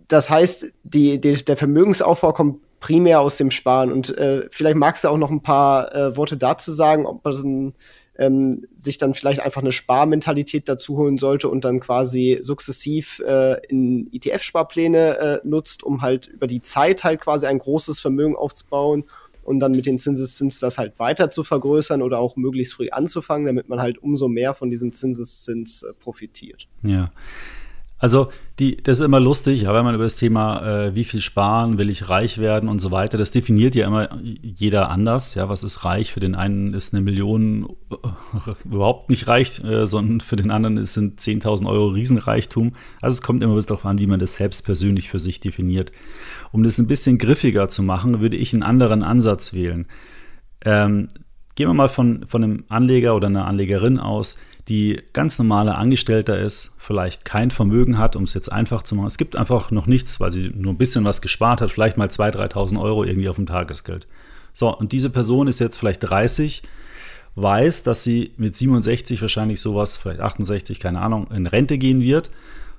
das 0.09 0.29
heißt, 0.31 0.73
die, 0.83 1.21
die, 1.21 1.45
der 1.45 1.57
Vermögensaufbau 1.57 2.33
kommt 2.33 2.59
primär 2.81 3.21
aus 3.21 3.37
dem 3.37 3.51
Sparen. 3.51 3.93
Und 3.93 4.17
äh, 4.17 4.49
vielleicht 4.51 4.77
magst 4.77 5.05
du 5.05 5.09
auch 5.09 5.19
noch 5.19 5.31
ein 5.31 5.43
paar 5.43 5.95
äh, 5.95 6.17
Worte 6.17 6.37
dazu 6.37 6.73
sagen, 6.73 7.07
ob 7.07 7.25
man 7.25 7.75
ähm, 8.19 8.67
sich 8.77 8.99
dann 8.99 9.15
vielleicht 9.15 9.41
einfach 9.41 9.63
eine 9.63 9.73
Sparmentalität 9.73 10.69
dazu 10.69 10.97
holen 10.97 11.17
sollte 11.17 11.49
und 11.49 11.65
dann 11.65 11.81
quasi 11.81 12.39
sukzessiv 12.43 13.21
äh, 13.21 13.65
in 13.69 14.11
ETF-Sparpläne 14.13 15.19
äh, 15.19 15.41
nutzt, 15.45 15.83
um 15.83 16.03
halt 16.03 16.27
über 16.27 16.47
die 16.47 16.61
Zeit 16.61 17.05
halt 17.05 17.21
quasi 17.21 17.47
ein 17.47 17.59
großes 17.59 18.01
Vermögen 18.01 18.37
aufzubauen 18.37 19.05
und 19.51 19.59
dann 19.59 19.73
mit 19.73 19.85
den 19.85 19.99
Zinseszins 19.99 20.61
das 20.61 20.79
halt 20.79 21.01
weiter 21.01 21.29
zu 21.29 21.43
vergrößern 21.43 22.03
oder 22.03 22.21
auch 22.21 22.37
möglichst 22.37 22.75
früh 22.75 22.89
anzufangen, 22.89 23.47
damit 23.47 23.69
man 23.69 23.81
halt 23.81 23.99
umso 23.99 24.29
mehr 24.29 24.55
von 24.55 24.71
diesem 24.71 24.93
Zinseszins 24.93 25.83
äh, 25.83 25.93
profitiert. 25.93 26.69
Ja. 26.85 27.11
Also 28.01 28.33
die, 28.59 28.79
das 28.79 28.99
ist 28.99 29.05
immer 29.05 29.21
lustig, 29.21 29.63
ja, 29.63 29.75
wenn 29.75 29.85
man 29.85 29.95
über 29.95 30.05
das 30.05 30.17
Thema, 30.17 30.87
äh, 30.87 30.95
wie 30.95 31.05
viel 31.05 31.21
sparen, 31.21 31.77
will 31.77 31.91
ich 31.91 32.09
reich 32.09 32.39
werden 32.39 32.69
und 32.71 32.79
so 32.79 32.91
weiter, 32.91 33.19
das 33.19 33.31
definiert 33.31 33.75
ja 33.75 33.87
immer 33.87 34.19
jeder 34.23 34.89
anders. 34.89 35.35
Ja, 35.35 35.51
was 35.51 35.63
ist 35.63 35.85
reich? 35.85 36.13
Für 36.13 36.21
den 36.21 36.35
einen 36.35 36.73
ist 36.73 36.95
eine 36.95 37.03
Million 37.03 37.77
äh, 37.91 38.51
überhaupt 38.65 39.11
nicht 39.11 39.29
reich, 39.29 39.63
äh, 39.63 39.87
sondern 39.87 40.21
für 40.21 40.37
den 40.37 40.51
anderen 40.51 40.85
sind 40.87 41.21
10.000 41.21 41.69
Euro 41.69 41.89
Riesenreichtum. 41.89 42.73
Also 43.03 43.15
es 43.15 43.23
kommt 43.23 43.43
immer 43.43 43.55
bisschen 43.55 43.69
darauf 43.69 43.85
an, 43.85 43.99
wie 43.99 44.07
man 44.07 44.19
das 44.19 44.37
selbst 44.37 44.65
persönlich 44.65 45.11
für 45.11 45.19
sich 45.19 45.41
definiert. 45.41 45.93
Um 46.53 46.63
das 46.63 46.79
ein 46.79 46.87
bisschen 46.87 47.19
griffiger 47.19 47.69
zu 47.69 47.83
machen, 47.83 48.21
würde 48.21 48.39
ich 48.39 48.55
einen 48.55 48.63
anderen 48.63 49.03
Ansatz 49.03 49.53
wählen. 49.53 49.87
Ähm, 50.65 51.09
gehen 51.55 51.69
wir 51.69 51.75
mal 51.75 51.91
von, 51.91 52.25
von 52.27 52.43
einem 52.43 52.65
Anleger 52.69 53.15
oder 53.15 53.27
einer 53.27 53.47
Anlegerin 53.47 53.99
aus, 53.99 54.39
die 54.71 55.03
ganz 55.13 55.39
normale 55.39 55.75
Angestellter 55.75 56.39
ist, 56.39 56.73
vielleicht 56.79 57.25
kein 57.25 57.51
Vermögen 57.51 57.99
hat, 57.99 58.17
um 58.17 58.25
es 58.25 58.35
jetzt 58.35 58.51
einfach 58.51 58.83
zu 58.83 58.95
machen. 58.95 59.09
Es 59.09 59.19
gibt 59.19 59.37
einfach 59.37 59.71
noch 59.71 59.87
nichts, 59.87 60.21
weil 60.21 60.33
sie 60.33 60.51
nur 60.55 60.73
ein 60.73 60.79
bisschen 60.79 61.05
was 61.05 61.21
gespart 61.21 61.61
hat, 61.61 61.71
vielleicht 61.71 61.97
mal 61.97 62.09
2.000, 62.09 62.53
3.000 62.53 62.81
Euro 62.81 63.05
irgendwie 63.05 63.29
auf 63.29 63.37
dem 63.37 63.47
Tagesgeld. 63.47 64.07
So, 64.55 64.75
und 64.75 64.93
diese 64.93 65.11
Person 65.11 65.49
ist 65.49 65.59
jetzt 65.59 65.77
vielleicht 65.77 66.01
30, 66.09 66.63
weiß, 67.35 67.83
dass 67.83 68.05
sie 68.05 68.33
mit 68.37 68.57
67 68.57 69.21
wahrscheinlich 69.21 69.61
sowas, 69.61 69.97
vielleicht 69.97 70.21
68, 70.21 70.81
keine 70.81 71.01
Ahnung, 71.01 71.29
in 71.31 71.47
Rente 71.47 71.77
gehen 71.77 72.01
wird 72.01 72.31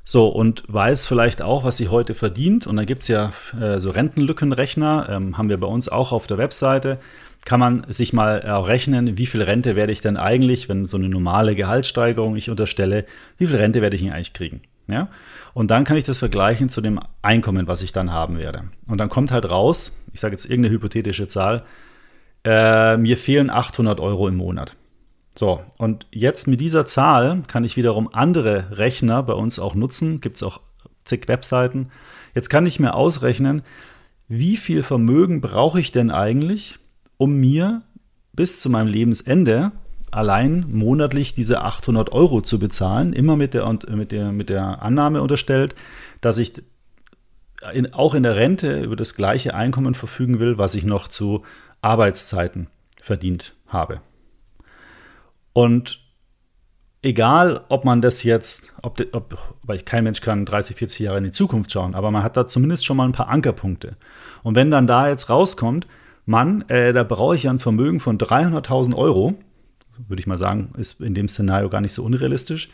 so, 0.04 0.28
und 0.28 0.64
weiß 0.68 1.06
vielleicht 1.06 1.42
auch, 1.42 1.64
was 1.64 1.78
sie 1.78 1.90
heute 1.90 2.16
verdient. 2.16 2.68
Und 2.68 2.78
da 2.78 2.86
gibt 2.86 3.04
es 3.04 3.08
ja 3.08 3.34
äh, 3.60 3.80
so 3.80 3.92
Rentenlückenrechner, 3.92 5.08
ähm, 5.10 5.38
haben 5.38 5.50
wir 5.50 5.60
bei 5.60 5.68
uns 5.68 5.90
auch 5.90 6.12
auf 6.12 6.28
der 6.28 6.38
Webseite. 6.38 7.00
Kann 7.46 7.60
man 7.60 7.86
sich 7.90 8.14
mal 8.14 8.40
äh, 8.40 8.52
rechnen, 8.52 9.18
wie 9.18 9.26
viel 9.26 9.42
Rente 9.42 9.76
werde 9.76 9.92
ich 9.92 10.02
denn 10.02 10.18
eigentlich, 10.18 10.70
wenn 10.70 10.86
so 10.86 10.98
eine 10.98 11.10
normale 11.10 11.56
Gehaltssteigerung 11.56 12.36
ich 12.36 12.50
unterstelle, 12.50 13.06
wie 13.38 13.48
viel 13.48 13.58
Rente 13.58 13.82
werde 13.82 13.96
ich 13.96 14.02
denn 14.04 14.12
eigentlich 14.12 14.34
kriegen? 14.34 14.62
Ja? 14.88 15.10
Und 15.54 15.72
dann 15.72 15.84
kann 15.84 15.98
ich 15.98 16.04
das 16.04 16.20
vergleichen 16.20 16.70
zu 16.70 16.82
dem 16.82 17.00
Einkommen, 17.22 17.68
was 17.68 17.82
ich 17.82 17.92
dann 17.92 18.12
haben 18.12 18.38
werde. 18.38 18.66
Und 18.88 19.00
dann 19.00 19.10
kommt 19.10 19.32
halt 19.32 19.50
raus, 19.50 20.06
ich 20.14 20.20
sage 20.20 20.34
jetzt 20.34 20.46
irgendeine 20.46 20.76
hypothetische 20.76 21.28
Zahl, 21.28 21.64
äh, 22.44 22.98
mir 22.98 23.18
fehlen 23.18 23.50
800 23.50 24.00
Euro 24.00 24.28
im 24.28 24.36
Monat. 24.36 24.76
So, 25.36 25.62
und 25.78 26.08
jetzt 26.12 26.48
mit 26.48 26.60
dieser 26.60 26.86
Zahl 26.86 27.44
kann 27.48 27.64
ich 27.64 27.78
wiederum 27.78 28.14
andere 28.14 28.78
Rechner 28.78 29.24
bei 29.24 29.34
uns 29.34 29.60
auch 29.60 29.76
nutzen. 29.76 30.20
Gibt 30.20 30.38
es 30.38 30.44
auch 30.44 30.60
zig 31.06 31.28
Webseiten. 31.28 31.90
Jetzt 32.36 32.50
kann 32.50 32.66
ich 32.66 32.80
mir 32.80 32.94
ausrechnen, 32.94 33.62
wie 34.28 34.58
viel 34.58 34.84
Vermögen 34.84 35.42
brauche 35.42 35.80
ich 35.80 35.92
denn 35.92 36.12
eigentlich, 36.12 36.80
um 37.22 37.36
mir 37.36 37.84
bis 38.34 38.60
zu 38.60 38.68
meinem 38.68 38.88
Lebensende 38.88 39.74
allein 40.10 40.66
monatlich 40.68 41.36
diese 41.36 41.62
800 41.62 42.12
Euro 42.12 42.42
zu 42.42 42.58
bezahlen, 42.58 43.14
immer 43.14 43.36
mit 43.36 43.54
der, 43.54 43.72
mit 43.90 44.12
der, 44.12 44.32
mit 44.32 44.50
der 44.50 44.82
Annahme 44.82 45.22
unterstellt, 45.22 45.76
dass 46.22 46.40
ich 46.40 46.64
in, 47.74 47.94
auch 47.94 48.16
in 48.16 48.24
der 48.24 48.38
Rente 48.38 48.80
über 48.80 48.96
das 48.96 49.14
gleiche 49.14 49.54
Einkommen 49.54 49.94
verfügen 49.94 50.40
will, 50.40 50.58
was 50.58 50.74
ich 50.74 50.84
noch 50.84 51.10
zu 51.10 51.44
Arbeitszeiten 51.82 52.70
verdient 53.00 53.54
habe. 53.68 54.02
Und 55.54 56.00
egal, 57.04 57.66
ob 57.70 57.86
man 57.86 58.02
das 58.02 58.24
jetzt, 58.24 58.74
ob, 58.82 59.00
ob, 59.12 59.38
weil 59.62 59.78
kein 59.82 60.06
Mensch 60.06 60.22
kann 60.22 60.48
30, 60.48 60.76
40 60.76 61.00
Jahre 61.02 61.20
in 61.20 61.26
die 61.26 61.32
Zukunft 61.32 61.72
schauen, 61.72 61.94
aber 61.94 62.10
man 62.10 62.24
hat 62.24 62.36
da 62.36 62.48
zumindest 62.48 62.84
schon 62.84 62.98
mal 62.98 63.06
ein 63.06 63.12
paar 63.12 63.30
Ankerpunkte. 63.30 63.96
Und 64.42 64.56
wenn 64.56 64.72
dann 64.72 64.88
da 64.88 65.08
jetzt 65.08 65.30
rauskommt, 65.30 65.86
Mann, 66.32 66.66
äh, 66.70 66.94
da 66.94 67.04
brauche 67.04 67.36
ich 67.36 67.44
ja 67.44 67.52
ein 67.52 67.60
Vermögen 67.60 68.00
von 68.00 68.18
300.000 68.18 68.96
Euro, 68.96 69.36
würde 70.08 70.20
ich 70.20 70.28
mal 70.28 70.40
sagen, 70.40 70.74
ist 70.78 71.00
in 71.02 71.14
dem 71.14 71.28
Szenario 71.28 71.70
gar 71.70 71.82
nicht 71.82 71.94
so 71.94 72.04
unrealistisch, 72.04 72.70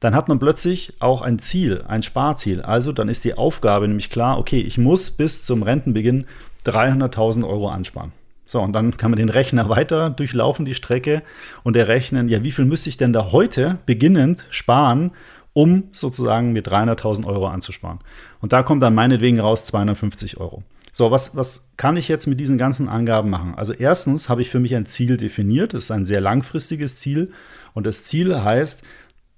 dann 0.00 0.14
hat 0.14 0.28
man 0.28 0.38
plötzlich 0.38 0.94
auch 0.98 1.22
ein 1.22 1.38
Ziel, 1.38 1.84
ein 1.86 2.02
Sparziel. 2.02 2.62
Also 2.62 2.92
dann 2.92 3.08
ist 3.08 3.24
die 3.24 3.34
Aufgabe 3.34 3.86
nämlich 3.86 4.10
klar, 4.10 4.38
okay, 4.38 4.60
ich 4.60 4.76
muss 4.76 5.10
bis 5.10 5.44
zum 5.44 5.62
Rentenbeginn 5.62 6.26
300.000 6.66 7.46
Euro 7.46 7.68
ansparen. 7.68 8.12
So, 8.46 8.60
und 8.60 8.72
dann 8.72 8.96
kann 8.96 9.12
man 9.12 9.18
den 9.18 9.28
Rechner 9.28 9.68
weiter 9.68 10.10
durchlaufen, 10.10 10.64
die 10.64 10.74
Strecke, 10.74 11.22
und 11.62 11.76
errechnen, 11.76 12.28
ja, 12.28 12.42
wie 12.42 12.50
viel 12.50 12.64
müsste 12.64 12.88
ich 12.88 12.96
denn 12.96 13.12
da 13.12 13.30
heute 13.30 13.78
beginnend 13.86 14.46
sparen, 14.50 15.12
um 15.52 15.84
sozusagen 15.92 16.52
mir 16.52 16.62
300.000 16.62 17.26
Euro 17.26 17.46
anzusparen. 17.46 18.00
Und 18.40 18.52
da 18.52 18.62
kommt 18.62 18.82
dann 18.82 18.94
meinetwegen 18.94 19.38
raus 19.38 19.66
250 19.66 20.38
Euro. 20.38 20.64
So, 20.92 21.10
was, 21.10 21.36
was 21.36 21.72
kann 21.76 21.96
ich 21.96 22.08
jetzt 22.08 22.26
mit 22.26 22.40
diesen 22.40 22.58
ganzen 22.58 22.88
Angaben 22.88 23.30
machen? 23.30 23.54
Also 23.54 23.72
erstens 23.72 24.28
habe 24.28 24.42
ich 24.42 24.50
für 24.50 24.60
mich 24.60 24.74
ein 24.74 24.86
Ziel 24.86 25.16
definiert, 25.16 25.74
das 25.74 25.84
ist 25.84 25.90
ein 25.90 26.06
sehr 26.06 26.20
langfristiges 26.20 26.96
Ziel. 26.96 27.32
Und 27.74 27.86
das 27.86 28.04
Ziel 28.04 28.42
heißt, 28.42 28.82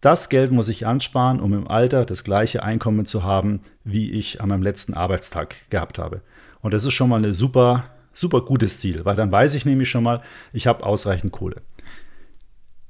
das 0.01 0.29
Geld 0.29 0.51
muss 0.51 0.69
ich 0.69 0.87
ansparen, 0.87 1.41
um 1.41 1.53
im 1.53 1.69
Alter 1.69 2.05
das 2.05 2.25
gleiche 2.25 2.63
Einkommen 2.63 3.07
zu 3.07 3.23
haben, 3.23 3.61
wie 3.85 4.11
ich 4.13 4.41
an 4.41 4.49
meinem 4.49 4.63
letzten 4.63 4.95
Arbeitstag 4.95 5.55
gehabt 5.71 5.99
habe. 5.99 6.23
Und 6.61 6.75
das 6.75 6.85
ist 6.85 6.95
schon 6.95 7.09
mal 7.09 7.17
eine 7.17 7.35
super 7.35 7.85
super 8.15 8.43
gutes 8.43 8.79
Ziel, 8.79 9.05
weil 9.05 9.17
dann 9.17 9.33
weiß 9.33 9.55
ich 9.55 9.65
nämlich 9.65 9.89
schon 9.89 10.05
mal, 10.05 10.23
ich 10.53 10.67
habe 10.67 10.85
ausreichend 10.85 11.33
Kohle. 11.33 11.63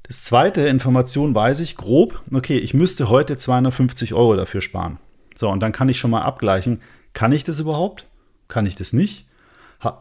Das 0.03 0.23
zweite 0.23 0.63
Information 0.63 1.35
weiß 1.35 1.61
ich 1.61 1.77
grob, 1.77 2.21
okay, 2.33 2.59
ich 2.59 2.75
müsste 2.75 3.09
heute 3.09 3.37
250 3.37 4.15
Euro 4.15 4.37
dafür 4.37 4.61
sparen. 4.61 4.99
So, 5.37 5.49
und 5.49 5.61
dann 5.61 5.73
kann 5.73 5.89
ich 5.89 5.99
schon 5.99 6.11
mal 6.11 6.23
abgleichen, 6.23 6.81
kann 7.13 7.33
ich 7.33 7.45
das 7.45 7.61
überhaupt? 7.61 8.07
Kann 8.53 8.67
ich 8.67 8.77
das 8.77 8.93
nicht? 8.93 9.25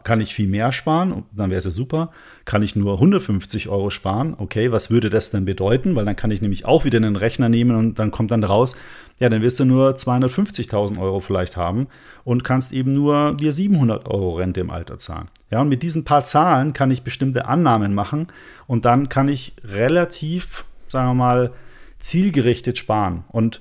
kann 0.04 0.20
ich 0.20 0.32
viel 0.34 0.46
mehr 0.46 0.70
sparen, 0.70 1.24
dann 1.32 1.50
wäre 1.50 1.58
es 1.58 1.64
ja 1.64 1.70
super. 1.70 2.12
Kann 2.44 2.62
ich 2.62 2.76
nur 2.76 2.94
150 2.94 3.68
Euro 3.68 3.90
sparen? 3.90 4.36
Okay, 4.38 4.70
was 4.70 4.90
würde 4.90 5.10
das 5.10 5.30
denn 5.30 5.44
bedeuten? 5.44 5.96
Weil 5.96 6.04
dann 6.04 6.14
kann 6.14 6.30
ich 6.30 6.40
nämlich 6.40 6.64
auch 6.64 6.84
wieder 6.84 6.98
einen 6.98 7.16
Rechner 7.16 7.48
nehmen 7.48 7.76
und 7.76 7.98
dann 7.98 8.12
kommt 8.12 8.30
dann 8.30 8.44
raus, 8.44 8.76
ja, 9.18 9.28
dann 9.28 9.42
wirst 9.42 9.58
du 9.58 9.64
nur 9.64 9.96
250.000 9.96 11.00
Euro 11.00 11.20
vielleicht 11.20 11.56
haben 11.56 11.88
und 12.22 12.44
kannst 12.44 12.72
eben 12.72 12.94
nur 12.94 13.34
dir 13.34 13.52
700 13.52 14.06
Euro 14.06 14.36
Rente 14.36 14.60
im 14.60 14.70
Alter 14.70 14.98
zahlen. 14.98 15.28
Ja, 15.50 15.60
und 15.60 15.68
mit 15.68 15.82
diesen 15.82 16.04
paar 16.04 16.24
Zahlen 16.24 16.72
kann 16.72 16.90
ich 16.90 17.02
bestimmte 17.02 17.46
Annahmen 17.46 17.94
machen 17.94 18.28
und 18.68 18.84
dann 18.84 19.08
kann 19.08 19.26
ich 19.26 19.54
relativ, 19.64 20.64
sagen 20.86 21.08
wir 21.10 21.14
mal, 21.14 21.52
zielgerichtet 21.98 22.78
sparen. 22.78 23.24
Und 23.28 23.60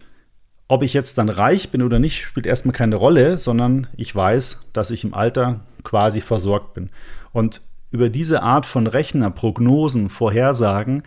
ob 0.72 0.84
ich 0.84 0.94
jetzt 0.94 1.18
dann 1.18 1.28
reich 1.28 1.70
bin 1.70 1.82
oder 1.82 2.00
nicht, 2.00 2.24
spielt 2.24 2.46
erstmal 2.46 2.72
keine 2.72 2.96
Rolle, 2.96 3.38
sondern 3.38 3.88
ich 3.98 4.16
weiß, 4.16 4.70
dass 4.72 4.90
ich 4.90 5.04
im 5.04 5.14
Alter 5.14 5.60
quasi 5.84 6.22
versorgt 6.22 6.76
bin. 6.76 6.90
Und 7.34 7.60
über 7.92 8.08
diese 8.08 8.42
Art 8.42 8.66
von 8.66 8.88
Rechner, 8.88 9.32
Prognosen, 9.32 10.08
Vorhersagen, 10.08 11.04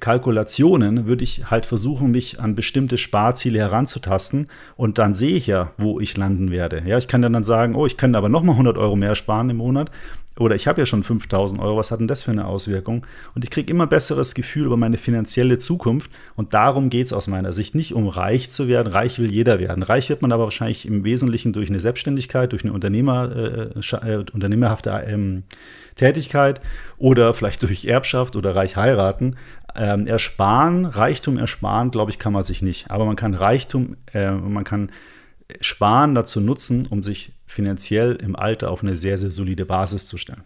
Kalkulationen 0.00 1.04
würde 1.04 1.24
ich 1.24 1.50
halt 1.50 1.66
versuchen, 1.66 2.10
mich 2.10 2.40
an 2.40 2.54
bestimmte 2.54 2.96
Sparziele 2.96 3.58
heranzutasten 3.58 4.48
und 4.76 4.96
dann 4.96 5.12
sehe 5.12 5.36
ich 5.36 5.46
ja, 5.46 5.72
wo 5.76 6.00
ich 6.00 6.16
landen 6.16 6.50
werde. 6.50 6.82
Ja, 6.86 6.96
ich 6.96 7.06
kann 7.06 7.20
dann 7.20 7.44
sagen, 7.44 7.74
oh, 7.74 7.84
ich 7.84 7.98
kann 7.98 8.14
aber 8.14 8.30
nochmal 8.30 8.54
100 8.54 8.78
Euro 8.78 8.96
mehr 8.96 9.14
sparen 9.14 9.50
im 9.50 9.58
Monat 9.58 9.90
oder 10.38 10.54
ich 10.54 10.66
habe 10.66 10.80
ja 10.80 10.86
schon 10.86 11.02
5000 11.02 11.60
Euro, 11.60 11.78
was 11.78 11.90
hat 11.90 12.00
denn 12.00 12.08
das 12.08 12.22
für 12.22 12.30
eine 12.30 12.46
Auswirkung? 12.46 13.06
Und 13.34 13.44
ich 13.44 13.50
kriege 13.50 13.70
immer 13.72 13.86
besseres 13.86 14.34
Gefühl 14.34 14.66
über 14.66 14.76
meine 14.76 14.98
finanzielle 14.98 15.58
Zukunft 15.58 16.10
und 16.34 16.52
darum 16.52 16.90
geht 16.90 17.06
es 17.06 17.12
aus 17.12 17.26
meiner 17.26 17.52
Sicht 17.52 17.74
nicht 17.74 17.94
um 17.94 18.06
reich 18.06 18.50
zu 18.50 18.68
werden. 18.68 18.92
Reich 18.92 19.18
will 19.18 19.30
jeder 19.30 19.58
werden. 19.58 19.82
Reich 19.82 20.10
wird 20.10 20.20
man 20.22 20.32
aber 20.32 20.44
wahrscheinlich 20.44 20.84
im 20.86 21.04
Wesentlichen 21.04 21.52
durch 21.52 21.70
eine 21.70 21.80
Selbstständigkeit, 21.80 22.52
durch 22.52 22.64
eine 22.64 22.74
Unternehmer, 22.74 23.34
äh, 23.34 23.80
äh, 23.80 24.24
unternehmerhafte 24.32 24.90
ähm, 25.06 25.44
Tätigkeit 25.94 26.60
oder 26.98 27.32
vielleicht 27.32 27.62
durch 27.62 27.86
Erbschaft 27.86 28.36
oder 28.36 28.54
reich 28.54 28.76
heiraten. 28.76 29.36
Ähm, 29.74 30.06
ersparen, 30.06 30.84
Reichtum 30.84 31.38
ersparen, 31.38 31.90
glaube 31.90 32.10
ich, 32.10 32.18
kann 32.18 32.32
man 32.32 32.42
sich 32.42 32.62
nicht. 32.62 32.90
Aber 32.90 33.04
man 33.04 33.16
kann 33.16 33.34
Reichtum, 33.34 33.96
äh, 34.12 34.30
man 34.30 34.64
kann 34.64 34.90
Sparen 35.60 36.14
dazu 36.14 36.40
nutzen, 36.40 36.86
um 36.88 37.02
sich 37.02 37.32
finanziell 37.46 38.16
im 38.16 38.36
Alter 38.36 38.70
auf 38.70 38.82
eine 38.82 38.96
sehr, 38.96 39.18
sehr 39.18 39.30
solide 39.30 39.64
Basis 39.64 40.06
zu 40.06 40.18
stellen. 40.18 40.44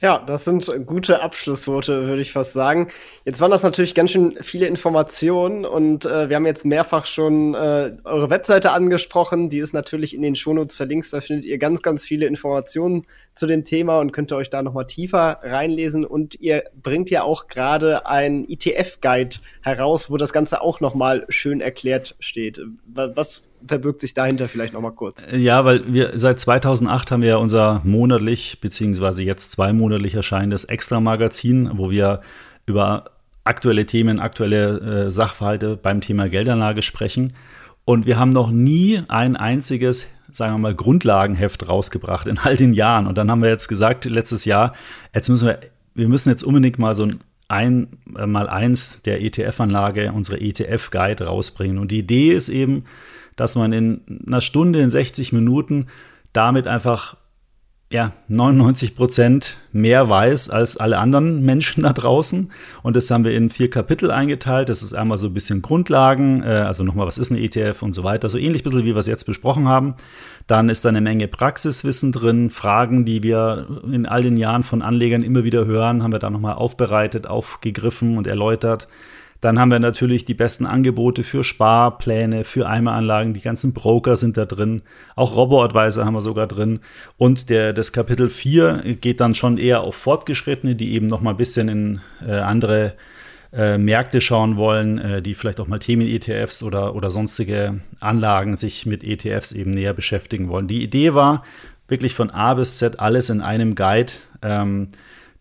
Ja, 0.00 0.18
das 0.18 0.46
sind 0.46 0.72
gute 0.86 1.20
Abschlussworte, 1.20 2.06
würde 2.06 2.22
ich 2.22 2.32
fast 2.32 2.54
sagen. 2.54 2.88
Jetzt 3.26 3.42
waren 3.42 3.50
das 3.50 3.62
natürlich 3.62 3.94
ganz 3.94 4.10
schön 4.10 4.38
viele 4.40 4.66
Informationen 4.66 5.66
und 5.66 6.06
äh, 6.06 6.30
wir 6.30 6.36
haben 6.36 6.46
jetzt 6.46 6.64
mehrfach 6.64 7.04
schon 7.04 7.52
äh, 7.52 7.92
eure 8.04 8.30
Webseite 8.30 8.72
angesprochen. 8.72 9.50
Die 9.50 9.58
ist 9.58 9.74
natürlich 9.74 10.14
in 10.14 10.22
den 10.22 10.36
Shownotes 10.36 10.74
verlinkt. 10.74 11.12
Da 11.12 11.20
findet 11.20 11.44
ihr 11.44 11.58
ganz, 11.58 11.82
ganz 11.82 12.06
viele 12.06 12.24
Informationen 12.24 13.02
zu 13.40 13.46
dem 13.46 13.64
Thema 13.64 13.98
und 13.98 14.12
könnt 14.12 14.30
ihr 14.30 14.36
euch 14.36 14.50
da 14.50 14.62
nochmal 14.62 14.86
tiefer 14.86 15.38
reinlesen. 15.42 16.04
Und 16.04 16.38
ihr 16.40 16.64
bringt 16.82 17.08
ja 17.10 17.22
auch 17.22 17.48
gerade 17.48 18.06
ein 18.06 18.46
ETF-Guide 18.48 19.36
heraus, 19.62 20.10
wo 20.10 20.18
das 20.18 20.32
Ganze 20.32 20.60
auch 20.60 20.80
nochmal 20.80 21.24
schön 21.30 21.62
erklärt 21.62 22.16
steht. 22.20 22.60
Was 22.94 23.42
verbirgt 23.66 24.02
sich 24.02 24.12
dahinter 24.12 24.46
vielleicht 24.46 24.74
noch 24.74 24.82
mal 24.82 24.90
kurz? 24.90 25.26
Ja, 25.32 25.64
weil 25.64 25.92
wir 25.92 26.12
seit 26.18 26.38
2008 26.38 27.10
haben 27.10 27.22
wir 27.22 27.30
ja 27.30 27.36
unser 27.38 27.80
monatlich, 27.82 28.60
beziehungsweise 28.60 29.22
jetzt 29.22 29.52
zweimonatlich 29.52 30.14
erscheinendes 30.14 30.64
Extra-Magazin, 30.64 31.70
wo 31.74 31.90
wir 31.90 32.20
über 32.66 33.12
aktuelle 33.44 33.86
Themen, 33.86 34.20
aktuelle 34.20 35.06
äh, 35.06 35.10
Sachverhalte 35.10 35.76
beim 35.76 36.02
Thema 36.02 36.28
Geldanlage 36.28 36.82
sprechen. 36.82 37.32
Und 37.90 38.06
wir 38.06 38.20
haben 38.20 38.30
noch 38.30 38.52
nie 38.52 39.02
ein 39.08 39.34
einziges, 39.34 40.14
sagen 40.30 40.54
wir 40.54 40.58
mal, 40.58 40.76
Grundlagenheft 40.76 41.68
rausgebracht 41.68 42.28
in 42.28 42.38
all 42.38 42.56
den 42.56 42.72
Jahren. 42.72 43.08
Und 43.08 43.18
dann 43.18 43.28
haben 43.28 43.42
wir 43.42 43.48
jetzt 43.48 43.66
gesagt, 43.66 44.04
letztes 44.04 44.44
Jahr, 44.44 44.74
jetzt 45.12 45.28
müssen 45.28 45.48
wir, 45.48 45.58
wir 45.94 46.06
müssen 46.06 46.28
jetzt 46.28 46.44
unbedingt 46.44 46.78
mal 46.78 46.94
so 46.94 47.02
ein 47.06 47.18
ein 47.48 47.88
äh, 48.16 48.26
mal 48.26 48.48
eins 48.48 49.02
der 49.02 49.20
ETF-Anlage, 49.22 50.12
unsere 50.12 50.40
ETF-Guide 50.40 51.24
rausbringen. 51.24 51.78
Und 51.78 51.90
die 51.90 51.98
Idee 51.98 52.30
ist 52.32 52.48
eben, 52.48 52.84
dass 53.34 53.56
man 53.56 53.72
in 53.72 54.22
einer 54.24 54.40
Stunde, 54.40 54.80
in 54.82 54.90
60 54.90 55.32
Minuten 55.32 55.88
damit 56.32 56.68
einfach 56.68 57.16
ja, 57.92 58.12
99 58.28 58.94
Prozent 58.94 59.56
mehr 59.72 60.08
weiß 60.08 60.48
als 60.48 60.76
alle 60.76 60.98
anderen 60.98 61.42
Menschen 61.44 61.82
da 61.82 61.92
draußen. 61.92 62.52
Und 62.84 62.94
das 62.94 63.10
haben 63.10 63.24
wir 63.24 63.32
in 63.32 63.50
vier 63.50 63.68
Kapitel 63.68 64.12
eingeteilt. 64.12 64.68
Das 64.68 64.82
ist 64.82 64.94
einmal 64.94 65.18
so 65.18 65.26
ein 65.26 65.34
bisschen 65.34 65.60
Grundlagen, 65.60 66.44
äh, 66.44 66.46
also 66.46 66.84
nochmal, 66.84 67.08
was 67.08 67.18
ist 67.18 67.30
ein 67.30 67.36
ETF 67.36 67.82
und 67.82 67.92
so 67.92 68.04
weiter. 68.04 68.28
So 68.28 68.38
ähnlich 68.38 68.62
ein 68.62 68.64
bisschen, 68.64 68.84
wie 68.84 68.94
wir 68.94 68.96
es 68.96 69.08
jetzt 69.08 69.24
besprochen 69.24 69.66
haben. 69.66 69.94
Dann 70.46 70.68
ist 70.68 70.84
da 70.84 70.88
eine 70.88 71.00
Menge 71.00 71.26
Praxiswissen 71.26 72.12
drin, 72.12 72.50
Fragen, 72.50 73.04
die 73.04 73.24
wir 73.24 73.66
in 73.90 74.06
all 74.06 74.22
den 74.22 74.36
Jahren 74.36 74.62
von 74.62 74.82
Anlegern 74.82 75.24
immer 75.24 75.42
wieder 75.42 75.66
hören, 75.66 76.04
haben 76.04 76.12
wir 76.12 76.20
da 76.20 76.30
nochmal 76.30 76.54
aufbereitet, 76.54 77.26
aufgegriffen 77.26 78.18
und 78.18 78.28
erläutert. 78.28 78.86
Dann 79.40 79.58
haben 79.58 79.70
wir 79.70 79.78
natürlich 79.78 80.24
die 80.24 80.34
besten 80.34 80.66
Angebote 80.66 81.24
für 81.24 81.44
Sparpläne, 81.44 82.44
für 82.44 82.68
Eimeranlagen. 82.68 83.32
Die 83.32 83.40
ganzen 83.40 83.72
Broker 83.72 84.16
sind 84.16 84.36
da 84.36 84.44
drin. 84.44 84.82
Auch 85.16 85.36
Robo-Advisor 85.36 86.04
haben 86.04 86.14
wir 86.14 86.20
sogar 86.20 86.46
drin. 86.46 86.80
Und 87.16 87.48
der, 87.48 87.72
das 87.72 87.92
Kapitel 87.92 88.28
4 88.28 88.96
geht 89.00 89.20
dann 89.20 89.34
schon 89.34 89.56
eher 89.56 89.80
auf 89.80 89.94
Fortgeschrittene, 89.94 90.74
die 90.74 90.92
eben 90.92 91.06
noch 91.06 91.22
mal 91.22 91.30
ein 91.30 91.36
bisschen 91.38 91.68
in 91.68 92.00
äh, 92.26 92.32
andere 92.32 92.94
äh, 93.52 93.78
Märkte 93.78 94.20
schauen 94.20 94.56
wollen, 94.56 94.98
äh, 94.98 95.22
die 95.22 95.34
vielleicht 95.34 95.58
auch 95.58 95.66
mal 95.66 95.78
Themen-ETFs 95.78 96.62
oder, 96.62 96.94
oder 96.94 97.10
sonstige 97.10 97.80
Anlagen 97.98 98.56
sich 98.56 98.84
mit 98.84 99.02
ETFs 99.02 99.52
eben 99.52 99.70
näher 99.70 99.94
beschäftigen 99.94 100.48
wollen. 100.50 100.68
Die 100.68 100.82
Idee 100.82 101.14
war, 101.14 101.44
wirklich 101.88 102.14
von 102.14 102.30
A 102.30 102.54
bis 102.54 102.78
Z 102.78 103.00
alles 103.00 103.30
in 103.30 103.40
einem 103.40 103.74
Guide 103.74 104.12
ähm, 104.42 104.88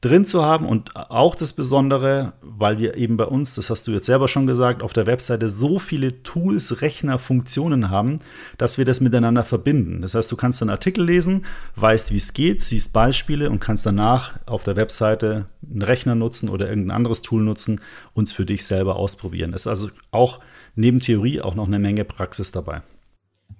drin 0.01 0.23
zu 0.23 0.43
haben 0.43 0.65
und 0.65 0.95
auch 0.95 1.35
das 1.35 1.51
Besondere, 1.51 2.33
weil 2.41 2.79
wir 2.79 2.95
eben 2.95 3.17
bei 3.17 3.25
uns, 3.25 3.55
das 3.55 3.69
hast 3.69 3.85
du 3.85 3.91
jetzt 3.91 4.05
selber 4.05 4.29
schon 4.29 4.47
gesagt, 4.47 4.81
auf 4.81 4.93
der 4.93 5.07
Webseite 5.07 5.49
so 5.49 5.77
viele 5.77 6.23
Tools, 6.23 6.81
Rechner, 6.81 7.19
Funktionen 7.19 7.89
haben, 7.89 8.21
dass 8.57 8.77
wir 8.77 8.85
das 8.85 9.01
miteinander 9.01 9.43
verbinden. 9.43 10.01
Das 10.01 10.15
heißt, 10.15 10.31
du 10.31 10.37
kannst 10.37 10.61
einen 10.61 10.69
Artikel 10.69 11.03
lesen, 11.03 11.45
weißt, 11.75 12.13
wie 12.13 12.17
es 12.17 12.33
geht, 12.33 12.61
siehst 12.61 12.93
Beispiele 12.93 13.49
und 13.49 13.59
kannst 13.59 13.85
danach 13.85 14.39
auf 14.45 14.63
der 14.63 14.77
Webseite 14.77 15.47
einen 15.69 15.81
Rechner 15.81 16.15
nutzen 16.15 16.47
oder 16.47 16.69
irgendein 16.69 16.95
anderes 16.95 17.21
Tool 17.21 17.43
nutzen 17.43 17.81
und 18.13 18.29
es 18.29 18.33
für 18.33 18.45
dich 18.45 18.65
selber 18.65 18.95
ausprobieren. 18.95 19.51
Das 19.51 19.63
ist 19.63 19.67
also 19.67 19.89
auch 20.11 20.39
neben 20.75 20.99
Theorie 20.99 21.41
auch 21.41 21.55
noch 21.55 21.67
eine 21.67 21.79
Menge 21.79 22.05
Praxis 22.05 22.53
dabei. 22.53 22.81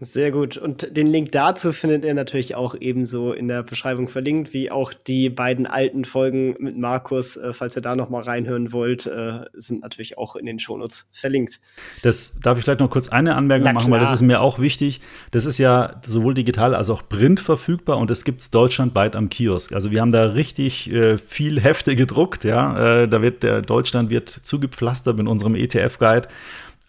Sehr 0.01 0.31
gut. 0.31 0.57
Und 0.57 0.95
den 0.95 1.07
Link 1.07 1.33
dazu 1.33 1.73
findet 1.73 2.05
ihr 2.05 2.13
natürlich 2.13 2.55
auch 2.55 2.73
ebenso 2.79 3.33
in 3.33 3.49
der 3.49 3.63
Beschreibung 3.63 4.07
verlinkt, 4.07 4.53
wie 4.53 4.71
auch 4.71 4.93
die 4.93 5.29
beiden 5.29 5.67
alten 5.67 6.05
Folgen 6.05 6.55
mit 6.59 6.77
Markus. 6.77 7.35
Äh, 7.35 7.51
falls 7.51 7.75
ihr 7.75 7.81
da 7.81 7.95
noch 7.95 8.09
mal 8.09 8.23
reinhören 8.23 8.71
wollt, 8.71 9.07
äh, 9.07 9.41
sind 9.53 9.81
natürlich 9.81 10.17
auch 10.17 10.37
in 10.37 10.45
den 10.45 10.57
Shownotes 10.57 11.09
verlinkt. 11.11 11.59
Das 12.01 12.39
darf 12.39 12.57
ich 12.57 12.63
vielleicht 12.63 12.79
noch 12.79 12.89
kurz 12.89 13.09
eine 13.09 13.35
Anmerkung 13.35 13.73
machen, 13.73 13.91
weil 13.91 13.99
das 13.99 14.13
ist 14.13 14.21
mir 14.21 14.39
auch 14.39 14.59
wichtig. 14.59 15.01
Das 15.31 15.45
ist 15.45 15.57
ja 15.57 15.99
sowohl 16.07 16.33
digital 16.33 16.75
als 16.75 16.89
auch 16.89 17.07
print 17.09 17.41
verfügbar 17.41 17.97
und 17.97 18.09
es 18.09 18.23
gibt 18.23 18.39
es 18.39 18.51
deutschlandweit 18.51 19.17
am 19.17 19.29
Kiosk. 19.29 19.73
Also 19.73 19.91
wir 19.91 19.99
haben 19.99 20.11
da 20.11 20.23
richtig 20.23 20.89
äh, 20.91 21.17
viel 21.17 21.59
Hefte 21.59 21.97
gedruckt. 21.97 22.45
Ja, 22.45 23.01
äh, 23.01 23.07
da 23.09 23.21
wird 23.21 23.43
der 23.43 23.61
Deutschland 23.61 24.09
wird 24.09 24.29
zugepflastert 24.29 25.17
mit 25.17 25.27
unserem 25.27 25.55
ETF-Guide. 25.55 26.29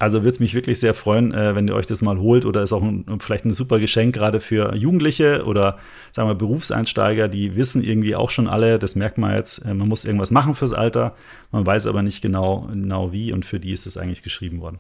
Also 0.01 0.21
würde 0.21 0.31
es 0.31 0.41
mich 0.41 0.55
wirklich 0.55 0.81
sehr 0.81 0.95
freuen, 0.95 1.35
äh, 1.35 1.55
wenn 1.55 1.69
ihr 1.69 1.75
euch 1.75 1.85
das 1.85 2.01
mal 2.01 2.19
holt 2.19 2.47
oder 2.47 2.63
ist 2.63 2.73
auch 2.73 2.83
ein, 2.83 3.05
vielleicht 3.21 3.45
ein 3.45 3.53
super 3.53 3.79
Geschenk 3.79 4.15
gerade 4.15 4.41
für 4.41 4.75
Jugendliche 4.75 5.45
oder 5.45 5.79
sagen 6.11 6.27
wir 6.27 6.35
Berufseinsteiger, 6.35 7.29
die 7.29 7.55
wissen 7.55 7.85
irgendwie 7.85 8.17
auch 8.17 8.31
schon 8.31 8.49
alle, 8.49 8.79
das 8.79 8.97
merkt 8.97 9.19
man 9.19 9.35
jetzt, 9.37 9.59
äh, 9.59 9.75
man 9.75 9.89
muss 9.89 10.07
irgendwas 10.07 10.31
machen 10.31 10.55
fürs 10.55 10.73
Alter, 10.73 11.15
man 11.53 11.67
weiß 11.67 11.87
aber 11.87 12.01
nicht 12.01 12.23
genau, 12.23 12.67
genau 12.73 13.13
wie 13.13 13.31
und 13.35 13.45
für 13.45 13.61
die 13.61 13.73
ist 13.73 13.87
es 13.87 13.99
eigentlich 13.99 14.23
geschrieben 14.23 14.63
worden. 14.63 14.79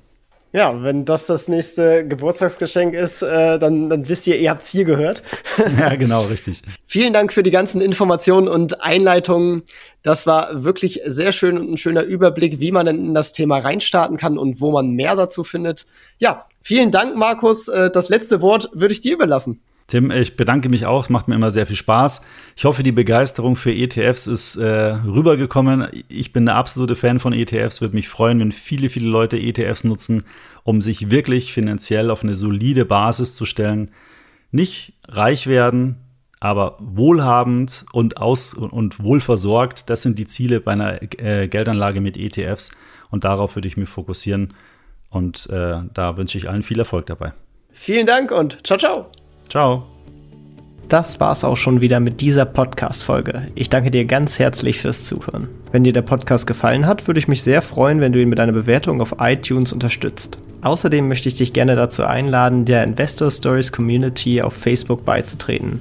Ja, 0.53 0.83
wenn 0.83 1.05
das 1.05 1.27
das 1.27 1.47
nächste 1.47 2.09
Geburtstagsgeschenk 2.09 2.95
ist, 2.95 3.23
äh, 3.23 3.59
dann, 3.59 3.89
dann 3.89 4.09
wisst 4.09 4.27
ihr, 4.27 4.37
ihr 4.37 4.51
habt's 4.51 4.69
hier 4.69 4.85
gehört. 4.85 5.23
ja, 5.79 5.95
genau, 5.95 6.23
richtig. 6.23 6.63
Vielen 6.87 7.13
Dank 7.13 7.33
für 7.33 7.45
die 7.45 7.53
ganzen 7.53 7.81
Informationen 7.81 8.49
und 8.49 8.81
Einleitungen. 8.83 9.63
Das 10.03 10.27
war 10.27 10.65
wirklich 10.65 11.01
sehr 11.05 11.33
schön 11.33 11.59
und 11.59 11.71
ein 11.71 11.77
schöner 11.77 12.03
Überblick, 12.03 12.61
wie 12.61 12.73
man 12.73 12.87
denn 12.87 13.05
in 13.05 13.15
das 13.15 13.33
Thema 13.33 13.59
reinstarten 13.59 14.17
kann 14.17 14.39
und 14.39 14.61
wo 14.61 14.73
man 14.73 14.93
mehr 14.93 15.15
dazu 15.15 15.45
findet. 15.45 15.87
Ja, 16.19 16.47
vielen 16.61 16.91
Dank, 16.91 17.17
Markus. 17.17 17.69
Äh, 17.69 17.91
das 17.91 18.09
letzte 18.09 18.41
Wort 18.41 18.71
würde 18.73 18.93
ich 18.95 19.01
dir 19.01 19.15
überlassen. 19.15 19.61
Tim, 19.91 20.13
ich 20.13 20.37
bedanke 20.37 20.69
mich 20.69 20.87
auch, 20.87 21.09
macht 21.09 21.27
mir 21.27 21.35
immer 21.35 21.51
sehr 21.51 21.67
viel 21.67 21.75
Spaß. 21.75 22.25
Ich 22.55 22.65
hoffe, 22.65 22.85
die 22.85 22.93
Begeisterung 22.93 23.57
für 23.57 23.75
ETFs 23.75 24.29
ist 24.29 24.55
äh, 24.55 24.65
rübergekommen. 24.65 25.89
Ich 26.09 26.33
bin 26.33 26.47
der 26.47 26.55
absolute 26.55 26.95
Fan 26.95 27.19
von 27.19 27.33
ETFs, 27.33 27.81
würde 27.81 27.97
mich 27.97 28.09
freuen, 28.09 28.39
wenn 28.39 28.53
viele, 28.53 28.89
viele 28.89 29.09
Leute 29.09 29.37
ETFs 29.37 29.83
nutzen, 29.83 30.23
um 30.63 30.81
sich 30.81 31.11
wirklich 31.11 31.53
finanziell 31.53 32.13
auf 32.13 32.23
eine 32.23 32.37
solide 32.37 32.85
Basis 32.85 33.35
zu 33.35 33.47
stellen. 33.47 33.91
Nicht 34.53 34.93
reich 35.09 35.49
werden, 35.49 35.97
aber 36.41 36.79
wohlhabend 36.81 37.85
und 37.93 38.17
aus 38.17 38.55
und 38.55 39.03
wohlversorgt. 39.03 39.91
Das 39.91 40.03
sind 40.03 40.19
die 40.19 40.27
Ziele 40.27 40.61
bei 40.61 40.73
einer 40.73 41.03
äh, 41.03 41.49
Geldanlage 41.49 42.01
mit 42.01 42.17
ETFs 42.17 42.71
und 43.11 43.25
darauf 43.25 43.55
würde 43.55 43.69
ich 43.69 43.77
mich 43.77 43.89
fokussieren. 43.89 44.55
Und 45.11 45.49
äh, 45.51 45.81
da 45.93 46.17
wünsche 46.17 46.39
ich 46.39 46.49
allen 46.49 46.63
viel 46.63 46.79
Erfolg 46.79 47.07
dabei. 47.07 47.33
Vielen 47.73 48.07
Dank 48.07 48.31
und 48.33 48.67
ciao, 48.67 48.79
ciao. 48.79 49.07
Ciao. 49.49 49.87
Das 50.89 51.21
war's 51.21 51.45
auch 51.45 51.57
schon 51.57 51.81
wieder 51.81 52.01
mit 52.01 52.21
dieser 52.21 52.45
Podcast-Folge. 52.45 53.49
Ich 53.55 53.71
danke 53.71 53.93
dir 53.93 54.07
ganz 54.07 54.41
herzlich 54.41 54.79
fürs 54.79 55.05
Zuhören. 55.05 55.49
Wenn 55.71 55.85
dir 55.85 55.93
der 55.93 56.03
Podcast 56.03 56.49
gefallen 56.49 56.87
hat, 56.87 57.07
würde 57.07 57.21
ich 57.21 57.29
mich 57.29 57.43
sehr 57.43 57.63
freuen, 57.63 58.01
wenn 58.01 58.13
du 58.13 58.21
ihn 58.21 58.29
mit 58.29 58.41
einer 58.41 58.53
Bewertung 58.53 59.01
auf 59.01 59.17
iTunes 59.21 59.73
unterstützt. 59.73 60.41
Außerdem 60.63 61.07
möchte 61.07 61.29
ich 61.29 61.37
dich 61.37 61.53
gerne 61.53 61.77
dazu 61.77 62.05
einladen, 62.05 62.65
der 62.65 62.83
Investor 62.83 63.31
Stories 63.31 63.71
Community 63.71 64.43
auf 64.43 64.55
Facebook 64.55 65.05
beizutreten. 65.05 65.81